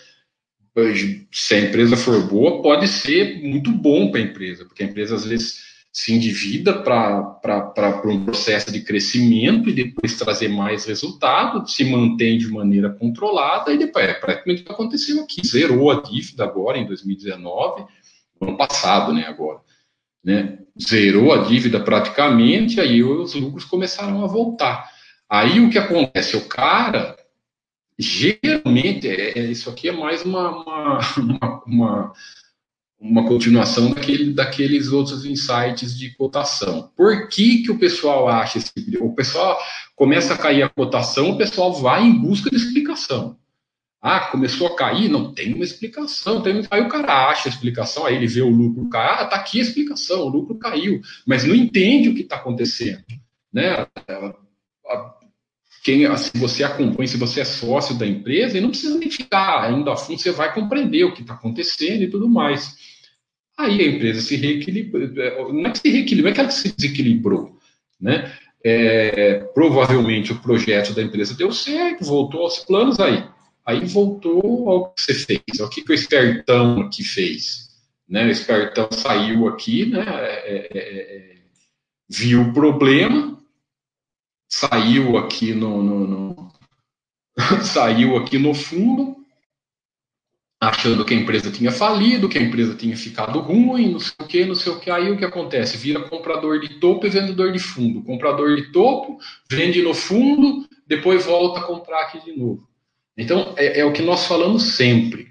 se 1.30 1.54
a 1.54 1.60
empresa 1.60 1.96
for 1.96 2.26
boa, 2.26 2.62
pode 2.62 2.88
ser 2.88 3.42
muito 3.42 3.70
bom 3.70 4.10
para 4.10 4.20
a 4.20 4.24
empresa, 4.24 4.64
porque 4.64 4.82
a 4.82 4.86
empresa 4.86 5.14
às 5.14 5.26
vezes 5.26 5.72
se 5.92 6.14
endivida 6.14 6.82
para 6.82 8.00
um 8.06 8.24
processo 8.24 8.72
de 8.72 8.80
crescimento 8.80 9.68
e 9.68 9.74
depois 9.74 10.16
trazer 10.16 10.48
mais 10.48 10.86
resultado, 10.86 11.68
se 11.68 11.84
mantém 11.84 12.38
de 12.38 12.48
maneira 12.48 12.88
controlada 12.88 13.72
e 13.72 13.78
depois 13.78 14.06
é 14.06 14.14
praticamente 14.14 14.62
o 14.62 14.64
que 14.64 14.70
está 14.70 14.72
acontecendo 14.72 15.20
aqui. 15.20 15.46
Zerou 15.46 15.90
a 15.90 16.00
dívida 16.00 16.44
agora 16.44 16.78
em 16.78 16.86
2019, 16.86 17.84
ano 18.40 18.56
passado, 18.56 19.12
né? 19.12 19.26
Agora. 19.26 19.60
Né? 20.24 20.60
Zerou 20.80 21.34
a 21.34 21.44
dívida 21.44 21.78
praticamente, 21.80 22.80
aí 22.80 23.02
os 23.04 23.34
lucros 23.34 23.66
começaram 23.66 24.24
a 24.24 24.26
voltar. 24.26 24.88
Aí 25.28 25.60
o 25.60 25.68
que 25.68 25.78
acontece? 25.78 26.38
O 26.38 26.48
cara 26.48 27.16
geralmente, 27.98 29.08
é, 29.08 29.38
é 29.38 29.50
isso 29.50 29.70
aqui 29.70 29.88
é 29.88 29.92
mais 29.92 30.24
uma, 30.24 30.50
uma, 30.50 30.98
uma, 31.16 31.64
uma 31.66 32.12
uma 33.02 33.26
continuação 33.26 33.90
daquele, 33.90 34.32
daqueles 34.32 34.92
outros 34.92 35.24
insights 35.26 35.98
de 35.98 36.14
cotação. 36.14 36.92
Por 36.96 37.28
que, 37.28 37.64
que 37.64 37.70
o 37.72 37.78
pessoal 37.78 38.28
acha 38.28 38.58
esse 38.58 38.72
O 39.00 39.12
pessoal 39.12 39.58
começa 39.96 40.34
a 40.34 40.38
cair 40.38 40.62
a 40.62 40.68
cotação, 40.68 41.30
o 41.30 41.36
pessoal 41.36 41.74
vai 41.74 42.04
em 42.04 42.16
busca 42.16 42.48
de 42.48 42.56
explicação. 42.56 43.36
Ah, 44.00 44.20
começou 44.20 44.68
a 44.68 44.76
cair? 44.76 45.08
Não 45.08 45.32
tem 45.32 45.52
uma 45.52 45.64
explicação. 45.64 46.42
Tem... 46.42 46.64
Aí 46.70 46.80
o 46.80 46.88
cara 46.88 47.28
acha 47.28 47.48
a 47.48 47.52
explicação, 47.52 48.06
aí 48.06 48.16
ele 48.16 48.26
vê 48.26 48.40
o 48.40 48.50
lucro 48.50 48.88
cair. 48.88 49.20
Ah, 49.20 49.26
tá 49.26 49.36
aqui 49.36 49.58
a 49.58 49.62
explicação, 49.62 50.22
o 50.22 50.28
lucro 50.28 50.56
caiu. 50.56 51.00
Mas 51.26 51.44
não 51.44 51.54
entende 51.54 52.08
o 52.08 52.14
que 52.14 52.22
está 52.22 52.36
acontecendo. 52.36 53.02
Né? 53.52 53.86
Quem, 55.82 56.16
se 56.16 56.30
você 56.38 56.62
acompanha, 56.62 57.08
se 57.08 57.16
você 57.16 57.40
é 57.40 57.44
sócio 57.44 57.98
da 57.98 58.06
empresa, 58.06 58.56
e 58.56 58.60
não 58.60 58.70
precisa 58.70 58.96
nem 58.96 59.10
ficar 59.10 59.64
ainda 59.64 59.92
a 59.92 59.96
fundo, 59.96 60.20
você 60.20 60.30
vai 60.30 60.54
compreender 60.54 61.04
o 61.04 61.12
que 61.12 61.22
está 61.22 61.34
acontecendo 61.34 62.02
e 62.02 62.10
tudo 62.10 62.28
mais. 62.28 62.76
Aí 63.58 63.80
a 63.80 63.88
empresa 63.88 64.20
se 64.20 64.36
reequilibrou, 64.36 65.52
não 65.52 65.66
é 65.66 65.70
que 65.70 65.78
se 65.78 65.90
reequilibrou, 65.90 66.30
é 66.30 66.34
que 66.34 66.40
ela 66.40 66.50
se 66.50 66.74
desequilibrou, 66.74 67.58
né? 68.00 68.32
É, 68.64 69.40
provavelmente 69.52 70.30
o 70.30 70.38
projeto 70.40 70.94
da 70.94 71.02
empresa 71.02 71.34
deu 71.34 71.52
certo, 71.52 72.04
voltou 72.04 72.42
aos 72.42 72.60
planos 72.60 73.00
aí. 73.00 73.24
Aí 73.66 73.84
voltou 73.84 74.68
ao 74.68 74.92
que 74.92 75.02
você 75.02 75.14
fez, 75.14 75.60
ao 75.60 75.68
que, 75.68 75.82
que 75.82 75.90
o 75.90 75.94
espertão 75.94 76.80
aqui 76.80 77.02
fez. 77.02 77.70
Né? 78.08 78.26
O 78.26 78.30
espertão 78.30 78.88
saiu 78.92 79.48
aqui, 79.48 79.86
né? 79.86 80.04
É, 80.08 80.68
é, 80.72 80.78
é 80.78 81.32
viu 82.08 82.42
o 82.42 82.52
problema, 82.52 83.38
saiu 84.52 85.16
aqui 85.16 85.54
no, 85.54 85.82
no, 85.82 86.06
no 86.06 86.52
saiu 87.64 88.18
aqui 88.18 88.38
no 88.38 88.52
fundo, 88.52 89.16
achando 90.60 91.06
que 91.06 91.14
a 91.14 91.16
empresa 91.16 91.50
tinha 91.50 91.72
falido, 91.72 92.28
que 92.28 92.38
a 92.38 92.42
empresa 92.42 92.74
tinha 92.74 92.94
ficado 92.94 93.40
ruim, 93.40 93.90
não 93.90 93.98
sei 93.98 94.12
o 94.20 94.26
que, 94.26 94.44
não 94.44 94.54
sei 94.54 94.72
o 94.72 94.78
que. 94.78 94.90
Aí 94.90 95.10
o 95.10 95.16
que 95.16 95.24
acontece? 95.24 95.78
Vira 95.78 96.06
comprador 96.06 96.60
de 96.60 96.78
topo 96.78 97.06
e 97.06 97.10
vendedor 97.10 97.50
de 97.50 97.58
fundo. 97.58 98.02
Comprador 98.02 98.54
de 98.54 98.70
topo, 98.70 99.18
vende 99.50 99.80
no 99.80 99.94
fundo, 99.94 100.68
depois 100.86 101.24
volta 101.24 101.60
a 101.60 101.64
comprar 101.64 102.02
aqui 102.02 102.22
de 102.22 102.36
novo. 102.38 102.68
Então, 103.16 103.54
é, 103.56 103.80
é 103.80 103.84
o 103.86 103.92
que 103.92 104.02
nós 104.02 104.26
falamos 104.26 104.74
sempre. 104.74 105.28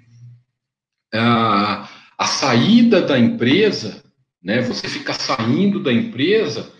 A, 1.14 1.88
a 2.18 2.26
saída 2.26 3.00
da 3.00 3.18
empresa, 3.18 4.02
né, 4.42 4.60
você 4.62 4.88
fica 4.88 5.12
saindo 5.14 5.80
da 5.80 5.92
empresa, 5.92 6.72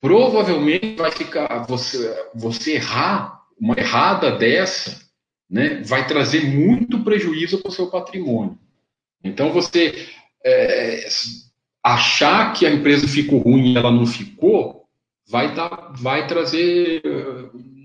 provavelmente 0.00 0.96
vai 0.96 1.10
ficar, 1.10 1.64
você, 1.66 2.14
você 2.34 2.74
errar, 2.74 3.42
uma 3.58 3.74
errada 3.78 4.30
dessa, 4.30 5.00
né, 5.48 5.82
vai 5.84 6.06
trazer 6.06 6.44
muito 6.44 7.02
prejuízo 7.02 7.58
para 7.58 7.70
o 7.70 7.72
seu 7.72 7.86
patrimônio. 7.88 8.58
Então, 9.22 9.52
você 9.52 10.08
é, 10.44 11.08
achar 11.82 12.52
que 12.52 12.66
a 12.66 12.72
empresa 12.72 13.08
ficou 13.08 13.38
ruim 13.38 13.72
e 13.72 13.76
ela 13.76 13.90
não 13.90 14.06
ficou, 14.06 14.84
vai, 15.28 15.54
dar, 15.54 15.92
vai 15.94 16.26
trazer 16.26 17.02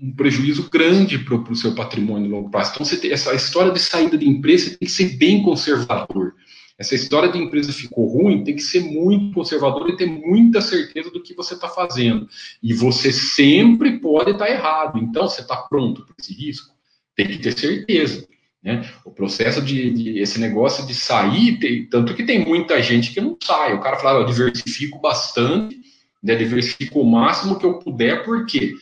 um 0.02 0.12
prejuízo 0.14 0.68
grande 0.68 1.18
para 1.18 1.36
o 1.36 1.56
seu 1.56 1.74
patrimônio 1.74 2.28
no 2.28 2.36
longo 2.36 2.50
prazo. 2.50 2.72
Então, 2.74 2.84
você 2.84 2.96
tem, 2.96 3.12
essa 3.12 3.34
história 3.34 3.72
de 3.72 3.80
saída 3.80 4.18
de 4.18 4.28
empresa 4.28 4.70
tem 4.70 4.86
que 4.86 4.90
ser 4.90 5.16
bem 5.16 5.42
conservador. 5.42 6.34
Essa 6.78 6.94
história 6.94 7.30
de 7.30 7.38
empresa 7.38 7.72
ficou 7.72 8.06
ruim 8.06 8.44
tem 8.44 8.54
que 8.54 8.62
ser 8.62 8.80
muito 8.80 9.34
conservador 9.34 9.88
e 9.90 9.96
ter 9.96 10.06
muita 10.06 10.60
certeza 10.60 11.10
do 11.10 11.22
que 11.22 11.34
você 11.34 11.54
está 11.54 11.68
fazendo. 11.68 12.28
E 12.62 12.72
você 12.72 13.12
sempre 13.12 13.98
pode 13.98 14.32
estar 14.32 14.46
tá 14.46 14.50
errado. 14.50 14.98
Então, 14.98 15.28
você 15.28 15.42
está 15.42 15.56
pronto 15.56 16.04
para 16.04 16.14
esse 16.18 16.32
risco? 16.32 16.72
tem 17.14 17.26
que 17.26 17.38
ter 17.38 17.58
certeza. 17.58 18.26
Né? 18.62 18.88
O 19.04 19.10
processo 19.10 19.60
de, 19.60 19.90
de, 19.90 20.18
esse 20.18 20.38
negócio 20.38 20.86
de 20.86 20.94
sair, 20.94 21.58
tem, 21.58 21.86
tanto 21.86 22.14
que 22.14 22.24
tem 22.24 22.44
muita 22.44 22.80
gente 22.82 23.12
que 23.12 23.20
não 23.20 23.36
sai. 23.42 23.74
O 23.74 23.80
cara 23.80 23.96
fala, 23.96 24.20
eu 24.20 24.26
diversifico 24.26 25.00
bastante, 25.00 25.80
né, 26.22 26.34
diversifico 26.36 27.00
o 27.00 27.10
máximo 27.10 27.58
que 27.58 27.66
eu 27.66 27.78
puder, 27.78 28.24
por 28.24 28.46
quê? 28.46 28.74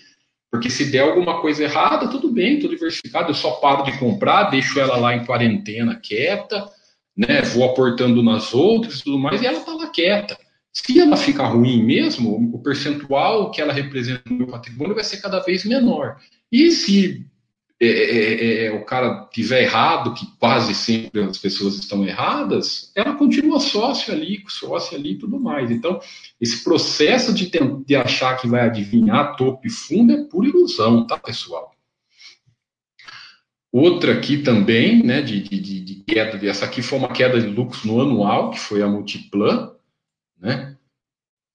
Porque 0.50 0.68
se 0.68 0.90
der 0.90 1.00
alguma 1.00 1.40
coisa 1.40 1.62
errada, 1.62 2.08
tudo 2.08 2.30
bem, 2.30 2.54
estou 2.54 2.68
diversificado, 2.68 3.30
eu 3.30 3.34
só 3.34 3.52
paro 3.52 3.84
de 3.84 3.96
comprar, 3.98 4.50
deixo 4.50 4.78
ela 4.78 4.96
lá 4.96 5.14
em 5.14 5.24
quarentena 5.24 5.94
quieta, 5.94 6.68
né, 7.20 7.42
vou 7.42 7.64
aportando 7.64 8.22
nas 8.22 8.54
outras 8.54 9.00
e 9.00 9.04
tudo 9.04 9.18
mais, 9.18 9.42
e 9.42 9.46
ela 9.46 9.58
está 9.58 9.74
lá 9.74 9.86
quieta. 9.88 10.38
Se 10.72 10.98
ela 10.98 11.16
ficar 11.16 11.48
ruim 11.48 11.84
mesmo, 11.84 12.50
o 12.54 12.62
percentual 12.62 13.50
que 13.50 13.60
ela 13.60 13.72
representa 13.72 14.22
no 14.30 14.38
meu 14.38 14.46
patrimônio 14.46 14.94
vai 14.94 15.04
ser 15.04 15.20
cada 15.20 15.40
vez 15.40 15.64
menor. 15.64 16.16
E 16.50 16.70
se 16.70 17.26
é 17.82 17.86
é, 17.86 18.34
é, 18.34 18.64
é, 18.66 18.72
o 18.72 18.84
cara 18.84 19.28
tiver 19.32 19.62
errado, 19.62 20.14
que 20.14 20.26
quase 20.38 20.74
sempre 20.74 21.22
as 21.22 21.38
pessoas 21.38 21.76
estão 21.76 22.06
erradas, 22.06 22.92
ela 22.94 23.14
continua 23.14 23.58
sócio 23.58 24.12
ali, 24.12 24.42
sócio 24.48 24.96
ali 24.96 25.12
e 25.12 25.18
tudo 25.18 25.40
mais. 25.40 25.70
Então, 25.70 26.00
esse 26.40 26.62
processo 26.62 27.34
de, 27.34 27.50
de 27.84 27.96
achar 27.96 28.36
que 28.36 28.46
vai 28.46 28.62
adivinhar 28.62 29.36
topo 29.36 29.66
e 29.66 29.70
fundo 29.70 30.12
é 30.12 30.24
pura 30.24 30.48
ilusão, 30.48 31.06
tá, 31.06 31.18
pessoal? 31.18 31.74
Outra 33.72 34.14
aqui 34.14 34.38
também, 34.38 35.02
né, 35.02 35.22
de, 35.22 35.40
de, 35.40 35.80
de 35.80 35.94
queda, 36.04 36.44
essa 36.46 36.64
aqui 36.64 36.82
foi 36.82 36.98
uma 36.98 37.12
queda 37.12 37.40
de 37.40 37.46
lucros 37.46 37.84
no 37.84 38.00
anual, 38.00 38.50
que 38.50 38.58
foi 38.58 38.82
a 38.82 38.88
Multiplan, 38.88 39.72
né? 40.40 40.76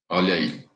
Olha 0.08 0.34
aí, 0.34 0.66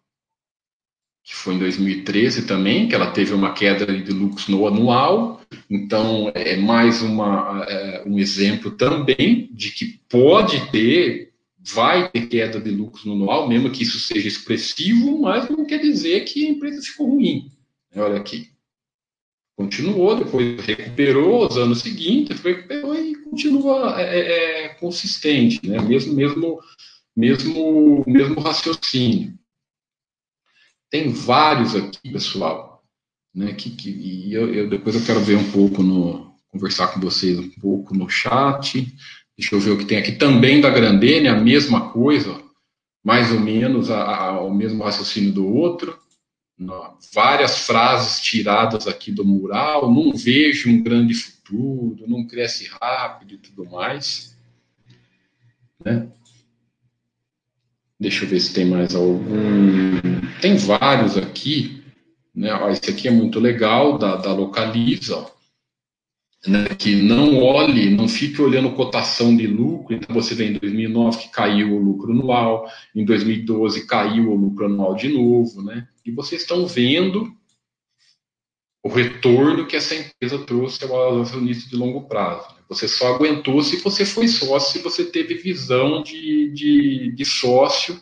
que 1.30 1.36
foi 1.36 1.54
em 1.54 1.58
2013 1.58 2.46
também, 2.46 2.88
que 2.88 2.94
ela 2.94 3.12
teve 3.12 3.32
uma 3.32 3.52
queda 3.52 3.86
de 3.86 4.12
lucros 4.12 4.48
no 4.48 4.66
anual. 4.66 5.40
Então, 5.70 6.30
é 6.34 6.56
mais 6.56 7.02
uma, 7.02 7.64
é, 7.68 8.02
um 8.04 8.18
exemplo 8.18 8.72
também 8.72 9.48
de 9.52 9.70
que 9.70 10.00
pode 10.08 10.70
ter, 10.72 11.32
vai 11.58 12.08
ter 12.08 12.26
queda 12.26 12.60
de 12.60 12.70
lucros 12.70 13.04
no 13.04 13.12
anual, 13.12 13.48
mesmo 13.48 13.70
que 13.70 13.84
isso 13.84 14.00
seja 14.00 14.26
expressivo, 14.26 15.20
mas 15.20 15.48
não 15.48 15.64
quer 15.64 15.78
dizer 15.78 16.24
que 16.24 16.46
a 16.46 16.50
empresa 16.50 16.82
ficou 16.82 17.08
ruim. 17.10 17.50
Olha 17.94 18.16
aqui. 18.16 18.50
Continuou, 19.60 20.16
depois 20.16 20.64
recuperou 20.64 21.46
os 21.46 21.58
anos 21.58 21.80
seguintes, 21.80 22.40
recuperou 22.40 22.94
e 22.94 23.14
continua 23.14 24.00
é, 24.00 24.18
é, 24.18 24.64
é 24.64 24.68
consistente, 24.70 25.68
né? 25.68 25.78
mesmo, 25.82 26.14
mesmo, 26.14 26.58
mesmo, 27.14 28.02
mesmo 28.06 28.40
raciocínio. 28.40 29.38
Tem 30.90 31.12
vários 31.12 31.76
aqui, 31.76 32.10
pessoal, 32.10 32.82
né, 33.34 33.52
que, 33.52 33.68
que 33.68 33.90
e 33.90 34.32
eu, 34.32 34.50
eu, 34.50 34.70
depois 34.70 34.96
eu 34.96 35.04
quero 35.04 35.20
ver 35.20 35.36
um 35.36 35.52
pouco 35.52 35.82
no, 35.82 36.34
conversar 36.48 36.88
com 36.94 36.98
vocês 36.98 37.38
um 37.38 37.50
pouco 37.60 37.94
no 37.94 38.08
chat. 38.08 38.90
Deixa 39.36 39.54
eu 39.54 39.60
ver 39.60 39.72
o 39.72 39.78
que 39.78 39.84
tem 39.84 39.98
aqui 39.98 40.12
também 40.12 40.62
da 40.62 40.70
Grandene, 40.70 41.28
a 41.28 41.38
mesma 41.38 41.90
coisa, 41.90 42.42
mais 43.04 43.30
ou 43.30 43.38
menos 43.38 43.90
a, 43.90 44.02
a, 44.04 44.40
o 44.40 44.54
mesmo 44.54 44.82
raciocínio 44.82 45.32
do 45.32 45.46
outro. 45.46 45.98
Várias 47.14 47.66
frases 47.66 48.20
tiradas 48.20 48.86
aqui 48.86 49.10
do 49.10 49.24
mural. 49.24 49.92
Não 49.92 50.12
vejo 50.12 50.70
um 50.70 50.82
grande 50.82 51.14
futuro, 51.14 52.04
não 52.06 52.26
cresce 52.26 52.68
rápido 52.80 53.34
e 53.34 53.38
tudo 53.38 53.64
mais. 53.68 54.36
Né? 55.84 56.08
Deixa 57.98 58.24
eu 58.24 58.28
ver 58.28 58.40
se 58.40 58.52
tem 58.52 58.64
mais 58.64 58.94
algum. 58.94 60.00
Tem 60.40 60.56
vários 60.56 61.16
aqui. 61.16 61.82
Né? 62.34 62.52
Ó, 62.52 62.70
esse 62.70 62.90
aqui 62.90 63.08
é 63.08 63.10
muito 63.10 63.40
legal, 63.40 63.98
da, 63.98 64.16
da 64.16 64.32
Localiza. 64.32 65.16
Ó. 65.16 65.39
né, 66.46 66.64
que 66.78 66.96
não 66.96 67.42
olhe, 67.42 67.90
não 67.90 68.08
fique 68.08 68.40
olhando 68.40 68.72
cotação 68.72 69.36
de 69.36 69.46
lucro. 69.46 69.94
Então, 69.94 70.14
você 70.14 70.34
vê 70.34 70.48
em 70.48 70.54
2009 70.54 71.18
que 71.18 71.28
caiu 71.30 71.74
o 71.74 71.82
lucro 71.82 72.12
anual, 72.12 72.66
em 72.94 73.04
2012 73.04 73.86
caiu 73.86 74.30
o 74.30 74.36
lucro 74.36 74.66
anual 74.66 74.94
de 74.94 75.08
novo, 75.08 75.62
né? 75.62 75.86
E 76.04 76.10
vocês 76.10 76.42
estão 76.42 76.66
vendo 76.66 77.30
o 78.82 78.88
retorno 78.88 79.66
que 79.66 79.76
essa 79.76 79.94
empresa 79.94 80.38
trouxe 80.38 80.82
ao 80.84 81.20
acionista 81.20 81.68
de 81.68 81.76
longo 81.76 82.08
prazo. 82.08 82.48
Você 82.68 82.88
só 82.88 83.14
aguentou 83.14 83.62
se 83.62 83.76
você 83.76 84.06
foi 84.06 84.26
sócio, 84.26 84.72
se 84.72 84.78
você 84.82 85.04
teve 85.04 85.34
visão 85.34 86.02
de, 86.02 86.50
de, 86.50 87.12
de 87.12 87.24
sócio 87.24 88.00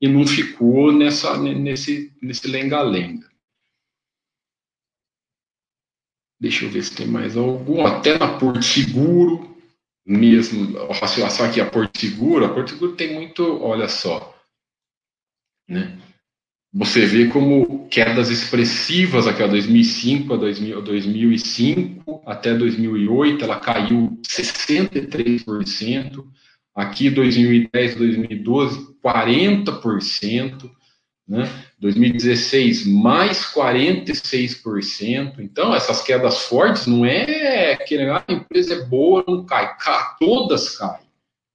e 0.00 0.08
não 0.08 0.26
ficou 0.26 0.90
nessa, 0.92 1.36
nesse 1.36 2.10
lenga-lenga. 2.46 3.33
Deixa 6.44 6.66
eu 6.66 6.68
ver 6.68 6.82
se 6.82 6.94
tem 6.94 7.06
mais 7.06 7.38
algum. 7.38 7.86
Até 7.86 8.18
na 8.18 8.36
Porto 8.36 8.62
Seguro, 8.62 9.56
mesmo, 10.06 10.76
só 11.30 11.46
aqui 11.46 11.58
a 11.58 11.64
Porto 11.64 11.98
Seguro, 11.98 12.44
a 12.44 12.50
Porto 12.50 12.72
Seguro 12.72 12.92
tem 12.92 13.14
muito, 13.14 13.62
olha 13.62 13.88
só, 13.88 14.38
né? 15.66 15.98
Você 16.70 17.06
vê 17.06 17.28
como 17.28 17.88
quedas 17.88 18.28
expressivas, 18.28 19.26
aquela 19.26 19.48
2005 19.52 20.34
a 20.34 20.36
2000, 20.36 20.82
2005 20.82 22.22
até 22.26 22.52
2008, 22.52 23.42
ela 23.42 23.58
caiu 23.58 24.20
63%. 24.28 26.26
Aqui 26.74 27.08
2010, 27.08 27.94
2012, 27.94 28.98
40% 29.02 30.70
né? 31.26 31.50
2016 31.78 32.86
mais 32.86 33.52
46%. 33.52 35.38
Então, 35.38 35.74
essas 35.74 36.02
quedas 36.02 36.42
fortes 36.42 36.86
não 36.86 37.04
é 37.04 37.76
que 37.76 37.96
ah, 37.98 38.24
a 38.26 38.32
empresa 38.32 38.74
é 38.74 38.84
boa, 38.84 39.24
não 39.26 39.44
cai, 39.44 39.76
cai 39.76 40.16
todas 40.18 40.76
caem. 40.76 41.04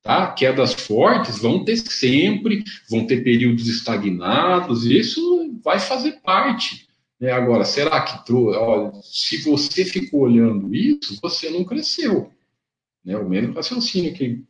Tá? 0.01 0.32
Quedas 0.32 0.74
fortes 0.74 1.39
vão 1.39 1.63
ter 1.63 1.78
sempre, 1.78 2.63
vão 2.89 3.05
ter 3.05 3.24
períodos 3.24 3.67
estagnados, 3.67 4.86
isso 4.86 5.59
vai 5.63 5.80
fazer 5.80 6.13
parte. 6.24 6.88
Né? 7.20 7.32
Agora, 7.32 7.65
será 7.65 8.01
que 8.01 8.32
olha, 8.34 8.91
se 9.03 9.38
você 9.43 9.84
ficou 9.84 10.22
olhando 10.22 10.74
isso, 10.74 11.20
você 11.22 11.49
não 11.49 11.65
cresceu? 11.65 12.32
Né? 13.03 13.17
O 13.17 13.28
mesmo 13.28 13.53
raciocínio 13.53 14.13
que 14.13 14.41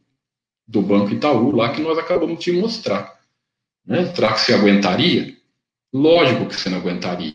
do 0.67 0.83
Banco 0.83 1.11
Itaú, 1.11 1.51
lá 1.51 1.73
que 1.73 1.81
nós 1.81 1.97
acabamos 1.97 2.43
de 2.43 2.51
mostrar. 2.51 3.18
Né? 3.89 4.05
Será 4.13 4.33
que 4.33 4.41
você 4.41 4.53
aguentaria? 4.53 5.35
Lógico 5.91 6.45
que 6.45 6.55
você 6.55 6.69
não 6.69 6.77
aguentaria. 6.77 7.33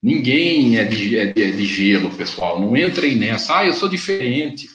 Ninguém 0.00 0.78
é 0.78 0.84
de, 0.84 1.18
é 1.18 1.26
de, 1.32 1.42
é 1.42 1.50
de 1.50 1.66
gelo, 1.66 2.14
pessoal. 2.14 2.60
Não 2.60 2.76
entrem 2.76 3.16
nessa. 3.16 3.58
Ah, 3.58 3.66
eu 3.66 3.72
sou 3.72 3.88
diferente. 3.88 4.68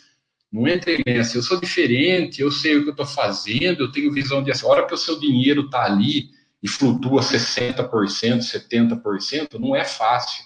Não 0.51 0.67
entrem 0.67 1.01
nessa. 1.07 1.37
Eu 1.37 1.41
sou 1.41 1.57
diferente, 1.57 2.41
eu 2.41 2.51
sei 2.51 2.75
o 2.75 2.83
que 2.83 2.89
eu 2.89 2.91
estou 2.91 3.05
fazendo, 3.05 3.79
eu 3.79 3.91
tenho 3.93 4.11
visão 4.11 4.43
de. 4.43 4.51
A 4.51 4.67
hora 4.67 4.85
que 4.85 4.93
o 4.93 4.97
seu 4.97 5.17
dinheiro 5.17 5.61
está 5.61 5.85
ali 5.85 6.29
e 6.61 6.67
flutua 6.67 7.21
60%, 7.21 7.89
70%, 7.89 9.57
não 9.57 9.73
é 9.73 9.85
fácil. 9.85 10.43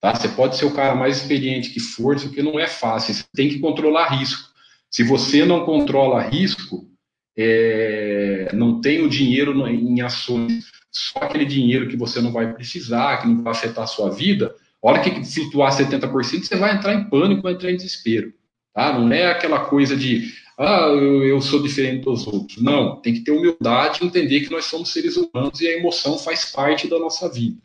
Tá? 0.00 0.14
Você 0.14 0.28
pode 0.28 0.56
ser 0.56 0.66
o 0.66 0.72
cara 0.72 0.94
mais 0.94 1.16
experiente 1.16 1.70
que 1.70 1.80
for, 1.80 2.14
isso 2.14 2.30
que 2.30 2.42
não 2.42 2.60
é 2.60 2.68
fácil. 2.68 3.12
Você 3.12 3.24
tem 3.34 3.48
que 3.48 3.58
controlar 3.58 4.16
risco. 4.16 4.48
Se 4.88 5.02
você 5.02 5.44
não 5.44 5.64
controla 5.64 6.22
risco, 6.22 6.91
é, 7.36 8.50
não 8.52 8.80
tem 8.80 9.02
o 9.02 9.08
dinheiro 9.08 9.66
em 9.66 10.00
ações, 10.00 10.70
só 10.90 11.20
aquele 11.20 11.44
dinheiro 11.44 11.88
que 11.88 11.96
você 11.96 12.20
não 12.20 12.32
vai 12.32 12.52
precisar, 12.52 13.18
que 13.18 13.28
não 13.28 13.42
vai 13.42 13.52
afetar 13.52 13.84
a 13.84 13.86
sua 13.86 14.10
vida, 14.10 14.54
a 14.82 14.88
hora 14.88 15.00
que 15.00 15.24
flutuar 15.24 15.72
70%, 15.72 16.44
você 16.44 16.56
vai 16.56 16.76
entrar 16.76 16.94
em 16.94 17.08
pânico, 17.08 17.42
vai 17.42 17.52
entrar 17.52 17.70
em 17.70 17.76
desespero. 17.76 18.32
Tá? 18.74 18.98
Não 18.98 19.12
é 19.12 19.30
aquela 19.30 19.60
coisa 19.66 19.96
de, 19.96 20.32
ah, 20.58 20.88
eu, 20.88 21.24
eu 21.24 21.40
sou 21.40 21.62
diferente 21.62 22.04
dos 22.04 22.26
outros. 22.26 22.60
Não, 22.60 22.96
tem 23.00 23.14
que 23.14 23.20
ter 23.20 23.30
humildade 23.30 24.00
e 24.02 24.06
entender 24.06 24.40
que 24.40 24.50
nós 24.50 24.64
somos 24.64 24.92
seres 24.92 25.16
humanos 25.16 25.60
e 25.60 25.68
a 25.68 25.78
emoção 25.78 26.18
faz 26.18 26.46
parte 26.46 26.88
da 26.88 26.98
nossa 26.98 27.30
vida. 27.30 27.56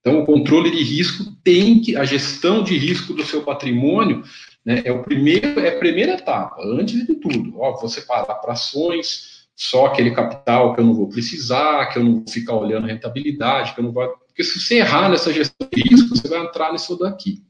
Então, 0.00 0.20
o 0.20 0.26
controle 0.26 0.70
de 0.70 0.82
risco 0.82 1.24
tem 1.44 1.80
que, 1.80 1.96
a 1.96 2.04
gestão 2.04 2.62
de 2.62 2.76
risco 2.76 3.12
do 3.12 3.24
seu 3.24 3.42
patrimônio 3.42 4.22
né? 4.64 4.82
É, 4.84 4.92
o 4.92 5.02
primeiro, 5.02 5.60
é 5.60 5.74
a 5.74 5.78
primeira 5.78 6.12
etapa, 6.12 6.62
antes 6.62 7.06
de 7.06 7.14
tudo. 7.14 7.58
Ó, 7.58 7.86
separar 7.88 8.34
para 8.34 8.52
ações, 8.52 9.48
só 9.56 9.86
aquele 9.86 10.10
capital 10.12 10.74
que 10.74 10.80
eu 10.80 10.84
não 10.84 10.94
vou 10.94 11.08
precisar, 11.08 11.86
que 11.86 11.98
eu 11.98 12.04
não 12.04 12.14
vou 12.16 12.24
ficar 12.28 12.54
olhando 12.54 12.86
rentabilidade, 12.86 13.74
que 13.74 13.80
eu 13.80 13.84
não 13.84 13.92
vou. 13.92 14.08
Porque 14.26 14.44
se 14.44 14.58
você 14.58 14.76
errar 14.76 15.08
nessa 15.08 15.32
gestão 15.32 15.68
de 15.70 15.82
risco, 15.82 16.16
você 16.16 16.28
vai 16.28 16.40
entrar 16.40 16.72
nisso 16.72 16.96
daqui. 16.98 17.42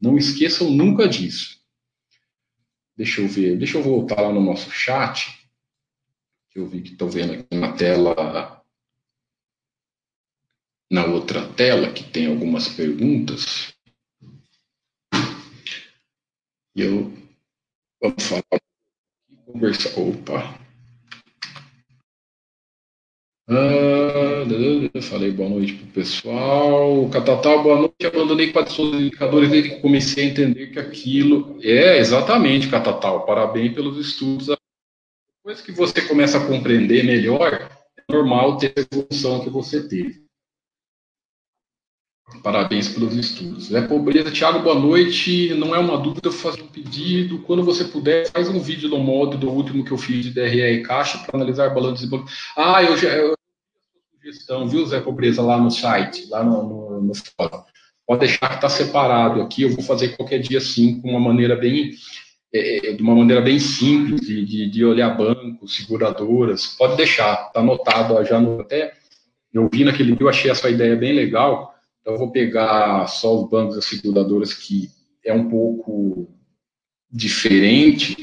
Não 0.00 0.16
esqueçam 0.16 0.70
nunca 0.70 1.08
disso. 1.08 1.56
Deixa 2.96 3.20
eu 3.20 3.28
ver, 3.28 3.56
deixa 3.58 3.76
eu 3.76 3.82
voltar 3.82 4.20
lá 4.22 4.32
no 4.32 4.40
nosso 4.40 4.70
chat, 4.70 5.48
que 6.50 6.58
eu 6.58 6.66
vi 6.66 6.80
que 6.80 6.92
estou 6.92 7.08
vendo 7.08 7.34
aqui 7.34 7.54
na 7.54 7.72
tela, 7.72 8.62
na 10.90 11.04
outra 11.04 11.46
tela, 11.46 11.92
que 11.92 12.02
tem 12.02 12.26
algumas 12.26 12.68
perguntas. 12.68 13.75
E 16.76 16.82
eu 16.82 17.10
vamos 18.02 18.22
falar 18.22 18.60
conversar. 19.46 19.98
Opa! 19.98 20.60
Ah, 23.48 24.44
falei 25.00 25.32
boa 25.32 25.48
noite 25.48 25.72
pro 25.72 25.86
pessoal. 25.86 27.08
Catatal, 27.08 27.62
boa 27.62 27.78
noite. 27.78 28.06
Abandonei 28.06 28.52
quatro 28.52 28.82
os 28.82 29.00
indicadores 29.00 29.48
desde 29.48 29.70
que 29.70 29.80
comecei 29.80 30.24
a 30.24 30.28
entender 30.28 30.66
que 30.66 30.78
aquilo. 30.78 31.58
É, 31.62 31.96
exatamente, 31.96 32.68
Catatal. 32.68 33.24
Parabéns 33.24 33.72
pelos 33.72 33.96
estudos. 33.96 34.48
Depois 35.38 35.62
que 35.62 35.72
você 35.72 36.02
começa 36.06 36.36
a 36.36 36.46
compreender 36.46 37.06
melhor, 37.06 37.54
é 37.54 38.12
normal 38.12 38.58
ter 38.58 38.74
a 38.76 38.80
evolução 38.82 39.42
que 39.42 39.48
você 39.48 39.88
teve. 39.88 40.25
Parabéns 42.42 42.88
pelos 42.88 43.14
estudos. 43.14 43.72
É 43.72 43.80
pobreza. 43.82 44.32
Tiago, 44.32 44.58
boa 44.58 44.74
noite. 44.74 45.54
Não 45.54 45.74
é 45.74 45.78
uma 45.78 45.96
dúvida, 45.96 46.32
fazer 46.32 46.60
um 46.60 46.66
pedido. 46.66 47.38
Quando 47.40 47.62
você 47.62 47.84
puder, 47.84 48.28
faz 48.32 48.48
um 48.48 48.58
vídeo 48.58 48.88
no 48.88 48.98
modo 48.98 49.38
do 49.38 49.48
último 49.48 49.84
que 49.84 49.92
eu 49.92 49.98
fiz 49.98 50.24
de 50.24 50.32
DRE 50.32 50.60
e 50.60 50.82
caixa 50.82 51.18
para 51.18 51.36
analisar 51.36 51.72
balanço 51.72 52.04
e 52.04 52.08
banco. 52.08 52.28
Ah, 52.56 52.82
eu 52.82 52.96
já. 52.96 53.10
Eu, 53.10 53.36
sugestão, 54.16 54.68
viu, 54.68 54.84
Zé 54.86 55.00
Pobreza, 55.00 55.40
lá 55.40 55.56
no 55.56 55.70
site, 55.70 56.28
lá 56.28 56.42
no, 56.42 56.62
no, 56.64 57.00
no 57.02 57.12
fórum. 57.14 57.62
Pode 58.04 58.20
deixar 58.20 58.48
que 58.48 58.54
está 58.56 58.68
separado 58.68 59.40
aqui. 59.40 59.62
Eu 59.62 59.70
vou 59.70 59.84
fazer 59.84 60.16
qualquer 60.16 60.40
dia 60.40 60.60
sim, 60.60 61.00
com 61.00 61.10
uma 61.10 61.20
maneira 61.20 61.54
bem. 61.54 61.92
É, 62.52 62.92
de 62.92 63.02
uma 63.02 63.14
maneira 63.14 63.42
bem 63.42 63.58
simples 63.58 64.20
de, 64.20 64.44
de, 64.44 64.70
de, 64.70 64.84
olhar 64.84 65.10
bancos, 65.16 65.76
seguradoras. 65.76 66.66
Pode 66.66 66.96
deixar, 66.96 67.46
está 67.46 67.60
anotado 67.60 68.24
já 68.24 68.40
no. 68.40 68.60
Até 68.62 68.94
eu 69.52 69.68
vi 69.72 69.84
naquele 69.84 70.12
dia, 70.12 70.22
eu 70.22 70.28
achei 70.28 70.50
essa 70.50 70.68
ideia 70.68 70.96
bem 70.96 71.12
legal 71.12 71.75
então, 72.06 72.16
vou 72.16 72.30
pegar 72.30 73.08
só 73.08 73.34
os 73.34 73.50
bancos 73.50 73.76
e 73.76 73.82
seguradoras 73.82 74.54
que 74.54 74.88
é 75.24 75.32
um 75.32 75.50
pouco 75.50 76.32
diferente 77.10 78.16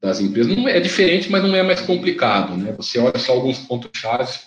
das 0.00 0.20
empresas. 0.20 0.56
Não 0.56 0.66
é 0.66 0.80
diferente, 0.80 1.30
mas 1.30 1.42
não 1.42 1.54
é 1.54 1.62
mais 1.62 1.82
complicado, 1.82 2.56
né? 2.56 2.72
Você 2.72 2.98
olha 2.98 3.18
só 3.18 3.32
alguns 3.32 3.58
pontos 3.58 3.90
chave. 3.94 4.38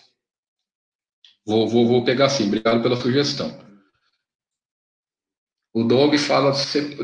Vou, 1.45 1.68
vou, 1.68 1.88
vou 1.88 2.03
pegar 2.03 2.26
assim. 2.26 2.47
Obrigado 2.47 2.82
pela 2.82 2.95
sugestão. 2.95 3.55
O 5.72 5.84
Dog 5.84 6.18
fala, 6.18 6.51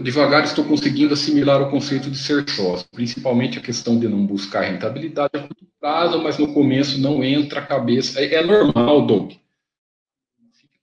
devagar 0.01 0.45
estou 0.45 0.66
conseguindo 0.66 1.14
assimilar 1.14 1.62
o 1.62 1.70
conceito 1.70 2.10
de 2.10 2.18
ser 2.18 2.49
sócio, 2.49 2.88
principalmente 2.91 3.60
a 3.60 3.62
questão 3.62 3.99
de 3.99 4.08
não 4.08 4.26
buscar 4.26 4.62
rentabilidade 4.62 5.30
a 5.36 5.41
curto 5.41 5.68
prazo, 5.80 6.20
mas 6.20 6.39
no 6.39 6.51
começo 6.51 6.99
não 6.99 7.24
entra 7.24 7.60
a 7.60 7.66
cabeça. 7.66 8.20
É, 8.20 8.34
é 8.34 8.43
normal, 8.43 9.06
Dog 9.06 9.43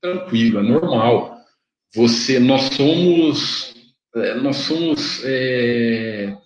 tranquilo, 0.01 0.61
é 0.61 0.62
normal. 0.62 1.38
Você, 1.94 2.38
nós 2.38 2.62
somos, 2.74 3.74
é, 4.14 4.34
nós 4.34 4.57
somos, 4.57 5.22
é, 5.24 6.36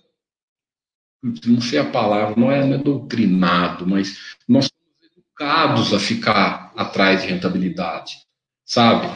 não 1.45 1.61
sei 1.61 1.79
a 1.79 1.85
palavra, 1.85 2.35
não 2.35 2.51
é, 2.51 2.65
não 2.65 2.75
é 2.75 2.77
doutrinado, 2.77 3.87
mas 3.87 4.35
nós 4.47 4.67
somos 4.67 5.17
educados 5.17 5.93
a 5.93 5.99
ficar 5.99 6.73
atrás 6.75 7.21
de 7.21 7.27
rentabilidade, 7.27 8.17
sabe? 8.65 9.07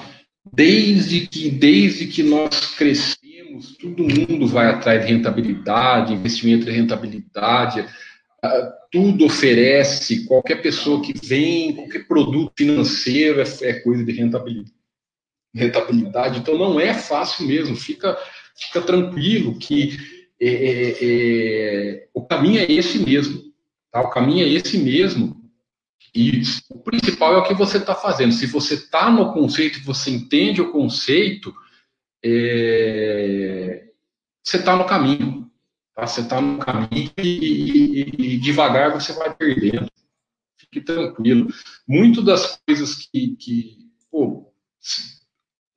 Desde 0.54 1.28
que, 1.28 1.50
desde 1.50 2.08
que 2.08 2.24
nós 2.24 2.76
crescemos, 2.76 3.76
todo 3.78 4.04
mundo 4.04 4.48
vai 4.48 4.68
atrás 4.68 5.06
de 5.06 5.12
rentabilidade, 5.12 6.14
investimento 6.14 6.70
em 6.70 6.74
rentabilidade, 6.74 7.86
tudo 8.92 9.26
oferece, 9.26 10.26
qualquer 10.26 10.62
pessoa 10.62 11.02
que 11.02 11.14
vem, 11.14 11.76
qualquer 11.76 12.08
produto 12.08 12.54
financeiro 12.58 13.42
é, 13.42 13.46
é 13.62 13.74
coisa 13.82 14.04
de 14.04 14.12
rentabilidade. 14.12 14.74
rentabilidade. 15.54 16.40
Então 16.40 16.58
não 16.58 16.80
é 16.80 16.94
fácil 16.94 17.48
mesmo, 17.48 17.76
fica, 17.76 18.18
fica 18.56 18.82
tranquilo 18.82 19.58
que 19.58 19.98
é, 20.42 20.48
é, 20.48 20.98
é, 21.02 22.08
o 22.14 22.26
caminho 22.26 22.60
é 22.60 22.72
esse 22.72 23.00
mesmo. 23.00 23.44
Tá? 23.92 24.02
O 24.02 24.10
caminho 24.10 24.46
é 24.46 24.50
esse 24.50 24.78
mesmo. 24.78 25.38
E 26.16 26.42
o 26.70 26.80
principal 26.80 27.36
é 27.36 27.38
o 27.38 27.44
que 27.44 27.54
você 27.54 27.78
está 27.78 27.94
fazendo. 27.94 28.32
Se 28.32 28.48
você 28.48 28.76
está 28.76 29.12
no 29.12 29.34
conceito, 29.34 29.84
você 29.84 30.10
entende 30.10 30.62
o 30.62 30.72
conceito, 30.72 31.54
é, 32.24 33.90
você 34.44 34.58
está 34.58 34.76
no 34.76 34.86
caminho. 34.86 35.49
Você 36.02 36.22
está 36.22 36.40
no 36.42 36.60
caminho 36.60 37.12
e, 37.18 37.22
e, 37.22 38.34
e, 38.34 38.38
devagar 38.38 38.94
você 38.94 39.14
vai 39.14 39.34
perdendo. 39.34 39.90
Fique 40.58 40.82
tranquilo. 40.82 41.48
Muito 41.88 42.22
das 42.22 42.60
coisas 42.66 42.96
que, 42.96 43.36
que 43.36 43.78
pô, 44.12 44.52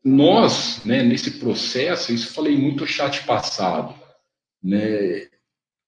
nós, 0.05 0.85
né, 0.85 1.03
nesse 1.03 1.39
processo, 1.39 2.13
isso 2.13 2.35
falei 2.35 2.57
muito 2.57 2.81
no 2.81 2.87
chat 2.87 3.25
passado, 3.25 3.95
né, 4.63 5.29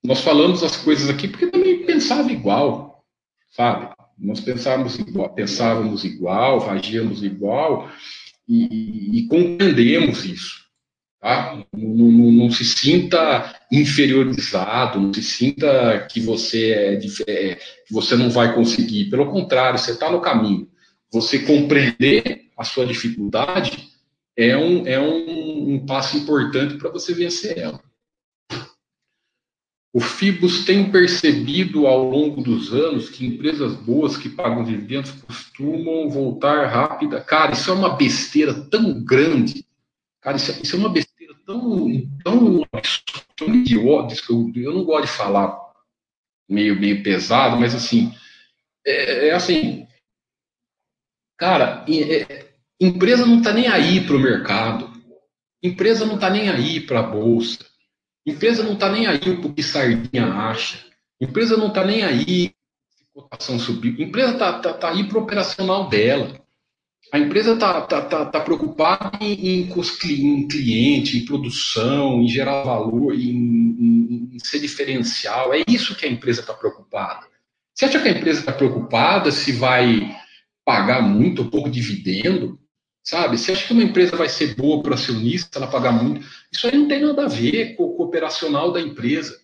nós 0.03 0.21
falamos 0.21 0.63
as 0.63 0.77
coisas 0.77 1.09
aqui 1.09 1.27
porque 1.27 1.47
também 1.47 1.85
pensava 1.85 2.31
igual, 2.31 3.05
sabe? 3.51 3.95
Nós 4.19 4.41
pensávamos 4.41 4.99
igual, 4.99 5.35
pensávamos 5.35 6.05
igual, 6.05 6.71
agíamos 6.71 7.23
igual 7.25 7.91
e, 8.47 9.19
e 9.19 9.27
compreendemos 9.27 10.25
isso. 10.25 10.64
Tá? 11.25 11.57
Não, 11.73 11.89
não, 12.11 12.33
não, 12.33 12.51
se 12.51 12.67
sinta 12.67 13.59
inferiorizado, 13.73 15.01
não 15.01 15.11
se 15.11 15.23
sinta 15.23 16.07
que 16.07 16.21
você 16.21 16.71
é, 16.71 16.95
é 17.27 17.55
que 17.55 17.95
você 17.95 18.15
não 18.15 18.29
vai 18.29 18.55
conseguir. 18.55 19.09
Pelo 19.09 19.31
contrário, 19.31 19.79
você 19.79 19.93
está 19.93 20.13
no 20.13 20.21
caminho. 20.21 20.69
Você 21.11 21.39
compreender 21.39 22.51
a 22.59 22.63
sua 22.63 22.85
dificuldade 22.85 23.89
é 24.37 24.55
um, 24.55 24.87
é 24.87 25.01
um, 25.01 25.77
um 25.77 25.87
passo 25.87 26.19
importante 26.19 26.77
para 26.77 26.91
você 26.91 27.15
vencer 27.15 27.57
ela. 27.57 27.83
O 29.95 30.01
Fibus 30.01 30.67
tem 30.67 30.91
percebido 30.91 31.87
ao 31.87 32.05
longo 32.05 32.43
dos 32.43 32.71
anos 32.71 33.09
que 33.09 33.25
empresas 33.25 33.73
boas 33.73 34.19
que 34.19 34.29
pagam 34.29 34.63
dividendos 34.63 35.13
costumam 35.13 36.11
voltar 36.11 36.67
rápida. 36.67 37.19
Cara, 37.23 37.53
isso 37.53 37.71
é 37.71 37.73
uma 37.73 37.97
besteira 37.97 38.53
tão 38.53 39.03
grande. 39.03 39.65
Cara, 40.25 40.39
isso, 40.39 40.53
é, 40.53 40.61
isso 40.63 40.75
é 40.75 40.79
uma 40.79 40.89
besteira 40.89 41.14
tão, 41.45 41.91
tão, 42.23 42.67
tão 43.37 43.55
idiota. 43.55 44.15
Eu, 44.29 44.53
eu 44.55 44.75
não 44.75 44.85
gosto 44.85 45.07
de 45.07 45.17
falar 45.17 45.59
meio, 46.49 46.79
meio 46.79 47.03
pesado, 47.03 47.57
mas 47.57 47.75
assim, 47.75 48.13
é, 48.87 49.29
é 49.29 49.33
assim, 49.33 49.87
cara, 51.39 51.85
é, 51.89 52.55
empresa 52.81 53.27
não 53.27 53.39
está 53.39 53.53
nem 53.53 53.69
aí 53.69 54.05
para 54.05 54.17
o 54.17 54.21
mercado. 54.21 54.93
Empresa 55.63 56.05
não 56.05 56.17
está 56.17 56.29
nem 56.29 56.51
aí 56.51 56.81
para 56.81 57.01
a 57.01 57.03
bolsa. 57.03 57.65
Empresa 58.27 58.63
não 58.63 58.75
está 58.75 58.91
nem 58.91 59.07
aí 59.07 59.19
o 59.31 59.53
que 59.53 59.63
sardinha 59.63 60.27
acha. 60.27 60.85
Empresa 61.21 61.57
não 61.57 61.69
está 61.69 61.85
nem 61.85 62.03
aí 62.03 62.55
se 62.91 63.05
cotação 63.13 63.59
subiu. 63.59 63.95
Empresa 63.99 64.33
está 64.33 64.59
tá, 64.59 64.75
tá 64.75 64.91
aí 64.91 65.09
para 65.09 65.19
o 65.19 65.23
operacional 65.23 65.89
dela. 65.89 66.44
A 67.15 67.19
empresa 67.21 67.53
está 67.53 67.81
tá, 67.83 68.03
tá, 68.03 68.27
tá 68.27 68.41
preocupada 68.41 69.19
em, 69.21 69.61
em, 69.61 69.71
em 69.71 70.49
cliente, 70.49 71.17
em 71.17 71.25
produção, 71.25 72.21
em 72.21 72.27
gerar 72.27 72.65
valor, 72.65 73.15
em, 73.15 74.33
em, 74.33 74.39
ser 74.43 74.59
diferencial. 74.59 75.55
É 75.55 75.63
isso 75.69 75.95
que 75.95 76.05
a 76.05 76.11
empresa 76.11 76.41
está 76.41 76.53
preocupada. 76.53 77.25
Você 77.73 77.85
acha 77.85 78.03
que 78.03 78.09
a 78.09 78.11
empresa 78.11 78.41
está 78.41 78.53
preocupada 78.53 79.31
se 79.31 79.53
vai 79.53 80.13
pagar 80.65 81.03
muito 81.03 81.43
ou 81.43 81.51
pouco 81.51 81.71
dividendo? 81.71 82.59
Sabe? 83.01 83.39
Você 83.39 83.53
acha 83.53 83.65
que 83.65 83.73
uma 83.73 83.85
empresa 83.85 84.17
vai 84.17 84.29
ser 84.29 84.57
boa 84.57 84.83
para 84.83 84.91
o 84.91 84.95
acionista 84.95 85.61
ela 85.61 85.69
pagar 85.69 85.93
muito? 85.93 86.27
Isso 86.51 86.67
aí 86.67 86.77
não 86.77 86.89
tem 86.89 87.01
nada 87.01 87.27
a 87.27 87.29
ver 87.29 87.77
com 87.77 87.85
o 87.85 88.03
operacional 88.03 88.73
da 88.73 88.81
empresa. 88.81 89.41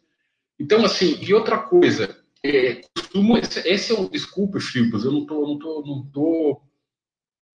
Então, 0.58 0.84
assim, 0.84 1.16
e 1.22 1.32
outra 1.32 1.56
coisa, 1.56 2.18
é, 2.44 2.80
costumo, 2.96 3.38
esse, 3.38 3.92
é 3.92 3.94
um, 3.96 4.08
desculpe, 4.08 4.58
Filipos, 4.58 5.04
eu 5.04 5.12
não 5.12 5.24
tô, 5.24 5.46
não 5.46 5.56
tô, 5.56 5.84
não 5.86 6.10
tô 6.12 6.69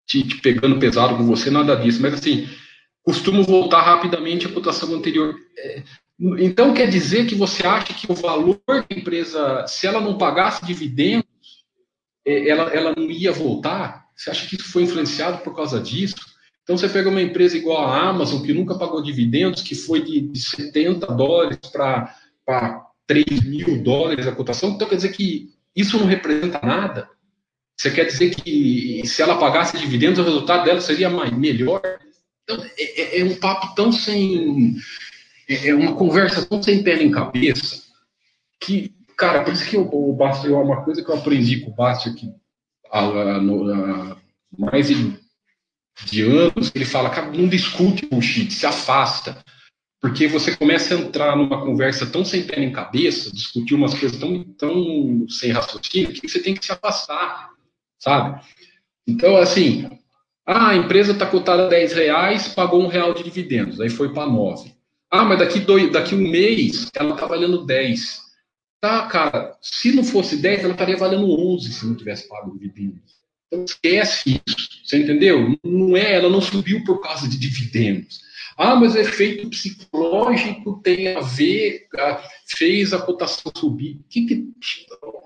te, 0.05 0.23
te, 0.23 0.41
pegando 0.41 0.79
pesado 0.79 1.17
com 1.17 1.25
você, 1.25 1.49
nada 1.49 1.75
disso, 1.75 2.01
mas 2.01 2.13
assim, 2.13 2.47
costumo 3.03 3.43
voltar 3.43 3.81
rapidamente 3.81 4.45
à 4.45 4.51
cotação 4.51 4.93
anterior. 4.93 5.35
É, 5.57 5.83
então, 6.39 6.73
quer 6.73 6.87
dizer 6.87 7.27
que 7.27 7.35
você 7.35 7.65
acha 7.65 7.93
que 7.93 8.11
o 8.11 8.15
valor 8.15 8.61
da 8.67 8.85
empresa, 8.89 9.65
se 9.67 9.85
ela 9.85 9.99
não 9.99 10.17
pagasse 10.17 10.65
dividendos, 10.65 11.25
é, 12.25 12.49
ela, 12.49 12.63
ela 12.73 12.93
não 12.95 13.09
ia 13.09 13.31
voltar? 13.31 14.05
Você 14.15 14.29
acha 14.29 14.47
que 14.47 14.55
isso 14.55 14.71
foi 14.71 14.83
influenciado 14.83 15.39
por 15.43 15.55
causa 15.55 15.79
disso? 15.79 16.15
Então 16.63 16.77
você 16.77 16.89
pega 16.89 17.09
uma 17.09 17.21
empresa 17.21 17.55
igual 17.55 17.85
a 17.85 18.09
Amazon, 18.09 18.41
que 18.41 18.53
nunca 18.53 18.75
pagou 18.75 19.03
dividendos, 19.03 19.61
que 19.61 19.75
foi 19.75 20.01
de, 20.01 20.21
de 20.21 20.39
70 20.39 21.05
dólares 21.13 21.59
para 21.71 22.85
3 23.05 23.43
mil 23.43 23.83
dólares 23.83 24.25
a 24.25 24.31
cotação, 24.31 24.71
então 24.71 24.87
quer 24.87 24.95
dizer 24.95 25.11
que 25.11 25.53
isso 25.75 25.99
não 25.99 26.07
representa 26.07 26.59
nada? 26.65 27.07
Você 27.77 27.91
quer 27.91 28.05
dizer 28.05 28.33
que 28.35 29.05
se 29.05 29.21
ela 29.21 29.37
pagasse 29.37 29.77
dividendos, 29.77 30.19
o 30.19 30.23
resultado 30.23 30.63
dela 30.65 30.79
seria 30.79 31.09
mais, 31.09 31.31
melhor? 31.31 31.81
Então, 32.43 32.63
é, 32.77 33.01
é, 33.01 33.19
é 33.19 33.23
um 33.25 33.35
papo 33.35 33.75
tão 33.75 33.91
sem. 33.91 34.75
É, 35.47 35.69
é 35.69 35.75
uma 35.75 35.95
conversa 35.95 36.45
tão 36.45 36.61
sem 36.63 36.83
pé 36.83 36.95
nem 36.95 37.11
cabeça 37.11 37.83
que, 38.59 38.95
cara, 39.17 39.43
por 39.43 39.53
isso 39.53 39.69
que 39.69 39.77
o, 39.77 39.87
o 39.91 40.13
Basti, 40.13 40.47
é 40.47 40.51
uma 40.51 40.83
coisa 40.83 41.03
que 41.03 41.09
eu 41.09 41.15
aprendi 41.15 41.59
com 41.59 41.71
o 41.71 41.75
Basti 41.75 42.09
aqui 42.09 42.33
há, 42.91 44.19
mais 44.57 44.87
de, 44.87 45.19
de 46.05 46.21
anos, 46.21 46.71
ele 46.73 46.85
fala, 46.85 47.09
cara, 47.09 47.31
não 47.31 47.47
discute 47.47 48.05
bullshit, 48.05 48.51
se 48.51 48.65
afasta. 48.65 49.43
Porque 50.01 50.27
você 50.27 50.55
começa 50.55 50.93
a 50.93 50.99
entrar 50.99 51.35
numa 51.35 51.61
conversa 51.61 52.05
tão 52.05 52.23
sem 52.23 52.45
pé 52.45 52.59
nem 52.59 52.71
cabeça, 52.71 53.31
discutir 53.31 53.73
umas 53.73 53.93
coisas 53.93 54.19
tão, 54.19 54.43
tão 54.43 55.27
sem 55.27 55.51
raciocínio, 55.51 56.13
que 56.13 56.27
você 56.27 56.39
tem 56.39 56.53
que 56.53 56.63
se 56.63 56.71
afastar, 56.71 57.54
sabe? 58.05 58.39
Então, 59.07 59.35
assim, 59.37 59.89
ah, 60.45 60.69
a 60.69 60.75
empresa 60.75 61.11
está 61.11 61.25
cotada 61.25 61.65
a 61.65 61.69
10 61.69 61.93
reais, 61.93 62.47
pagou 62.49 62.83
um 62.83 62.87
real 62.87 63.13
de 63.15 63.23
dividendos, 63.23 63.81
aí 63.81 63.89
foi 63.89 64.13
para 64.13 64.29
9. 64.29 64.71
Ah, 65.09 65.25
mas 65.25 65.39
daqui, 65.39 65.59
dois, 65.59 65.91
daqui 65.91 66.13
um 66.13 66.29
mês 66.29 66.89
ela 66.95 67.15
está 67.15 67.25
valendo 67.25 67.65
10. 67.65 68.21
Tá, 68.79 69.07
cara, 69.07 69.55
se 69.59 69.91
não 69.91 70.03
fosse 70.03 70.37
10, 70.37 70.63
ela 70.63 70.73
estaria 70.73 70.97
valendo 70.97 71.31
11 71.31 71.73
se 71.73 71.85
não 71.85 71.95
tivesse 71.95 72.27
pago 72.29 72.51
dividendos. 72.51 73.15
Então 73.47 73.63
esquece 73.63 74.41
isso, 74.45 74.81
você 74.83 74.97
entendeu? 74.97 75.57
Não 75.63 75.97
é, 75.97 76.15
ela 76.15 76.29
não 76.29 76.41
subiu 76.41 76.83
por 76.83 77.01
causa 77.01 77.27
de 77.27 77.39
dividendos. 77.39 78.19
Ah, 78.57 78.75
mas 78.75 78.95
o 78.95 78.99
efeito 78.99 79.49
psicológico 79.49 80.79
tem 80.81 81.15
a 81.15 81.19
ver, 81.19 81.87
fez 82.47 82.93
a 82.93 83.01
cotação 83.01 83.51
subir. 83.55 83.99
Que 84.09 84.25
que, 84.25 84.49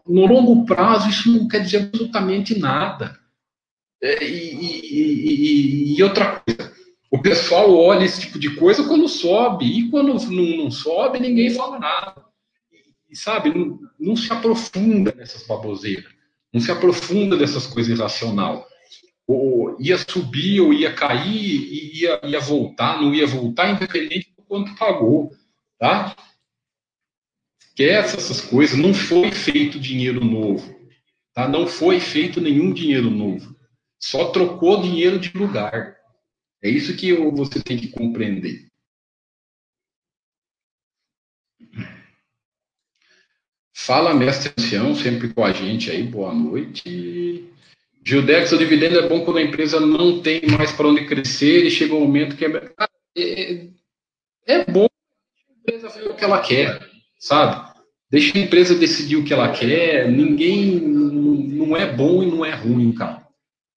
no 0.08 0.26
longo 0.26 0.66
prazo, 0.66 1.10
isso 1.10 1.32
não 1.32 1.48
quer 1.48 1.62
dizer 1.62 1.84
absolutamente 1.84 2.58
nada. 2.58 3.20
É, 4.02 4.24
e, 4.24 4.56
e, 4.56 5.94
e, 5.94 5.98
e, 5.98 6.04
outra 6.04 6.42
coisa, 6.42 6.74
o 7.12 7.22
pessoal 7.22 7.76
olha 7.76 8.06
esse 8.06 8.22
tipo 8.22 8.40
de 8.40 8.56
coisa 8.56 8.88
quando 8.88 9.08
sobe, 9.08 9.66
e 9.66 9.90
quando 9.90 10.14
não, 10.14 10.64
não 10.64 10.72
sobe, 10.72 11.20
ninguém 11.20 11.50
fala 11.50 11.78
nada 11.78 12.30
e 13.10 13.16
sabe, 13.16 13.54
não, 13.54 13.80
não, 14.00 14.16
se 14.16 14.32
aprofunda 14.32 15.14
nessas 15.16 15.46
baboseiras, 15.48 16.12
não 16.54 16.62
se 16.62 16.72
aprofunda 16.72 17.36
nessas 17.36 17.66
coisas 17.66 17.98
irracional. 17.98 18.68
Ou 19.32 19.80
ia 19.80 19.96
subir 19.96 20.60
ou 20.60 20.74
ia 20.74 20.92
cair 20.92 21.30
e 21.30 22.02
ia, 22.02 22.20
ia 22.26 22.40
voltar, 22.40 23.00
não 23.00 23.14
ia 23.14 23.28
voltar, 23.28 23.70
independente 23.70 24.34
do 24.36 24.42
quanto 24.42 24.76
pagou, 24.76 25.32
tá? 25.78 26.16
Esquece 27.62 28.18
essas 28.18 28.42
coisas, 28.42 28.76
não 28.76 28.92
foi 28.92 29.32
feito 29.32 29.80
dinheiro 29.80 30.26
novo, 30.26 30.76
tá? 31.32 31.48
Não 31.48 31.68
foi 31.68 32.00
feito 32.00 32.42
nenhum 32.42 32.74
dinheiro 32.74 33.12
novo, 33.12 33.56
só 34.00 34.32
trocou 34.32 34.82
dinheiro 34.82 35.20
de 35.20 35.38
lugar. 35.38 35.96
É 36.64 36.68
isso 36.68 36.98
que 36.98 37.14
você 37.14 37.62
tem 37.62 37.78
que 37.78 37.90
compreender. 37.90 38.68
Fala, 43.72 44.16
mestre 44.16 44.52
ancião, 44.58 44.96
sempre 44.96 45.32
com 45.32 45.44
a 45.44 45.54
gente 45.54 45.92
aí, 45.92 46.02
boa 46.02 46.34
noite. 46.34 47.48
Gildex, 48.10 48.52
o 48.52 48.58
dividendo 48.58 48.98
é 48.98 49.08
bom 49.08 49.24
quando 49.24 49.38
a 49.38 49.44
empresa 49.44 49.80
não 49.80 50.20
tem 50.20 50.42
mais 50.58 50.72
para 50.72 50.88
onde 50.88 51.06
crescer 51.06 51.64
e 51.64 51.70
chega 51.70 51.94
um 51.94 52.00
momento 52.00 52.36
que 52.36 52.44
é, 52.44 52.72
é, 53.16 53.68
é 54.48 54.66
bom 54.66 54.88
a 54.88 55.54
empresa 55.60 55.90
ver 55.90 56.10
o 56.10 56.16
que 56.16 56.24
ela 56.24 56.40
quer, 56.40 56.80
sabe? 57.20 57.72
Deixa 58.10 58.36
a 58.36 58.42
empresa 58.42 58.74
decidir 58.74 59.16
o 59.18 59.24
que 59.24 59.32
ela 59.32 59.52
quer, 59.52 60.10
ninguém 60.10 60.80
não 60.80 61.78
é 61.78 61.86
bom 61.86 62.24
e 62.24 62.26
não 62.26 62.44
é 62.44 62.56
ruim, 62.56 62.92
cara. 62.94 63.28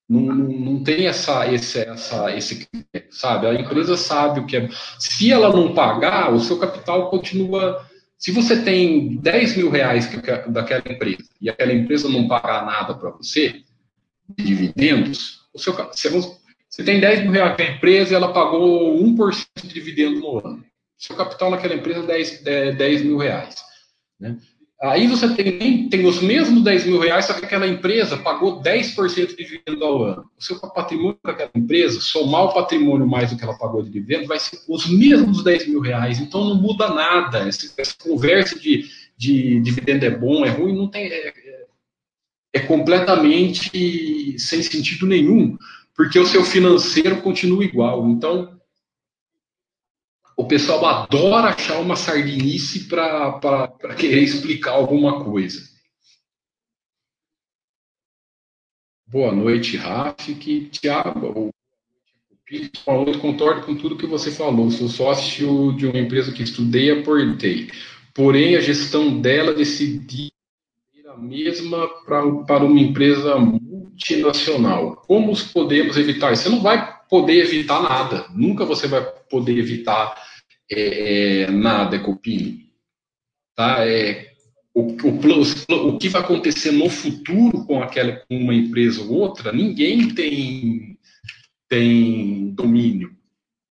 Não, 0.08 0.20
não, 0.22 0.48
não 0.48 0.82
tem 0.82 1.06
essa, 1.06 1.52
esse, 1.52 1.80
essa, 1.80 2.34
esse, 2.34 2.66
sabe? 3.10 3.46
A 3.46 3.54
empresa 3.54 3.98
sabe 3.98 4.40
o 4.40 4.46
que 4.46 4.56
é. 4.56 4.66
Se 4.98 5.30
ela 5.30 5.54
não 5.54 5.74
pagar, 5.74 6.32
o 6.32 6.40
seu 6.40 6.58
capital 6.58 7.10
continua 7.10 7.86
se 8.16 8.30
você 8.30 8.62
tem 8.62 9.16
10 9.16 9.56
mil 9.56 9.68
reais 9.68 10.08
daquela 10.46 10.82
empresa 10.86 11.28
e 11.40 11.50
aquela 11.50 11.72
empresa 11.72 12.08
não 12.08 12.28
pagar 12.28 12.64
nada 12.64 12.94
para 12.94 13.10
você, 13.10 13.62
de 14.28 14.44
dividendos, 14.44 15.42
o 15.52 15.58
seu, 15.58 15.74
você 16.72 16.82
tem 16.82 17.00
10 17.00 17.24
mil 17.24 17.32
reais 17.32 17.54
para 17.54 17.66
a 17.66 17.76
empresa 17.76 18.12
e 18.12 18.16
ela 18.16 18.32
pagou 18.32 18.98
1% 18.98 19.46
de 19.62 19.68
dividendo 19.68 20.20
no 20.20 20.38
ano. 20.38 20.64
Seu 20.96 21.14
capital 21.14 21.50
naquela 21.50 21.74
empresa 21.74 22.00
é 22.00 22.06
10, 22.06 22.76
10 22.76 23.02
mil 23.02 23.18
reais. 23.18 23.56
Né? 24.18 24.38
Aí 24.82 25.06
você 25.06 25.32
tem, 25.34 25.88
tem 25.88 26.06
os 26.06 26.20
mesmos 26.20 26.64
10 26.64 26.86
mil 26.86 26.98
reais, 26.98 27.26
só 27.26 27.34
que 27.34 27.44
aquela 27.44 27.68
empresa 27.68 28.16
pagou 28.16 28.60
10% 28.60 29.28
de 29.28 29.36
dividendo 29.36 29.84
ao 29.84 30.02
ano. 30.02 30.30
O 30.36 30.42
seu 30.42 30.58
patrimônio 30.58 31.18
daquela 31.24 31.50
empresa, 31.54 32.00
somar 32.00 32.44
o 32.46 32.54
patrimônio 32.54 33.06
mais 33.06 33.30
do 33.30 33.36
que 33.36 33.44
ela 33.44 33.56
pagou 33.56 33.82
de 33.82 33.90
dividendo, 33.90 34.26
vai 34.26 34.40
ser 34.40 34.58
os 34.68 34.90
mesmos 34.90 35.44
10 35.44 35.68
mil 35.68 35.80
reais. 35.80 36.18
Então 36.18 36.44
não 36.44 36.56
muda 36.56 36.88
nada. 36.88 37.46
Essa, 37.46 37.72
essa 37.78 37.94
conversa 38.02 38.58
de, 38.58 38.86
de 39.16 39.60
dividendo 39.60 40.04
é 40.04 40.10
bom, 40.10 40.44
é 40.44 40.48
ruim, 40.48 40.76
não 40.76 40.88
tem. 40.88 41.06
É, 41.12 41.32
é, 42.52 42.60
completamente 42.60 44.38
sem 44.38 44.62
sentido 44.62 45.06
nenhum, 45.06 45.56
porque 45.94 46.18
o 46.18 46.26
seu 46.26 46.44
financeiro 46.44 47.22
continua 47.22 47.64
igual. 47.64 48.08
Então, 48.08 48.60
o 50.36 50.46
pessoal 50.46 50.84
adora 50.86 51.48
achar 51.48 51.80
uma 51.80 51.96
sardinice 51.96 52.88
para 52.88 53.68
querer 53.98 54.22
explicar 54.22 54.72
alguma 54.72 55.24
coisa. 55.24 55.60
Boa 59.06 59.30
noite, 59.30 59.76
Rafik. 59.76 60.70
Tiago, 60.70 61.52
eu 62.50 63.18
concordo 63.20 63.66
com 63.66 63.76
tudo 63.76 63.96
que 63.96 64.06
você 64.06 64.30
falou. 64.30 64.70
Sou 64.70 64.88
sócio 64.88 65.74
de 65.76 65.86
uma 65.86 65.98
empresa 65.98 66.32
que 66.32 66.42
estudei 66.42 66.86
e 66.86 67.00
aportei. 67.00 67.70
Porém, 68.14 68.56
a 68.56 68.60
gestão 68.60 69.20
dela 69.20 69.52
decidiu 69.52 70.30
a 71.12 71.18
mesma 71.18 71.88
pra, 72.04 72.22
para 72.46 72.64
uma 72.64 72.80
empresa 72.80 73.36
multinacional. 73.36 74.96
Como 75.06 75.32
podemos 75.52 75.96
evitar? 75.96 76.34
Você 76.34 76.48
não 76.48 76.60
vai 76.60 77.00
poder 77.08 77.42
evitar 77.42 77.82
nada. 77.82 78.26
Nunca 78.34 78.64
você 78.64 78.86
vai 78.86 79.04
poder 79.30 79.58
evitar 79.58 80.14
é, 80.70 81.42
é 81.42 81.50
nada, 81.50 81.98
Copini. 81.98 82.70
Tá? 83.54 83.86
É, 83.86 84.32
o, 84.74 84.80
o, 84.82 85.88
o, 85.88 85.98
que 85.98 86.08
vai 86.08 86.22
acontecer 86.22 86.72
no 86.72 86.88
futuro 86.88 87.66
com 87.66 87.82
aquela 87.82 88.12
com 88.12 88.36
uma 88.36 88.54
empresa 88.54 89.02
ou 89.02 89.12
outra, 89.12 89.52
ninguém 89.52 90.14
tem, 90.14 90.98
tem 91.68 92.50
domínio. 92.54 93.14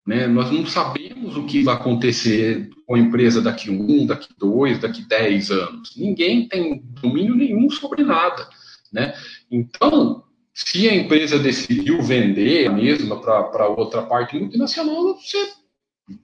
Né? 0.06 0.26
Nós 0.26 0.50
não 0.50 0.66
sabemos 0.66 1.36
o 1.36 1.46
que 1.46 1.62
vai 1.62 1.74
acontecer 1.74 2.68
com 2.90 2.96
a 2.96 2.98
empresa 2.98 3.40
daqui 3.40 3.70
um, 3.70 4.04
daqui 4.04 4.30
dois, 4.36 4.80
daqui 4.80 5.02
dez 5.02 5.48
anos. 5.52 5.94
Ninguém 5.96 6.48
tem 6.48 6.82
domínio 7.00 7.36
nenhum 7.36 7.70
sobre 7.70 8.02
nada. 8.02 8.48
Né? 8.92 9.14
Então, 9.48 10.24
se 10.52 10.88
a 10.88 10.94
empresa 10.96 11.38
decidiu 11.38 12.02
vender 12.02 12.66
a 12.66 12.72
mesma 12.72 13.20
para 13.20 13.68
outra 13.68 14.02
parte 14.02 14.36
multinacional, 14.36 15.14
você, 15.14 15.52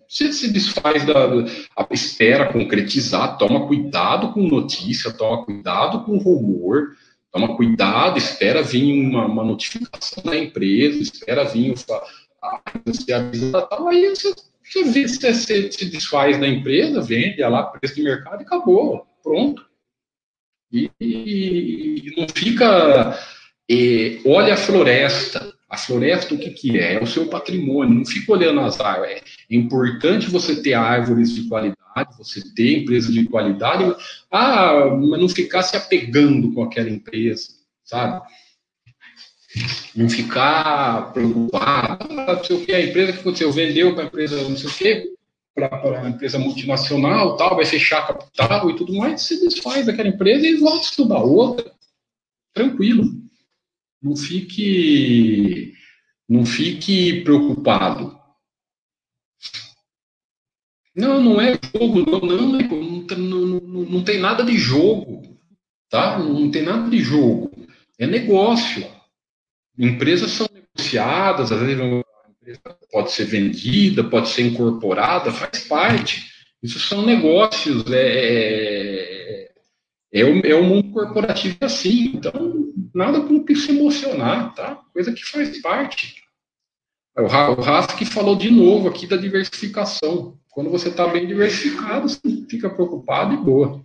você 0.08 0.32
se 0.32 0.52
desfaz 0.52 1.06
da. 1.06 1.14
A, 1.76 1.86
espera 1.92 2.52
concretizar, 2.52 3.38
toma 3.38 3.68
cuidado 3.68 4.32
com 4.32 4.42
notícia, 4.42 5.12
toma 5.12 5.44
cuidado 5.44 6.02
com 6.02 6.18
rumor, 6.18 6.96
toma 7.30 7.56
cuidado, 7.56 8.18
espera 8.18 8.60
vir 8.60 8.92
uma, 8.92 9.24
uma 9.26 9.44
notificação 9.44 10.20
da 10.24 10.36
empresa, 10.36 11.00
espera 11.00 11.44
vir 11.44 11.74
você 12.84 13.12
avisa 13.12 13.62
tal, 13.62 13.86
aí 13.86 14.08
você, 14.08 14.34
você, 14.68 14.84
vê, 14.84 15.08
você, 15.08 15.72
se 15.72 15.84
desfaz 15.86 16.38
da 16.38 16.46
empresa, 16.46 17.00
vende 17.00 17.40
lá 17.42 17.64
preço 17.64 17.94
de 17.94 18.02
mercado 18.02 18.42
e 18.42 18.44
acabou, 18.44 19.06
pronto. 19.22 19.64
E, 20.72 20.90
e, 21.00 22.14
não 22.16 22.26
fica 22.28 23.16
e 23.68 24.20
olha 24.24 24.54
a 24.54 24.56
floresta. 24.56 25.54
A 25.68 25.76
floresta, 25.76 26.32
o 26.32 26.38
que, 26.38 26.50
que 26.50 26.78
é? 26.78 26.94
É 26.94 27.02
o 27.02 27.06
seu 27.06 27.26
patrimônio. 27.26 27.94
Não 27.94 28.06
fica 28.06 28.32
olhando 28.32 28.60
as 28.60 28.80
árvores. 28.80 29.22
É 29.50 29.56
importante 29.56 30.30
você 30.30 30.62
ter 30.62 30.74
árvores 30.74 31.34
de 31.34 31.48
qualidade, 31.48 32.16
você 32.16 32.40
ter 32.54 32.82
empresas 32.82 33.12
de 33.12 33.24
qualidade, 33.24 33.84
ah, 34.30 34.86
mas 34.94 35.20
não 35.20 35.28
ficar 35.28 35.62
se 35.62 35.76
apegando 35.76 36.52
com 36.52 36.62
aquela 36.62 36.88
empresa, 36.88 37.48
sabe? 37.82 38.24
Não 39.94 40.08
ficar 40.08 41.12
preocupado. 41.12 42.06
Ah, 42.10 42.34
não 42.36 42.44
sei 42.44 42.56
o 42.56 42.64
que, 42.64 42.72
a 42.72 42.84
empresa 42.84 43.12
que 43.12 43.20
aconteceu, 43.20 43.52
vendeu 43.52 43.94
para 43.94 44.04
a 44.04 44.06
empresa 44.06 44.48
não 44.48 44.56
sei 44.56 44.68
o 44.68 44.74
que, 44.74 45.12
para 45.54 46.02
a 46.02 46.08
empresa 46.08 46.38
multinacional, 46.38 47.36
tal, 47.36 47.56
vai 47.56 47.64
fechar 47.64 48.06
capital 48.06 48.70
e 48.70 48.76
tudo 48.76 48.94
mais, 48.94 49.22
se 49.22 49.40
desfaz 49.40 49.86
daquela 49.86 50.08
empresa 50.08 50.46
e 50.46 50.56
volta 50.56 50.78
a 50.78 50.82
estudar 50.82 51.22
outra. 51.22 51.72
Tranquilo 52.52 53.26
não 54.06 54.16
fique, 54.16 55.74
não 56.28 56.46
fique 56.46 57.22
preocupado. 57.22 58.16
Não, 60.94 61.20
não 61.20 61.40
é 61.40 61.58
jogo, 61.74 62.10
não, 62.10 62.20
não, 62.20 62.46
não, 62.48 63.60
não, 63.60 63.84
não 63.84 64.04
tem 64.04 64.18
nada 64.18 64.44
de 64.44 64.56
jogo, 64.56 65.38
tá? 65.90 66.18
Não 66.18 66.50
tem 66.50 66.62
nada 66.62 66.88
de 66.88 67.00
jogo. 67.00 67.50
É 67.98 68.06
negócio. 68.06 68.86
Empresas 69.78 70.30
são 70.30 70.48
negociadas, 70.52 71.52
às 71.52 71.60
vezes 71.60 71.78
empresa 72.46 72.78
pode 72.92 73.10
ser 73.10 73.24
vendida, 73.24 74.04
pode 74.04 74.28
ser 74.28 74.42
incorporada, 74.42 75.32
faz 75.32 75.66
parte. 75.66 76.30
Isso 76.62 76.78
são 76.78 77.04
negócios, 77.04 77.84
é, 77.90 79.48
é, 79.52 79.52
é, 80.12 80.24
o, 80.24 80.46
é 80.46 80.54
o 80.54 80.64
mundo 80.64 80.92
corporativo 80.92 81.56
assim. 81.60 82.12
Então, 82.14 82.72
nada 82.94 83.20
com 83.20 83.44
que 83.44 83.54
se 83.54 83.72
emocionar, 83.72 84.54
tá? 84.54 84.76
Coisa 84.92 85.12
que 85.12 85.24
faz 85.24 85.60
parte. 85.60 86.22
O 87.16 87.26
Rafa 87.26 87.96
que 87.96 88.04
falou 88.04 88.36
de 88.36 88.50
novo 88.50 88.88
aqui 88.88 89.06
da 89.06 89.16
diversificação. 89.16 90.38
Quando 90.50 90.70
você 90.70 90.88
está 90.88 91.06
bem 91.06 91.26
diversificado, 91.26 92.08
você 92.08 92.20
fica 92.48 92.70
preocupado 92.70 93.34
e 93.34 93.36
boa. 93.38 93.84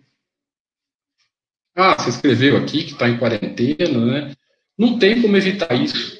Ah, 1.75 1.95
você 1.97 2.09
escreveu 2.09 2.57
aqui 2.57 2.83
que 2.83 2.91
está 2.91 3.09
em 3.09 3.17
quarentena, 3.17 4.05
né? 4.05 4.35
Não 4.82 4.97
tem 4.97 5.21
como 5.21 5.38
evitar 5.38 5.71
isso. 5.75 6.19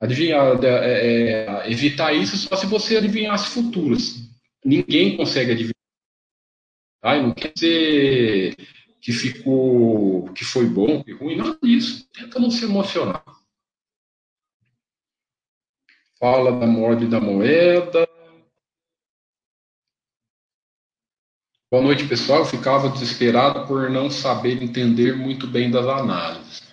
Adivinhar, 0.00 0.64
é, 0.64 1.64
é, 1.64 1.72
evitar 1.72 2.12
isso 2.12 2.36
só 2.36 2.54
se 2.54 2.66
você 2.66 2.96
adivinhasse 2.98 3.48
futuros. 3.48 4.30
Ninguém 4.64 5.16
consegue 5.16 5.50
adivinhar. 5.50 5.74
Tá? 7.02 7.20
Não 7.20 7.34
quer 7.34 7.52
dizer 7.52 8.54
que 9.00 9.10
ficou, 9.10 10.32
que 10.34 10.44
foi 10.44 10.66
bom, 10.66 11.02
que 11.02 11.10
ruim, 11.10 11.34
nada 11.34 11.58
disso. 11.60 12.08
Tenta 12.12 12.38
não 12.38 12.48
se 12.48 12.64
emocionar. 12.64 13.24
Fala 16.20 16.56
da 16.56 16.68
morte 16.68 17.06
da 17.06 17.20
moeda. 17.20 18.08
Boa 21.72 21.82
noite, 21.82 22.06
pessoal. 22.06 22.38
Eu 22.38 22.46
ficava 22.46 22.88
desesperado 22.88 23.66
por 23.66 23.90
não 23.90 24.08
saber 24.08 24.62
entender 24.62 25.16
muito 25.16 25.48
bem 25.48 25.72
das 25.72 25.86
análises. 25.88 26.63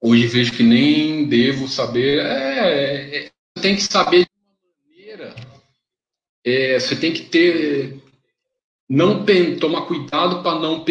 Hoje 0.00 0.26
vejo 0.26 0.52
que 0.52 0.62
nem 0.62 1.28
devo 1.28 1.68
saber. 1.68 2.20
É, 2.20 3.26
é, 3.26 3.30
tem 3.60 3.74
que 3.76 3.82
saber 3.82 4.24
de 4.24 4.30
uma 4.44 4.54
maneira. 4.86 5.34
É, 6.44 6.78
você 6.78 6.96
tem 6.96 7.12
que 7.12 7.22
ter 7.22 8.00
não 8.88 9.24
pen, 9.24 9.56
tomar 9.58 9.82
cuidado 9.82 10.42
para 10.42 10.58
não 10.58 10.84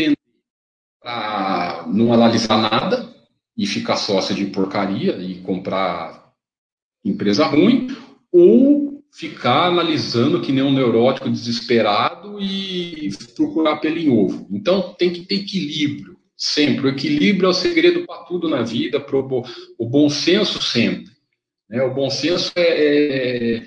para 1.02 1.86
não 1.88 2.14
analisar 2.14 2.58
nada 2.58 3.16
e 3.58 3.66
ficar 3.66 3.98
sócio 3.98 4.36
de 4.36 4.46
porcaria 4.46 5.18
e 5.18 5.42
comprar 5.42 6.32
empresa 7.04 7.46
ruim, 7.46 7.96
ou 8.32 9.04
ficar 9.12 9.68
analisando 9.68 10.42
que 10.42 10.52
nem 10.52 10.64
um 10.64 10.74
neurótico 10.74 11.30
desesperado 11.30 12.40
e 12.40 13.10
procurar 13.36 13.78
pelo 13.78 13.98
em 13.98 14.10
ovo. 14.10 14.48
Então 14.52 14.94
tem 14.94 15.12
que 15.12 15.22
ter 15.22 15.36
equilíbrio, 15.36 16.17
sempre. 16.38 16.86
O 16.86 16.90
equilíbrio 16.90 17.48
é 17.48 17.50
o 17.50 17.54
segredo 17.54 18.06
para 18.06 18.24
tudo 18.24 18.48
na 18.48 18.62
vida, 18.62 19.00
pro, 19.00 19.44
o 19.78 19.86
bom 19.86 20.10
senso 20.10 20.62
sempre. 20.62 21.12
Né? 21.70 21.82
O 21.82 21.94
bom 21.94 22.10
senso 22.10 22.52
é, 22.56 23.58
é 23.58 23.64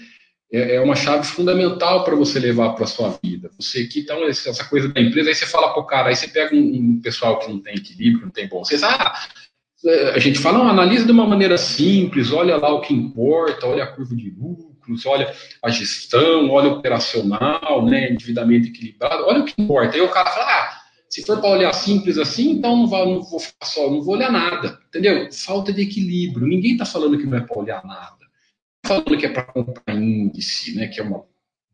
é, 0.52 0.76
é 0.76 0.80
uma 0.80 0.96
chave 0.96 1.24
fundamental 1.24 2.02
para 2.04 2.16
você 2.16 2.38
levar 2.38 2.70
para 2.70 2.84
a 2.84 2.88
sua 2.88 3.18
vida. 3.22 3.50
Você 3.58 3.86
que 3.86 4.00
então 4.00 4.26
essa 4.26 4.64
coisa 4.64 4.88
da 4.88 5.00
empresa, 5.00 5.28
aí 5.28 5.34
você 5.34 5.46
fala 5.46 5.72
para 5.72 5.82
o 5.82 5.86
cara, 5.86 6.08
aí 6.08 6.16
você 6.16 6.28
pega 6.28 6.54
um, 6.54 6.58
um, 6.58 7.00
pessoal 7.00 7.38
que 7.38 7.48
não 7.48 7.60
tem 7.60 7.74
equilíbrio, 7.74 8.26
não 8.26 8.32
tem 8.32 8.48
bom 8.48 8.64
senso, 8.64 8.84
ah, 8.84 9.14
a 10.14 10.18
gente 10.18 10.38
fala, 10.38 10.58
não, 10.58 10.68
analisa 10.68 11.06
de 11.06 11.12
uma 11.12 11.26
maneira 11.26 11.56
simples, 11.56 12.32
olha 12.32 12.56
lá 12.56 12.68
o 12.74 12.80
que 12.80 12.92
importa, 12.92 13.66
olha 13.66 13.84
a 13.84 13.86
curva 13.86 14.14
de 14.14 14.28
lucros, 14.30 15.06
olha 15.06 15.32
a 15.62 15.70
gestão, 15.70 16.50
olha 16.50 16.68
o 16.68 16.78
operacional, 16.78 17.86
né, 17.86 18.10
endividamento 18.10 18.68
equilibrado, 18.68 19.24
olha 19.24 19.40
o 19.40 19.44
que 19.44 19.54
importa. 19.56 19.94
Aí 19.94 20.02
o 20.02 20.08
cara 20.08 20.30
fala, 20.30 20.46
ah, 20.46 20.79
se 21.10 21.22
for 21.22 21.40
para 21.40 21.50
olhar 21.50 21.72
simples 21.72 22.16
assim, 22.16 22.52
então 22.52 22.76
não, 22.76 22.86
vou, 22.86 23.06
não 23.06 23.22
vou 23.22 23.40
ficar 23.40 23.66
só, 23.66 23.90
não 23.90 24.00
vou 24.00 24.14
olhar 24.14 24.30
nada, 24.30 24.78
entendeu? 24.88 25.28
Falta 25.32 25.72
de 25.72 25.82
equilíbrio. 25.82 26.46
Ninguém 26.46 26.72
está 26.72 26.86
falando 26.86 27.18
que 27.18 27.26
não 27.26 27.36
é 27.36 27.40
para 27.40 27.58
olhar 27.58 27.84
nada 27.84 28.20
falando 28.90 29.16
que 29.16 29.26
é 29.26 29.28
para 29.28 29.44
comprar 29.44 29.94
índice, 29.94 30.74
né, 30.74 30.88
que 30.88 31.00
é 31.00 31.02
uma 31.02 31.24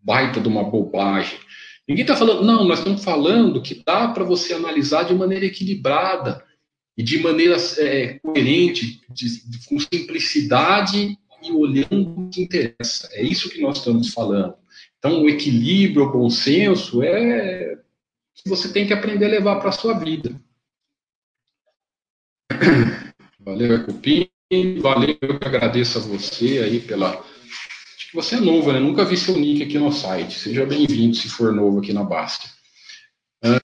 baita 0.03 0.41
de 0.41 0.49
uma 0.49 0.65
bobagem. 0.65 1.39
Ninguém 1.89 2.03
está 2.03 2.17
falando, 2.17 2.45
não, 2.45 2.65
nós 2.65 2.81
estamos 2.81 3.03
falando 3.03 3.63
que 3.63 3.83
dá 3.87 4.09
para 4.09 4.25
você 4.25 4.53
analisar 4.53 5.05
de 5.05 5.15
maneira 5.15 5.47
equilibrada 5.47 6.45
e 6.97 7.03
de 7.03 7.19
maneira 7.19 7.57
é, 7.79 8.19
coerente, 8.19 9.01
de, 9.09 9.49
de, 9.49 9.67
com 9.67 9.79
simplicidade 9.79 11.17
e 11.43 11.53
olhando 11.53 12.27
o 12.27 12.29
que 12.29 12.43
interessa. 12.43 13.09
É 13.13 13.23
isso 13.23 13.49
que 13.49 13.61
nós 13.61 13.79
estamos 13.79 14.13
falando. 14.13 14.55
Então, 14.99 15.23
o 15.23 15.29
equilíbrio, 15.29 16.07
o 16.07 16.13
consenso 16.13 17.03
é 17.03 17.79
que 18.37 18.49
você 18.49 18.73
tem 18.73 18.87
que 18.87 18.93
aprender 18.93 19.25
a 19.27 19.31
levar 19.31 19.57
para 19.57 19.71
a 19.71 19.73
sua 19.73 19.99
vida. 19.99 20.39
Valeu, 23.41 23.85
Cupim. 23.85 24.29
Valeu, 24.81 25.17
eu 25.21 25.39
que 25.39 25.49
agradeço 25.49 25.99
a 25.99 26.03
você 26.03 26.59
aí 26.59 26.81
pela. 26.81 27.11
Acho 27.11 28.11
que 28.11 28.15
você 28.15 28.37
é 28.37 28.41
novo, 28.41 28.73
né? 28.73 28.79
Nunca 28.79 29.05
vi 29.05 29.17
seu 29.17 29.37
nick 29.37 29.63
aqui 29.63 29.79
no 29.79 29.91
site. 29.91 30.39
Seja 30.39 30.65
bem-vindo 30.65 31.17
se 31.17 31.29
for 31.29 31.53
novo 31.53 31.81
aqui 31.81 31.93
na 31.93 32.05
Basta. 32.05 32.49
Uh, 33.45 33.59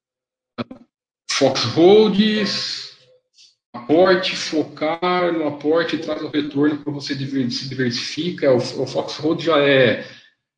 Fox 1.31 1.63
Holds, 1.65 2.97
aporte, 3.73 4.35
focar 4.35 5.33
no 5.33 5.47
aporte 5.49 5.99
traz 5.99 6.23
o 6.23 6.29
retorno 6.29 6.79
para 6.79 6.93
você 6.93 7.15
se 7.15 7.69
diversifica. 7.69 8.53
O, 8.53 8.57
o 8.57 8.87
Fox 8.87 9.17
Hold 9.19 9.41
já 9.41 9.59
é 9.59 10.05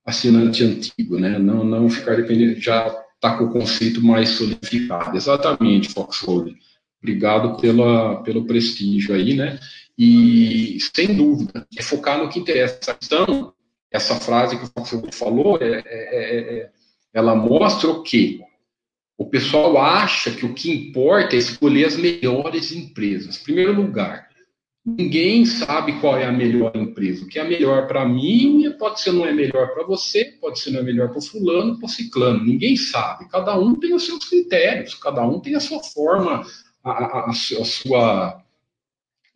assinante 0.06 0.64
antigo, 0.64 1.18
né? 1.18 1.38
Não, 1.38 1.64
não 1.64 1.90
ficar 1.90 2.16
dependendo, 2.16 2.60
já 2.60 3.03
está 3.24 3.38
com 3.38 3.44
o 3.44 3.50
conceito 3.50 4.04
mais 4.04 4.30
solidificado. 4.30 5.16
Exatamente, 5.16 5.88
Fox 5.88 6.20
Hold. 6.20 6.54
Obrigado 7.02 7.56
pela, 7.58 8.22
pelo 8.22 8.46
prestígio 8.46 9.14
aí, 9.14 9.34
né? 9.34 9.58
E, 9.96 10.78
sem 10.94 11.14
dúvida, 11.14 11.66
é 11.76 11.82
focar 11.82 12.18
no 12.18 12.28
que 12.28 12.38
interessa. 12.38 12.96
Então, 13.02 13.54
essa 13.90 14.16
frase 14.16 14.58
que 14.58 14.64
o 14.64 14.84
Fábio 14.84 15.12
falou, 15.12 15.58
é, 15.60 15.82
é, 15.84 15.84
é, 15.86 16.58
é, 16.58 16.70
ela 17.12 17.34
mostra 17.34 17.90
o 17.90 18.02
quê? 18.02 18.40
O 19.16 19.26
pessoal 19.26 19.78
acha 19.78 20.30
que 20.30 20.44
o 20.44 20.52
que 20.52 20.70
importa 20.70 21.36
é 21.36 21.38
escolher 21.38 21.86
as 21.86 21.96
melhores 21.96 22.72
empresas. 22.72 23.40
Em 23.40 23.44
primeiro 23.44 23.72
lugar, 23.72 24.23
ninguém 24.84 25.46
sabe 25.46 25.98
qual 26.00 26.18
é 26.18 26.26
a 26.26 26.32
melhor 26.32 26.72
empresa. 26.74 27.24
O 27.24 27.28
que 27.28 27.38
é 27.38 27.44
melhor 27.44 27.86
para 27.86 28.06
mim 28.06 28.70
pode 28.78 29.00
ser 29.00 29.12
não 29.12 29.24
é 29.24 29.32
melhor 29.32 29.72
para 29.72 29.84
você, 29.84 30.36
pode 30.40 30.58
ser 30.58 30.70
não 30.70 30.80
é 30.80 30.82
melhor 30.82 31.10
para 31.10 31.22
fulano, 31.22 31.78
para 31.78 31.88
ciclano. 31.88 32.44
Ninguém 32.44 32.76
sabe. 32.76 33.28
Cada 33.28 33.58
um 33.58 33.74
tem 33.74 33.94
os 33.94 34.04
seus 34.04 34.24
critérios, 34.24 34.94
cada 34.94 35.26
um 35.26 35.40
tem 35.40 35.54
a 35.54 35.60
sua 35.60 35.82
forma, 35.82 36.44
a, 36.82 36.90
a, 36.90 37.30
a 37.30 37.32
sua 37.32 38.44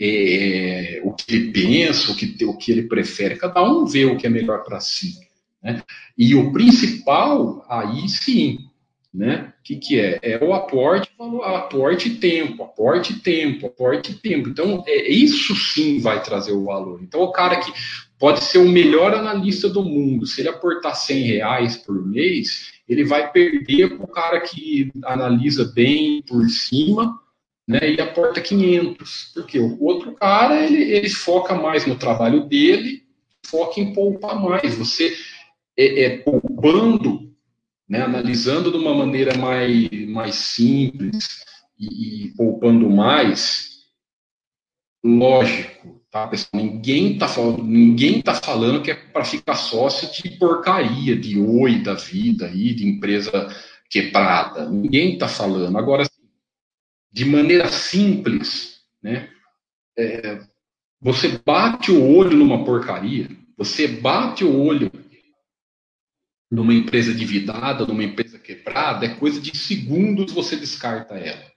é, 0.00 1.00
o 1.02 1.12
que 1.12 1.34
ele 1.34 1.50
pensa, 1.50 2.12
o 2.12 2.14
que, 2.14 2.44
o 2.44 2.56
que 2.56 2.70
ele 2.70 2.82
prefere. 2.82 3.36
Cada 3.36 3.62
um 3.62 3.84
vê 3.84 4.04
o 4.04 4.16
que 4.16 4.26
é 4.26 4.30
melhor 4.30 4.62
para 4.64 4.80
si. 4.80 5.14
Né? 5.62 5.82
E 6.16 6.34
o 6.34 6.52
principal, 6.52 7.64
aí 7.68 8.08
sim, 8.08 8.67
né? 9.12 9.52
O 9.58 9.62
que, 9.62 9.76
que 9.76 10.00
é? 10.00 10.18
É 10.22 10.44
o 10.44 10.52
aporte, 10.52 11.10
aporte 11.44 12.10
tempo, 12.16 12.62
aporte 12.62 13.20
tempo, 13.20 13.66
aporte 13.66 14.14
tempo. 14.14 14.48
Então, 14.48 14.84
é, 14.86 15.10
isso 15.10 15.54
sim 15.54 16.00
vai 16.00 16.22
trazer 16.22 16.52
o 16.52 16.64
valor. 16.64 17.00
Então, 17.02 17.20
o 17.22 17.32
cara 17.32 17.56
que 17.56 17.72
pode 18.18 18.44
ser 18.44 18.58
o 18.58 18.68
melhor 18.68 19.14
analista 19.14 19.68
do 19.68 19.82
mundo, 19.82 20.26
se 20.26 20.40
ele 20.40 20.48
aportar 20.48 20.94
100 20.94 21.22
reais 21.22 21.76
por 21.76 22.06
mês, 22.06 22.72
ele 22.88 23.04
vai 23.04 23.30
perder 23.30 23.96
para 23.96 24.04
o 24.04 24.08
cara 24.08 24.40
que 24.40 24.90
analisa 25.04 25.64
bem 25.74 26.22
por 26.22 26.48
cima, 26.48 27.18
né, 27.66 27.92
e 27.92 28.00
aporta 28.00 28.40
500. 28.40 29.32
Porque 29.34 29.58
o 29.58 29.82
outro 29.82 30.12
cara, 30.12 30.64
ele, 30.64 30.82
ele 30.82 31.08
foca 31.10 31.54
mais 31.54 31.86
no 31.86 31.96
trabalho 31.96 32.46
dele, 32.46 33.02
foca 33.46 33.80
em 33.80 33.92
poupar 33.92 34.40
mais. 34.40 34.74
Você 34.74 35.14
é, 35.76 36.04
é 36.04 36.18
poupando, 36.18 37.27
né, 37.88 38.02
analisando 38.02 38.70
de 38.70 38.76
uma 38.76 38.94
maneira 38.94 39.36
mais, 39.36 39.90
mais 40.08 40.34
simples 40.34 41.44
e, 41.78 42.26
e 42.26 42.34
poupando 42.34 42.90
mais, 42.90 43.68
lógico, 45.02 46.00
tá, 46.10 46.26
pessoal? 46.26 46.62
Ninguém 46.62 47.16
tá 47.16 47.26
falando, 47.26 47.64
ninguém 47.64 48.20
tá 48.20 48.34
falando 48.34 48.82
que 48.82 48.90
é 48.90 48.94
para 48.94 49.24
ficar 49.24 49.54
sócio 49.54 50.10
de 50.12 50.36
porcaria, 50.36 51.16
de 51.16 51.38
oi 51.38 51.82
da 51.82 51.94
vida 51.94 52.46
aí, 52.46 52.74
de 52.74 52.86
empresa 52.86 53.48
quebrada. 53.88 54.68
Ninguém 54.68 55.16
tá 55.16 55.28
falando. 55.28 55.78
Agora, 55.78 56.04
de 57.10 57.24
maneira 57.24 57.68
simples, 57.68 58.82
né? 59.02 59.30
É, 59.96 60.40
você 61.00 61.40
bate 61.44 61.90
o 61.90 62.04
olho 62.04 62.36
numa 62.36 62.64
porcaria, 62.64 63.28
você 63.56 63.88
bate 63.88 64.44
o 64.44 64.60
olho 64.60 64.90
numa 66.50 66.72
empresa 66.72 67.12
endividada, 67.12 67.86
numa 67.86 68.04
empresa 68.04 68.38
quebrada, 68.38 69.06
é 69.06 69.14
coisa 69.14 69.40
de 69.40 69.56
segundos 69.56 70.32
você 70.32 70.56
descarta 70.56 71.14
ela. 71.14 71.48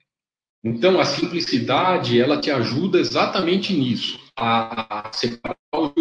Então, 0.64 1.00
a 1.00 1.06
simplicidade, 1.06 2.20
ela 2.20 2.40
te 2.40 2.52
ajuda 2.52 3.00
exatamente 3.00 3.74
nisso, 3.74 4.20
a 4.38 5.10
separar 5.14 5.58
o 5.74 5.94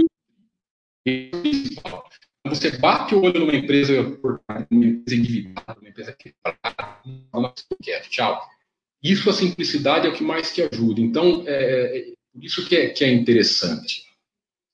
principal. 1.05 2.09
Você 2.47 2.77
bate 2.79 3.15
o 3.15 3.23
olho 3.23 3.41
numa 3.41 3.55
empresa, 3.55 4.03
numa 4.71 4.87
empresa 4.87 5.21
endividada, 5.21 5.77
numa 5.77 5.89
empresa 5.89 6.13
quebrada, 6.13 7.01
não 7.33 7.55
quer, 7.83 8.03
tchau. 8.09 8.41
Isso, 9.03 9.31
a 9.31 9.33
simplicidade, 9.33 10.07
é 10.07 10.11
o 10.11 10.15
que 10.15 10.23
mais 10.23 10.53
te 10.53 10.63
ajuda. 10.63 11.01
Então, 11.01 11.43
é, 11.47 11.99
é 11.99 12.13
isso 12.35 12.69
que 12.69 12.77
é, 12.77 12.91
que 12.91 13.03
é 13.03 13.11
interessante. 13.11 14.10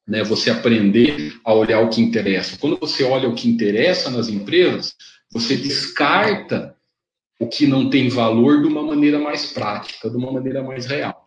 Né? 0.06 0.22
Você 0.22 0.50
aprender 0.50 1.34
a 1.44 1.52
olhar 1.52 1.80
o 1.80 1.88
que 1.88 2.00
interessa. 2.00 2.56
Quando 2.58 2.78
você 2.78 3.04
olha 3.04 3.28
o 3.28 3.34
que 3.34 3.48
interessa 3.48 4.10
nas 4.10 4.28
empresas, 4.28 4.94
você 5.32 5.56
descarta 5.56 6.76
o 7.40 7.48
que 7.48 7.66
não 7.66 7.90
tem 7.90 8.08
valor 8.08 8.62
de 8.62 8.68
uma 8.68 8.82
maneira 8.82 9.18
mais 9.18 9.52
prática, 9.52 10.08
de 10.08 10.16
uma 10.16 10.32
maneira 10.32 10.62
mais 10.62 10.86
real. 10.86 11.26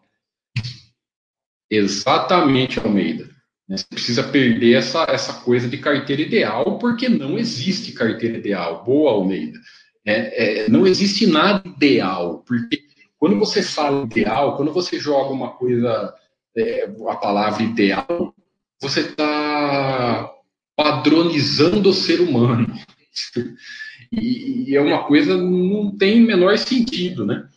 Exatamente, 1.70 2.80
Almeida. 2.80 3.30
Né? 3.68 3.78
Você 3.78 3.86
precisa 3.88 4.24
perder 4.24 4.74
essa, 4.78 5.04
essa 5.04 5.34
coisa 5.42 5.68
de 5.68 5.78
carteira 5.78 6.22
ideal, 6.22 6.80
porque 6.80 7.08
não 7.08 7.38
existe 7.38 7.92
carteira 7.92 8.38
ideal. 8.38 8.84
Boa, 8.84 9.12
Almeida. 9.12 9.60
É, 10.06 10.64
é, 10.64 10.70
não 10.70 10.88
existe 10.88 11.28
nada 11.28 11.62
ideal, 11.68 12.44
porque 12.48 12.82
quando 13.20 13.38
você 13.38 13.62
fala 13.62 14.06
ideal, 14.06 14.56
quando 14.56 14.74
você 14.74 14.98
joga 14.98 15.32
uma 15.32 15.52
coisa, 15.52 16.14
é, 16.58 16.90
a 17.08 17.16
palavra 17.18 17.62
ideal, 17.62 18.34
você 18.82 19.02
está 19.02 20.32
padronizando 20.76 21.90
o 21.90 21.94
ser 21.94 22.22
humano. 22.22 22.68
E, 24.12 24.72
e, 24.72 24.76
é 24.76 24.82
uma 24.82 25.04
coisa 25.04 25.38
não 25.38 25.96
tem 25.98 26.22
menor 26.22 26.58
sentido, 26.58 27.26
né? 27.26 27.48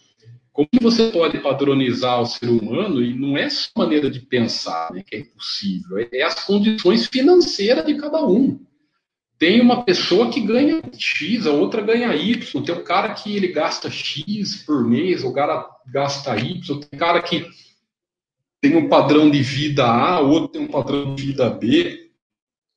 Como 0.52 0.68
você 0.80 1.10
pode 1.10 1.38
padronizar 1.38 2.20
o 2.20 2.26
ser 2.26 2.48
humano 2.48 3.00
e 3.00 3.14
não 3.14 3.36
é 3.38 3.48
só 3.48 3.70
maneira 3.76 4.10
de 4.10 4.20
pensar 4.20 4.92
né, 4.92 5.02
que 5.06 5.16
é 5.16 5.20
impossível, 5.20 6.06
é 6.12 6.22
as 6.22 6.44
condições 6.44 7.06
financeiras 7.06 7.86
de 7.86 7.94
cada 7.94 8.26
um 8.26 8.60
tem 9.42 9.60
uma 9.60 9.82
pessoa 9.82 10.30
que 10.30 10.40
ganha 10.40 10.80
X, 10.96 11.48
a 11.48 11.50
outra 11.50 11.82
ganha 11.82 12.14
Y. 12.14 12.62
Tem 12.62 12.74
um 12.76 12.84
cara 12.84 13.12
que 13.12 13.36
ele 13.36 13.48
gasta 13.48 13.90
X 13.90 14.62
por 14.64 14.88
mês, 14.88 15.24
o 15.24 15.32
cara 15.32 15.68
gasta 15.92 16.36
Y. 16.36 16.78
Tem 16.78 16.96
cara 16.96 17.20
que 17.20 17.44
tem 18.62 18.76
um 18.76 18.88
padrão 18.88 19.28
de 19.28 19.42
vida 19.42 19.84
A, 19.84 20.20
outro 20.20 20.48
tem 20.48 20.62
um 20.62 20.68
padrão 20.68 21.16
de 21.16 21.26
vida 21.26 21.50
B. 21.50 22.10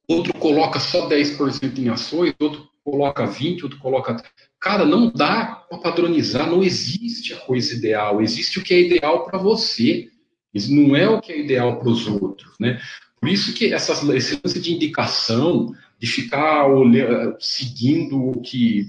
Outro 0.07 0.33
coloca 0.33 0.79
só 0.79 1.07
10% 1.07 1.77
em 1.77 1.89
ações, 1.89 2.33
outro 2.39 2.67
coloca 2.83 3.23
20%, 3.25 3.63
outro 3.63 3.79
coloca. 3.79 4.23
Cara, 4.59 4.83
não 4.83 5.11
dá 5.11 5.63
para 5.69 5.77
padronizar, 5.77 6.49
não 6.49 6.63
existe 6.63 7.33
a 7.33 7.37
coisa 7.37 7.75
ideal. 7.75 8.19
Existe 8.19 8.57
o 8.57 8.63
que 8.63 8.73
é 8.73 8.81
ideal 8.81 9.25
para 9.25 9.37
você. 9.37 10.09
Isso 10.51 10.73
não 10.73 10.95
é 10.95 11.07
o 11.07 11.21
que 11.21 11.31
é 11.31 11.39
ideal 11.39 11.77
para 11.77 11.89
os 11.89 12.07
outros, 12.07 12.53
né? 12.59 12.81
Por 13.19 13.29
isso 13.29 13.53
que 13.53 13.71
essas, 13.71 14.03
esse 14.09 14.39
lance 14.43 14.59
de 14.59 14.73
indicação, 14.73 15.71
de 15.99 16.07
ficar 16.07 16.67
olhando, 16.67 17.35
seguindo 17.39 18.29
o 18.29 18.41
que 18.41 18.85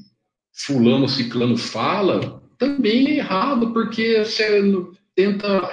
fulano, 0.52 1.08
ciclano 1.08 1.58
fala, 1.58 2.42
também 2.56 3.06
é 3.08 3.16
errado, 3.16 3.72
porque 3.72 4.24
você 4.24 4.62
tenta, 5.14 5.68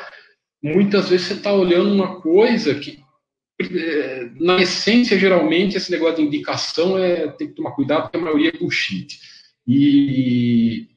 muitas 0.64 1.10
vezes 1.10 1.28
você 1.28 1.34
está 1.34 1.52
olhando 1.52 1.94
uma 1.94 2.22
coisa 2.22 2.74
que, 2.76 3.04
é, 3.60 4.30
na 4.40 4.62
essência, 4.62 5.20
geralmente, 5.20 5.76
esse 5.76 5.92
negócio 5.92 6.16
de 6.16 6.22
indicação 6.24 6.98
é, 6.98 7.28
tem 7.28 7.50
que 7.50 7.56
tomar 7.56 7.72
cuidado, 7.72 8.04
porque 8.04 8.18
a 8.18 8.22
maioria 8.22 8.50
é 8.50 8.58
bullshit. 8.58 9.20
E 9.68 10.88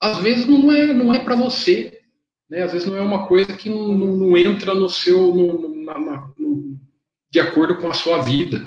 às 0.00 0.18
vezes 0.18 0.46
não 0.46 0.72
é, 0.72 0.92
não 0.94 1.12
é 1.12 1.18
para 1.18 1.36
você, 1.36 2.00
né? 2.48 2.62
Às 2.62 2.72
vezes 2.72 2.88
não 2.88 2.96
é 2.96 3.00
uma 3.00 3.26
coisa 3.26 3.52
que 3.54 3.68
não, 3.68 3.88
não, 3.88 4.36
entra 4.36 4.74
no 4.74 4.88
seu, 4.88 5.34
no, 5.34 5.84
na, 5.84 5.98
na, 5.98 6.32
no, 6.38 6.78
de 7.30 7.40
acordo 7.40 7.76
com 7.76 7.88
a 7.88 7.94
sua 7.94 8.22
vida. 8.22 8.64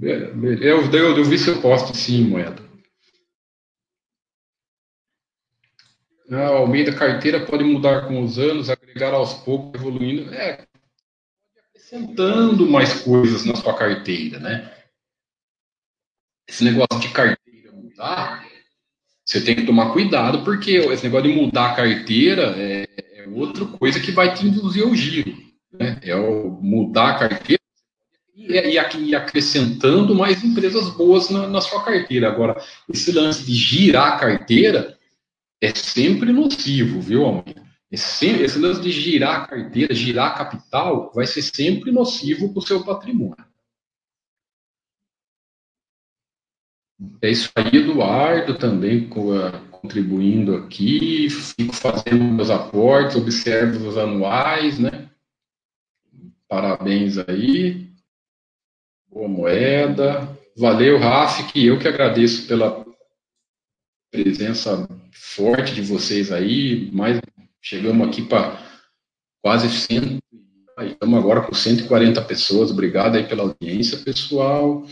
Eu, 0.00 0.52
eu, 0.60 1.16
eu 1.16 1.24
vi 1.24 1.38
seu 1.38 1.60
posto 1.60 1.96
sim, 1.96 2.24
moeda. 2.24 2.65
Ah, 6.30 6.48
Almeida 6.48 6.92
carteira 6.92 7.46
pode 7.46 7.62
mudar 7.62 8.06
com 8.06 8.22
os 8.22 8.38
anos, 8.38 8.68
agregar 8.68 9.14
aos 9.14 9.34
poucos, 9.34 9.80
evoluindo. 9.80 10.34
É, 10.34 10.66
acrescentando 11.86 12.68
mais 12.68 13.02
coisas 13.02 13.44
na 13.44 13.54
sua 13.54 13.74
carteira, 13.74 14.40
né? 14.40 14.72
Esse 16.48 16.64
negócio 16.64 16.98
de 17.00 17.08
carteira 17.10 17.72
mudar, 17.72 18.44
você 19.24 19.40
tem 19.40 19.54
que 19.56 19.66
tomar 19.66 19.92
cuidado, 19.92 20.42
porque 20.44 20.72
esse 20.76 21.04
negócio 21.04 21.30
de 21.30 21.36
mudar 21.40 21.72
a 21.72 21.76
carteira 21.76 22.54
é, 22.56 22.88
é 23.14 23.28
outra 23.28 23.64
coisa 23.64 24.00
que 24.00 24.10
vai 24.10 24.34
te 24.34 24.46
induzir 24.46 24.84
ao 24.84 24.94
giro. 24.94 25.36
Né? 25.72 25.98
É 26.02 26.16
o 26.16 26.50
mudar 26.60 27.10
a 27.10 27.18
carteira, 27.18 27.62
e, 28.36 28.78
aqui, 28.78 29.14
acrescentando 29.14 30.14
mais 30.14 30.44
empresas 30.44 30.88
boas 30.90 31.30
na, 31.30 31.46
na 31.48 31.60
sua 31.60 31.84
carteira. 31.84 32.28
Agora, 32.28 32.60
esse 32.88 33.10
lance 33.12 33.44
de 33.44 33.54
girar 33.54 34.12
a 34.12 34.18
carteira 34.18 34.95
é 35.60 35.74
sempre 35.74 36.32
nocivo, 36.32 37.00
viu, 37.00 37.24
Almeida? 37.24 37.64
Esse, 37.90 38.26
esse 38.26 38.58
lance 38.58 38.80
de 38.80 38.90
girar 38.90 39.42
a 39.42 39.46
carteira, 39.46 39.94
girar 39.94 40.32
a 40.32 40.34
capital, 40.34 41.12
vai 41.14 41.26
ser 41.26 41.42
sempre 41.42 41.92
nocivo 41.92 42.52
para 42.52 42.58
o 42.58 42.66
seu 42.66 42.84
patrimônio. 42.84 43.44
É 47.22 47.30
isso 47.30 47.50
aí, 47.54 47.76
Eduardo, 47.76 48.58
também 48.58 49.08
contribuindo 49.08 50.56
aqui, 50.56 51.28
fico 51.28 51.74
fazendo 51.74 52.24
meus 52.24 52.50
aportes, 52.50 53.16
observo 53.16 53.88
os 53.88 53.98
anuais, 53.98 54.78
né? 54.78 55.10
Parabéns 56.48 57.18
aí. 57.18 57.90
Boa 59.08 59.28
moeda. 59.28 60.36
Valeu, 60.56 60.98
Raf, 60.98 61.52
que 61.52 61.66
eu 61.66 61.78
que 61.78 61.86
agradeço 61.86 62.46
pela 62.48 62.85
presença 64.10 64.88
forte 65.12 65.74
de 65.74 65.82
vocês 65.82 66.32
aí. 66.32 66.90
Mais, 66.92 67.20
chegamos 67.60 68.08
aqui 68.08 68.22
para 68.22 68.58
quase 69.42 69.68
100, 69.68 70.18
estamos 70.84 71.18
agora 71.18 71.42
com 71.42 71.54
140 71.54 72.20
pessoas. 72.22 72.70
Obrigado 72.70 73.16
aí 73.16 73.26
pela 73.26 73.42
audiência, 73.42 73.98
pessoal. 73.98 74.86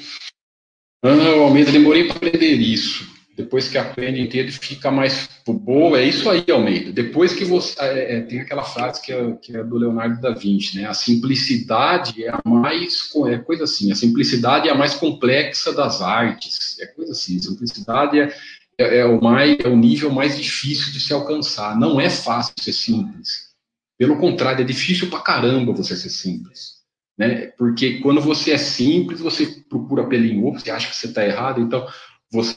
Ah, 1.02 1.40
Almeida, 1.40 1.70
demorei 1.70 2.04
para 2.04 2.16
aprender 2.16 2.54
isso. 2.54 3.14
Depois 3.36 3.68
que 3.68 3.76
aprende 3.76 4.20
inteiro, 4.20 4.50
fica 4.52 4.92
mais 4.92 5.28
boa. 5.44 5.98
É 5.98 6.04
isso 6.04 6.30
aí, 6.30 6.44
Almeida. 6.48 6.92
Depois 6.92 7.34
que 7.34 7.44
você. 7.44 7.74
É, 7.80 8.16
é, 8.16 8.20
tem 8.20 8.40
aquela 8.40 8.62
frase 8.62 9.02
que 9.02 9.12
é, 9.12 9.32
que 9.42 9.56
é, 9.56 9.64
do 9.64 9.76
Leonardo 9.76 10.20
da 10.20 10.30
Vinci, 10.30 10.76
né? 10.76 10.86
A 10.86 10.94
simplicidade 10.94 12.22
é 12.22 12.30
a 12.30 12.40
mais. 12.44 13.10
É 13.26 13.38
coisa 13.38 13.64
assim. 13.64 13.90
A 13.90 13.96
simplicidade 13.96 14.68
é 14.68 14.72
a 14.72 14.76
mais 14.76 14.94
complexa 14.94 15.72
das 15.72 16.00
artes. 16.00 16.78
É 16.78 16.86
coisa 16.86 17.10
assim. 17.10 17.40
Simplicidade 17.40 18.20
é, 18.20 18.32
é, 18.78 18.98
é 18.98 19.04
o, 19.04 19.22
mais, 19.22 19.58
é 19.60 19.68
o 19.68 19.76
nível 19.76 20.10
mais 20.10 20.36
difícil 20.36 20.92
de 20.92 21.00
se 21.00 21.12
alcançar. 21.12 21.78
Não 21.78 22.00
é 22.00 22.10
fácil 22.10 22.54
ser 22.60 22.72
simples. 22.72 23.54
Pelo 23.98 24.18
contrário, 24.18 24.62
é 24.62 24.66
difícil 24.66 25.08
pra 25.08 25.20
caramba 25.20 25.72
você 25.72 25.96
ser 25.96 26.10
simples. 26.10 26.74
Né? 27.16 27.46
Porque 27.58 28.00
quando 28.00 28.20
você 28.20 28.52
é 28.52 28.58
simples, 28.58 29.20
você 29.20 29.46
procura 29.68 30.06
pelo 30.06 30.24
em 30.24 30.40
você 30.40 30.70
acha 30.70 30.88
que 30.88 30.96
você 30.96 31.06
está 31.06 31.24
errado. 31.24 31.60
Então, 31.60 31.86
você 32.30 32.56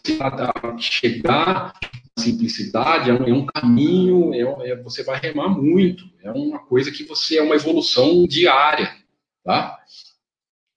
chegar 0.79 1.71
à 1.71 2.19
simplicidade 2.19 3.11
é 3.11 3.13
um, 3.13 3.23
é 3.23 3.33
um 3.33 3.45
caminho, 3.45 4.33
é, 4.33 4.71
é, 4.71 4.75
você 4.81 5.03
vai 5.03 5.19
remar 5.19 5.49
muito. 5.49 6.03
É 6.23 6.31
uma 6.31 6.59
coisa 6.59 6.91
que 6.91 7.03
você 7.03 7.37
é 7.37 7.43
uma 7.43 7.55
evolução 7.55 8.25
diária, 8.25 8.95
tá? 9.43 9.77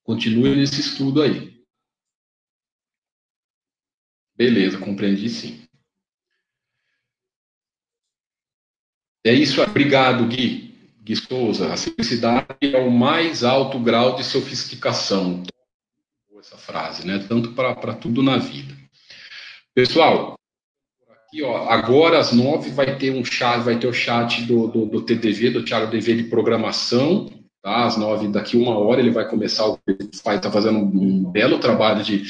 Continue 0.05 0.55
nesse 0.57 0.81
estudo 0.81 1.23
aí. 1.23 1.50
Beleza, 4.41 4.79
compreendi 4.79 5.29
sim. 5.29 5.61
É 9.23 9.35
isso, 9.35 9.61
obrigado, 9.61 10.27
Gui. 10.29 10.75
Gui 11.03 11.15
Souza. 11.15 11.71
A 11.71 11.77
simplicidade 11.77 12.47
é 12.63 12.79
o 12.79 12.91
mais 12.91 13.45
alto 13.45 13.79
grau 13.79 14.17
de 14.17 14.25
sofisticação. 14.25 15.43
Essa 16.39 16.57
frase, 16.57 17.07
né? 17.07 17.23
Tanto 17.29 17.53
para 17.53 17.93
tudo 17.93 18.23
na 18.23 18.39
vida. 18.39 18.75
Pessoal, 19.75 20.37
aqui, 21.11 21.43
ó, 21.43 21.69
agora 21.69 22.19
às 22.19 22.33
nove 22.33 22.71
vai 22.71 22.97
ter 22.97 23.11
um 23.11 23.23
chat, 23.23 23.61
vai 23.61 23.79
ter 23.79 23.89
o 23.89 23.93
chat 23.93 24.45
do, 24.47 24.69
do, 24.69 24.87
do 24.87 25.03
TDV, 25.03 25.51
do 25.51 25.65
Thiago 25.67 25.91
DV 25.91 26.17
de 26.17 26.25
programação, 26.31 27.29
tá? 27.61 27.85
Às 27.85 27.99
nove, 27.99 28.27
daqui 28.29 28.57
uma 28.57 28.79
hora 28.79 29.01
ele 29.03 29.11
vai 29.11 29.29
começar, 29.29 29.67
vai 30.25 30.37
estar 30.37 30.41
tá 30.41 30.51
fazendo 30.51 30.79
um 30.79 31.31
belo 31.31 31.59
trabalho 31.59 32.03
de 32.03 32.25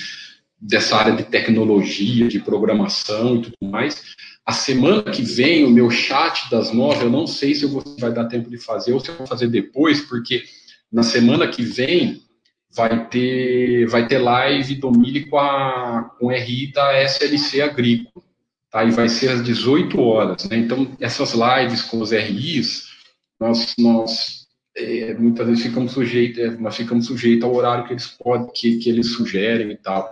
dessa 0.61 0.97
área 0.97 1.13
de 1.15 1.25
tecnologia, 1.25 2.29
de 2.29 2.39
programação 2.39 3.37
e 3.37 3.43
tudo 3.43 3.57
mais. 3.71 4.03
A 4.45 4.53
semana 4.53 5.03
que 5.03 5.23
vem, 5.23 5.65
o 5.65 5.71
meu 5.71 5.91
chat 5.91 6.51
das 6.51 6.73
nove, 6.73 7.05
eu 7.05 7.11
não 7.11 7.27
sei 7.27 7.55
se 7.55 7.67
vou, 7.67 7.83
vai 7.99 8.13
dar 8.13 8.27
tempo 8.27 8.51
de 8.51 8.59
fazer 8.59 8.93
ou 8.93 9.01
se 9.01 9.09
eu 9.09 9.17
vou 9.17 9.27
fazer 9.27 9.49
depois, 9.49 10.01
porque 10.01 10.43
na 10.93 11.03
semana 11.03 11.49
que 11.49 11.63
vem 11.63 12.23
vai 12.75 13.09
ter, 13.09 13.87
vai 13.87 14.07
ter 14.07 14.19
live 14.19 14.75
do 14.77 14.91
Mili 14.91 15.27
com, 15.27 15.39
a, 15.39 16.15
com 16.19 16.29
RI 16.29 16.73
da 16.73 17.03
SLC 17.03 17.63
Agrícola. 17.63 18.25
Tá? 18.71 18.85
E 18.85 18.91
vai 18.91 19.09
ser 19.09 19.31
às 19.31 19.43
18 19.43 20.01
horas. 20.01 20.49
Né? 20.49 20.59
Então, 20.59 20.97
essas 21.01 21.33
lives 21.33 21.83
com 21.83 22.01
os 22.01 22.13
RIs, 22.13 22.89
nós, 23.39 23.75
nós 23.79 24.47
é, 24.77 25.15
muitas 25.15 25.47
vezes 25.47 25.63
ficamos 25.65 25.93
sujeitos, 25.93 26.39
é, 26.39 26.51
nós 26.51 26.77
ficamos 26.77 27.07
sujeitos 27.07 27.45
ao 27.45 27.55
horário 27.55 27.87
que 27.87 27.93
eles 27.93 28.07
podem, 28.07 28.53
que, 28.53 28.79
que 28.79 28.89
eles 28.89 29.13
sugerem 29.13 29.73
e 29.73 29.77
tal. 29.77 30.11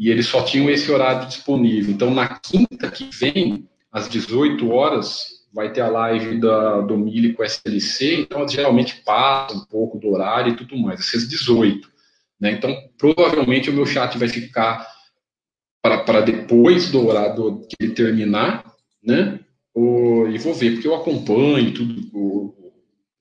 E 0.00 0.08
eles 0.08 0.24
só 0.24 0.42
tinham 0.42 0.70
esse 0.70 0.90
horário 0.90 1.28
disponível. 1.28 1.92
Então, 1.92 2.10
na 2.10 2.26
quinta 2.26 2.90
que 2.90 3.10
vem, 3.12 3.68
às 3.92 4.08
18 4.08 4.70
horas, 4.70 5.26
vai 5.52 5.70
ter 5.70 5.82
a 5.82 5.88
live 5.88 6.40
da, 6.40 6.80
do 6.80 6.96
Mili 6.96 7.34
com 7.34 7.44
SLC, 7.44 8.22
então 8.22 8.48
geralmente 8.48 9.02
passa 9.04 9.54
um 9.54 9.66
pouco 9.66 9.98
do 9.98 10.08
horário 10.08 10.54
e 10.54 10.56
tudo 10.56 10.74
mais, 10.78 11.00
às 11.14 11.28
18. 11.28 11.86
Né? 12.40 12.52
Então, 12.52 12.74
provavelmente 12.96 13.68
o 13.68 13.74
meu 13.74 13.84
chat 13.84 14.16
vai 14.16 14.26
ficar 14.26 14.88
para 15.82 16.22
depois 16.22 16.90
do 16.90 17.06
horário 17.06 17.60
que 17.68 17.76
ele 17.78 17.92
terminar, 17.92 18.64
né? 19.04 19.38
O, 19.74 20.26
e 20.28 20.38
vou 20.38 20.54
ver, 20.54 20.72
porque 20.72 20.88
eu 20.88 20.94
acompanho 20.94 21.74
tudo, 21.74 22.10
o, 22.14 22.72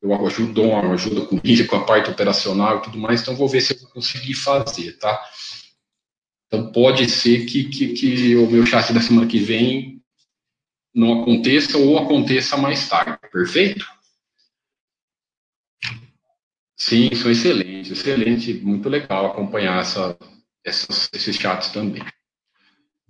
eu 0.01 0.25
ajudo, 0.25 0.61
uma 0.61 0.93
ajuda 0.93 1.21
com 1.25 1.37
com 1.37 1.75
a 1.75 1.83
parte 1.83 2.09
operacional 2.09 2.77
e 2.77 2.81
tudo 2.83 2.97
mais, 2.97 3.21
então 3.21 3.35
vou 3.35 3.49
ver 3.49 3.59
se 3.59 3.73
eu 3.73 3.79
vou 3.79 3.89
conseguir 3.89 4.33
fazer, 4.33 4.97
tá? 4.97 5.21
Então 6.49 6.71
pode 6.71 7.07
ser 7.07 7.45
que, 7.45 7.65
que, 7.65 7.93
que 7.93 8.35
o 8.35 8.49
meu 8.49 8.65
chat 8.65 8.91
da 8.91 8.99
semana 8.99 9.27
que 9.27 9.37
vem 9.37 10.01
não 10.93 11.21
aconteça 11.21 11.77
ou 11.77 11.99
aconteça 11.99 12.57
mais 12.57 12.89
tarde, 12.89 13.19
perfeito? 13.31 13.85
Sim, 16.75 17.13
são 17.13 17.29
excelentes, 17.29 17.91
excelente, 17.91 18.53
muito 18.53 18.89
legal 18.89 19.27
acompanhar 19.27 19.79
essa, 19.79 20.17
essas, 20.65 21.07
esses 21.13 21.35
chats 21.35 21.69
também. 21.69 22.03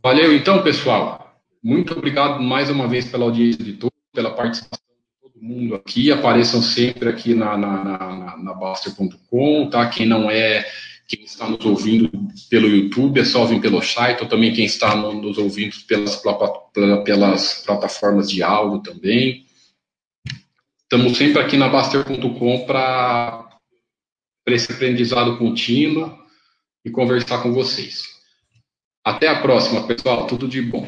Valeu 0.04 0.36
então, 0.36 0.62
pessoal. 0.62 1.40
Muito 1.64 1.94
obrigado 1.94 2.42
mais 2.42 2.70
uma 2.70 2.88
vez 2.88 3.10
pela 3.10 3.26
audiência 3.26 3.64
de 3.64 3.74
todos, 3.74 3.98
pela 4.14 4.36
participação 4.36 4.86
de 4.86 5.22
todo 5.22 5.42
mundo 5.42 5.76
aqui. 5.76 6.12
Apareçam 6.12 6.62
sempre 6.62 7.08
aqui 7.08 7.34
na, 7.34 7.58
na, 7.58 7.84
na, 7.84 8.38
na 8.38 8.54
Baster.com, 8.54 9.70
tá? 9.70 9.88
Quem 9.88 10.06
não 10.06 10.30
é, 10.30 10.66
quem 11.10 11.24
está 11.24 11.50
nos 11.50 11.66
ouvindo 11.66 12.12
pelo 12.52 12.68
YouTube, 12.68 13.20
é 13.20 13.26
só 13.26 13.44
vir 13.44 13.60
pelo 13.60 13.82
site, 13.82 14.22
ou 14.22 14.30
também 14.30 14.54
quem 14.54 14.66
está 14.66 14.96
nos 14.96 15.40
ouvindo 15.40 15.76
pelas, 15.88 16.22
pelas 17.04 17.64
plataformas 17.66 18.30
de 18.30 18.44
áudio 18.44 18.84
também. 18.84 19.44
Estamos 20.84 21.18
sempre 21.18 21.42
aqui 21.42 21.58
na 21.58 21.68
Baster.com 21.68 22.66
para 22.66 23.50
esse 24.48 24.72
aprendizado 24.72 25.36
contínuo 25.40 26.16
e 26.86 26.92
conversar 26.92 27.42
com 27.42 27.52
vocês. 27.54 28.04
Até 29.04 29.28
a 29.28 29.42
próxima, 29.42 29.88
pessoal. 29.88 30.28
Tudo 30.28 30.48
de 30.48 30.62
bom. 30.62 30.88